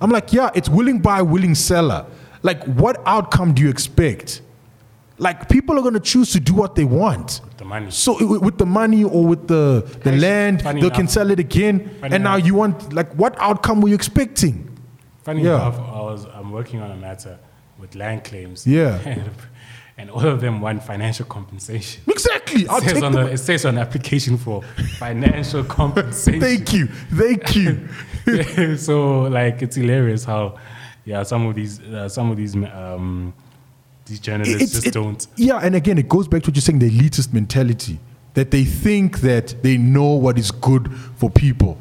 [0.00, 2.04] I'm like, yeah, it's willing buyer, willing seller.
[2.42, 4.42] Like, what outcome do you expect?
[5.16, 7.40] Like, people are going to choose to do what they want.
[7.56, 7.90] The money.
[7.90, 11.88] So, with the money or with the, the land, they funny can sell it again.
[12.02, 14.76] funny And now you want, like, what outcome were you expecting?
[15.22, 15.54] Funny Yeah.
[15.54, 17.38] enough, I was I'm working on a matter
[17.78, 18.66] with land claims.
[18.66, 18.98] Yeah.
[19.96, 22.02] And, all of them want financial compensation.
[22.08, 22.66] Exactly.
[22.68, 24.62] I'll It says, take on the, it says on the application for
[24.98, 26.40] financial compensation.
[26.40, 26.86] Thank you.
[26.86, 27.88] Thank you.
[28.76, 30.58] so like it's hilarious how
[31.04, 33.32] yeah some of these uh, some of these um,
[34.06, 36.62] these journalists It's- just it- don't Yeah, and again, it goes back to what you're
[36.62, 37.98] saying the elitist mentality
[38.34, 41.78] that they think that they know what is good for people.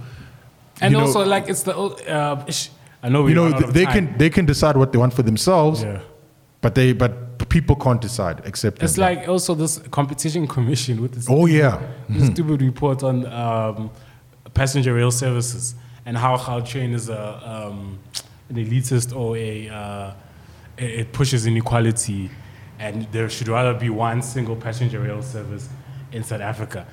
[0.82, 2.46] and You know- also like it's the uh,
[3.02, 4.08] I know we you know run out of they time.
[4.08, 6.00] can they can decide what they want for themselves Yeah.
[6.62, 11.28] but they but people can't decide except It's like also this competition commission with this
[11.30, 13.92] oh yeah this stupid report on um,
[14.54, 15.76] passenger rail services.
[16.06, 17.24] and how Gautrain is a
[17.54, 18.00] um,
[18.50, 20.14] an elitist or a uh,
[20.78, 22.30] it pushes inequality,
[22.80, 25.70] and there should rather be one single passenger rail service
[26.12, 26.86] in South Africa.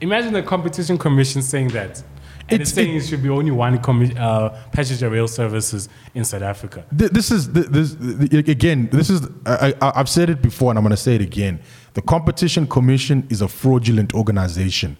[0.00, 2.02] Imagine the competition commission saying that.
[2.52, 6.24] And it's, It's- saying it, should be only one commi- uh, passenger rail services in
[6.24, 6.84] South Africa.
[6.96, 8.88] Th- this is th- this th- again.
[8.92, 11.60] This is I, I, I've said it before, and I'm going to say it again.
[11.94, 14.96] The Competition Commission is a fraudulent organization.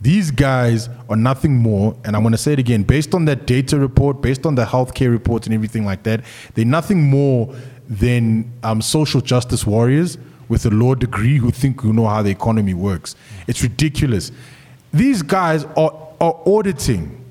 [0.00, 2.82] These guys are nothing more, and I'm going to say it again.
[2.82, 6.22] Based on that data report, based on the healthcare reports and everything like that,
[6.54, 7.54] they're nothing more
[7.88, 10.18] than um, social justice warriors
[10.48, 13.14] with a law degree who think who know how the economy works.
[13.46, 14.30] It's ridiculous.
[14.92, 15.90] These guys are
[16.20, 17.24] auditing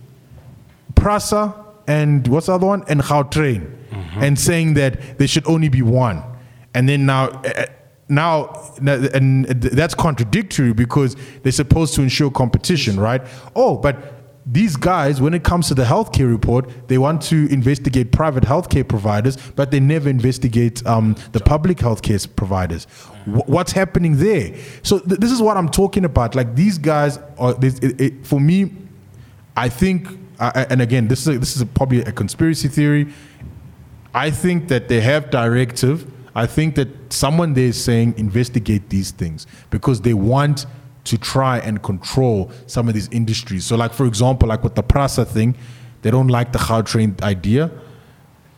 [0.93, 2.83] Prasa and what's the other one?
[2.87, 3.77] And Gautrain.
[4.15, 6.23] And saying that there should only be one.
[6.73, 7.65] And then now, uh,
[8.09, 13.21] now, and that's contradictory because they're supposed to ensure competition, right?
[13.55, 13.95] Oh, but
[14.45, 18.87] these guys, when it comes to the healthcare report, they want to investigate private healthcare
[18.87, 22.87] providers, but they never investigate um, the public healthcare providers.
[23.25, 24.55] Wh- What's happening there?
[24.83, 26.35] So th- this is what I'm talking about.
[26.35, 28.71] Like these guys are, this- it, it, for me,
[29.55, 30.07] I think,
[30.39, 33.07] I- and again, this is a, this is a, probably a conspiracy theory.
[34.13, 36.09] I think that they have directive.
[36.35, 40.65] I think that someone there is saying investigate these things because they want
[41.05, 43.65] to try and control some of these industries.
[43.65, 45.55] So, like for example, like with the Prasa thing,
[46.01, 47.69] they don't like the Gautrain idea.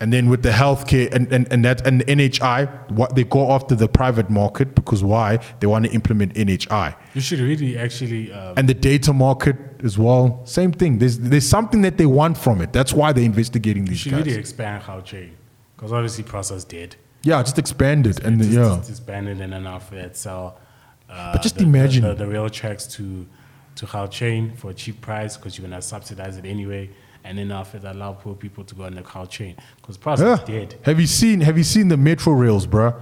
[0.02, 3.52] And then with the healthcare and, and, and that and the NHI, what they go
[3.52, 5.40] after the private market because why?
[5.62, 8.32] They want to implement NHI You should really actually.
[8.32, 10.42] Uh, and the data market as well.
[10.46, 11.00] Same thing.
[11.00, 12.74] There's there's something that they want from it.
[12.74, 14.06] That's why they're investigating these.
[14.06, 14.26] you should guys.
[14.26, 15.32] really expand Gautrain.
[15.76, 16.96] Because obviously, Prasa dead.
[17.24, 18.76] yeah, just expand it and Just, yeah.
[18.78, 20.60] just disbanded and then after that sell.
[21.10, 23.26] Uh, But just the, the- imagine- the, the, rail tracks to
[23.76, 26.90] to Chain for a cheap price because you're gonna subsidize it anyway,
[27.26, 30.46] and then after that allow poor people to go on the Gautrain because Prasa Yeah.
[30.46, 30.76] dead.
[30.84, 32.94] Have you seen Have you seen the metro rails, bruh?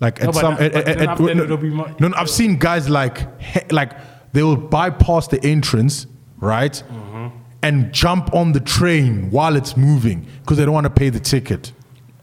[0.00, 2.88] Like at some, at, at- at- no, it'll be more- no, no, I've seen guys
[2.88, 3.92] like he- like
[4.32, 6.06] they will bypass the entrance,
[6.38, 7.26] right, Mm-hmm.
[7.62, 11.20] and jump on the train while it's moving because they don't want to pay the
[11.20, 11.72] ticket.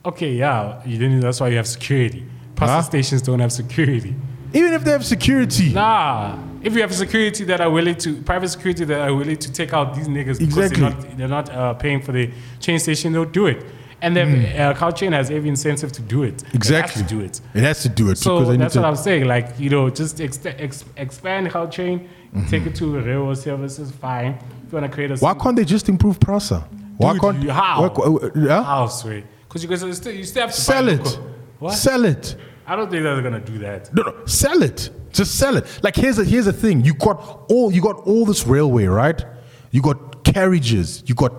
[0.06, 1.22] Okay, yeah, you didn't.
[1.22, 2.26] That's why you have security.
[2.56, 2.82] Prasa Huh?
[2.84, 4.15] stations don't have security.
[4.53, 8.49] Even if they have security, Nah, if you have security that are willing to private
[8.49, 11.73] security that are willing to take out these niggas because they're not they're not uh,
[11.73, 12.31] paying for the
[12.61, 13.64] train station, they'll do it.
[14.02, 16.41] And then uh, Gautrain has every incentive to do it.
[16.41, 17.40] It has exactly, to do it.
[17.53, 18.81] It has to do it So that's to.
[18.81, 19.26] what I'm saying.
[19.26, 22.48] Like you know, just ex- ex- expand Gautrain, Mm-hmm.
[22.49, 23.91] take it to railroad services.
[23.91, 24.40] Fine.
[24.65, 26.64] If you want to create a Why can't they just improve Prasa?
[26.98, 27.88] Why can't you- how?
[27.88, 28.64] why- yeah?
[28.64, 29.23] house way?
[29.48, 31.19] Because you guys you still, you still have to Sell it.
[31.60, 31.73] What?
[31.73, 32.35] Sell it.
[32.65, 33.94] I don't think they're gonna do that.
[33.94, 34.90] No, no, sell it.
[35.14, 35.65] Just sell it.
[35.84, 36.84] Like here's a, here's the thing.
[36.84, 39.23] You got all you got all this railway, right?
[39.72, 41.03] You got carriages.
[41.06, 41.34] You got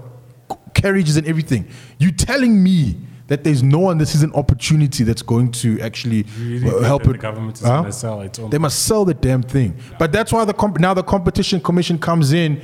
[0.75, 1.69] carriages and everything.
[1.99, 2.97] You telling me
[3.27, 7.05] that there's no one this is an opportunity that's going to actually really uh, help
[7.07, 7.13] it.
[7.13, 7.79] the government is Huh?
[7.81, 9.77] gonna sell its own They must sell the damn thing.
[9.99, 12.61] But that's why the comp- now the competition commission comes in.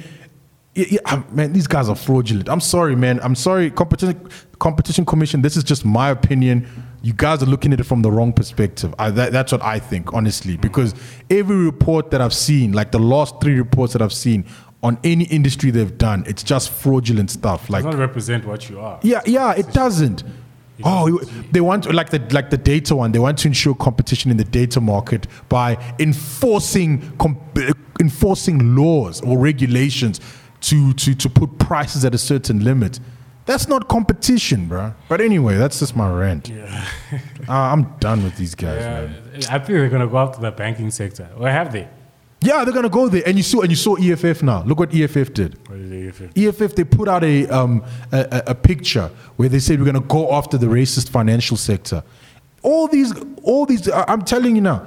[0.74, 2.49] Yeah, yeah, ah, man, these guys are fraudulent.
[2.49, 3.19] I'm sorry, man.
[3.23, 4.28] I'm sorry, competition
[4.61, 5.43] competition commission.
[5.43, 6.66] This is just my opinion.
[7.02, 8.94] You guys are looking at it from the wrong perspective.
[8.98, 10.56] I, that, that's what I think, honestly.
[10.56, 10.60] Mm.
[10.60, 10.94] Because
[11.31, 14.44] every report that I've seen, like the last three reports that I've seen
[14.82, 17.70] on any industry they've done, it's just fraudulent stuff.
[17.70, 18.98] Like does not represent what you are.
[19.02, 20.24] yeah, yeah, it doesn't.
[20.82, 21.18] Oh,
[21.52, 23.12] they want like the like the data one.
[23.12, 27.39] They want to ensure competition in the data market by enforcing com-
[28.01, 30.20] enforcing laws or regulations
[30.62, 32.98] to to to put prices at a certain limit.
[33.47, 34.95] That's not competition, bro.
[35.09, 36.49] But anyway, that's just my rant.
[36.49, 36.85] Yeah.
[37.49, 39.35] Uh, I'm done with these guys, Yeah, man.
[39.51, 41.29] I think they're gonna go after the banking sector.
[41.37, 41.89] Or have they?
[42.43, 44.62] Yeah, they're gonna go there, and you saw and you saw EFF now.
[44.62, 45.59] Look what EFF did.
[45.69, 49.59] What did they if- EFF they put out a um a, a, picture where they
[49.59, 52.03] said we're going to go after the racist financial sector.
[52.62, 53.12] All these,
[53.43, 53.91] all these.
[53.91, 54.87] I'm telling you now,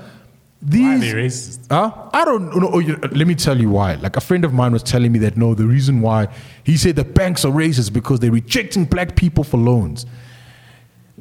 [0.66, 1.02] these.
[1.02, 1.68] they racist?
[1.70, 2.10] Huh?
[2.14, 2.70] I don't know.
[2.74, 3.96] Oh, you- Let me tell you why.
[3.96, 6.28] Like a friend of mine was telling me that no, the reason why
[6.64, 10.06] he said the banks are racist because they're rejecting black people for loans.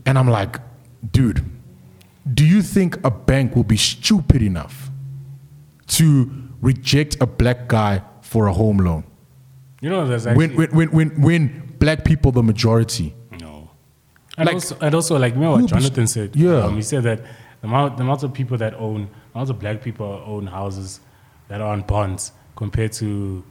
[0.06, 0.58] And I'm like,
[1.12, 1.44] dude,
[2.32, 4.90] do you think a bank will be stupid enough
[5.88, 9.04] to reject a black guy for a home loan?
[9.80, 13.14] You know, there's actually when, when, when, when, when black people the majority.
[13.40, 13.70] no.
[14.38, 16.36] And Like- also, and also, like you know what Jonathan said.
[16.36, 16.64] Yeah.
[16.64, 17.18] um, he said that
[17.60, 21.00] the amount, the amount of people that own, amount of black people own houses
[21.48, 23.44] that are on bonds compared to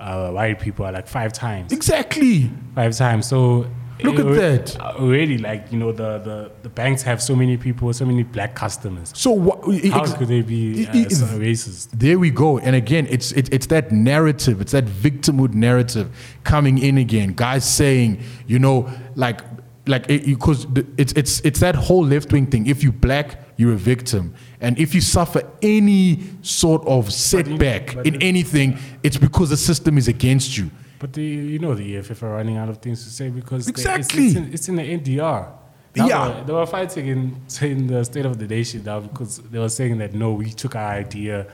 [0.00, 1.72] uh, white people are like five times.
[1.72, 2.50] Exactly.
[2.74, 3.26] Five times.
[3.26, 3.66] So
[4.02, 4.80] Look at that.
[4.80, 8.54] Already, like you know, the, the, the banks have so many people, so many black
[8.54, 9.12] customers.
[9.14, 9.64] So what?
[9.90, 11.90] How ex- could they be uh, so racist?
[11.92, 12.58] There we go.
[12.58, 17.34] And again, it's it, it's that narrative, it's that victimhood narrative coming in again.
[17.34, 19.40] Guys saying, you know, like
[19.86, 22.66] like because it's it's it's that whole left wing thing.
[22.66, 28.14] If you black, you're a victim, and if you suffer any sort of setback in
[28.16, 30.70] it- anything, it's because the system is against you.
[30.98, 33.70] But the, you know the EFF are running out of things to say because they-
[33.70, 34.26] Exactly.
[34.26, 35.52] it's, it's, in, it's in the NDR.
[35.96, 36.28] Now Yeah.
[36.40, 39.68] They, they were fighting in, in the State of the Nation now because they were
[39.68, 41.46] saying that no, we took our idea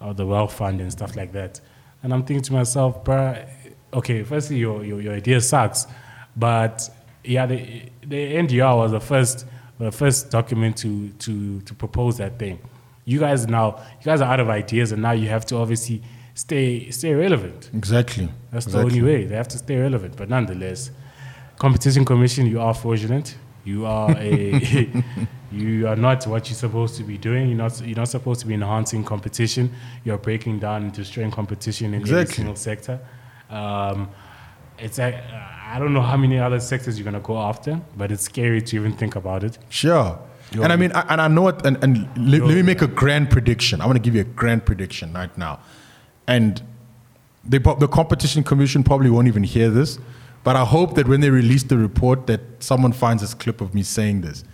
[0.00, 1.60] of the wealth fund and stuff like that.
[2.02, 3.48] And I'm thinking to myself, bruh,
[3.92, 5.86] okay, firstly, your, your, your idea sucks.
[6.36, 6.88] But
[7.24, 9.46] yeah, the, the NDR was the first,
[9.78, 12.58] the first document to, to, to propose that thing.
[13.04, 16.02] You guys now, you guys are out of ideas and now you have to obviously
[16.34, 17.70] stay, stay relevant.
[17.74, 18.28] Exactly.
[18.50, 18.90] That's exactly.
[18.90, 19.24] the only way.
[19.26, 20.16] They have to stay relevant.
[20.16, 20.90] But nonetheless,
[21.58, 23.36] competition commission, you are fraudulent.
[23.64, 24.92] You are a
[25.52, 27.48] you are not what you're supposed to be doing.
[27.48, 29.72] You're not you're not supposed to be enhancing competition.
[30.04, 32.34] You're breaking down and destroying competition in every Exactly.
[32.34, 33.00] single sector.
[33.48, 34.10] Um,
[34.78, 35.12] it's a,
[35.66, 38.76] I don't know how many other sectors you're gonna go after, but it's scary to
[38.76, 39.58] even think about it.
[39.70, 40.18] Sure.
[40.52, 41.64] and I mean, I, and I know it.
[41.64, 43.80] And, and let, let me make a grand prediction.
[43.80, 45.60] I want to give you a grand prediction right now.
[46.26, 46.62] And
[47.44, 49.98] they, the competition commission probably won't even hear this,
[50.44, 53.74] but I hope that when they release the report, that someone finds this clip of
[53.74, 54.44] me saying this.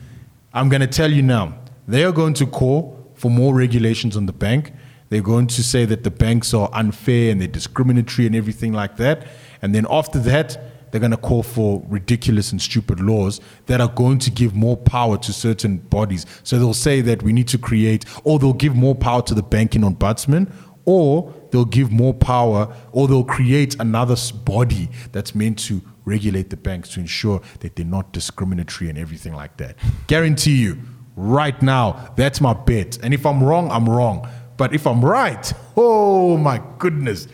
[0.53, 1.55] I'm going to tell you now.
[1.87, 4.73] They are going to call for more regulations on the bank.
[5.09, 8.97] They're going to say that the banks are unfair and they're discriminatory and everything like
[8.97, 9.27] that.
[9.61, 13.89] And then after that, they're going to call for ridiculous and stupid laws that are
[13.89, 16.27] going to give more power to certain bodies.
[16.43, 19.43] So they'll say that we need to create, or they'll give more power to the
[19.43, 20.53] banking ombudsman,
[20.85, 26.57] or they'll give more power, or they'll create another body that's meant to regulate the
[26.57, 29.77] banks to ensure that they're not discriminatory and everything like that.
[30.07, 30.79] Guarantee you,
[31.17, 32.99] right now, that's my bet.
[33.03, 34.29] And if I'm wrong, I'm wrong.
[34.57, 37.29] But if I'm right, oh my goodness.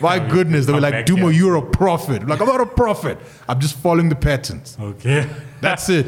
[0.00, 1.42] My goodness, they were like, Dumo, here.
[1.42, 2.22] you're a prophet.
[2.22, 3.18] I'm like, I'm not a prophet.
[3.48, 4.76] I'm just following the patterns.
[4.80, 5.28] Okay.
[5.60, 6.06] That's it.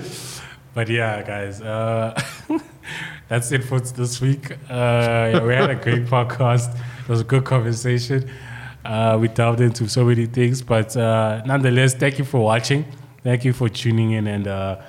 [0.75, 2.21] But yeah, guys, uh,
[3.29, 4.51] that's it for this week.
[4.53, 6.75] Uh, yeah, we had a great podcast.
[7.01, 8.29] It was a good conversation.
[8.85, 12.85] Uh, we delved into so many things, but uh, nonetheless, thank you for watching.
[13.23, 14.81] Thank you for tuning in and uh,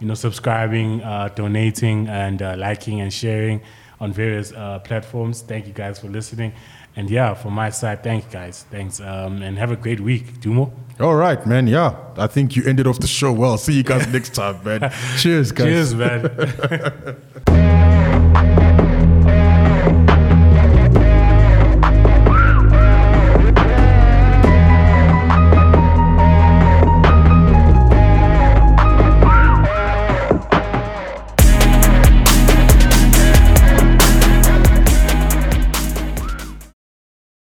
[0.00, 3.60] you know subscribing, uh, donating, and uh, liking and sharing
[4.00, 5.42] on various uh, platforms.
[5.42, 6.52] Thank you guys for listening.
[6.94, 8.64] And yeah, from my side, thanks, guys.
[8.70, 10.72] Thanks, um, and have a great week, Dumo.
[11.00, 11.66] All right, man.
[11.66, 11.96] Yeah.
[12.16, 13.56] I think you ended off the show well.
[13.58, 14.92] See you guys next time, man.
[15.18, 15.66] Cheers, guys.
[15.66, 17.68] Cheers, man.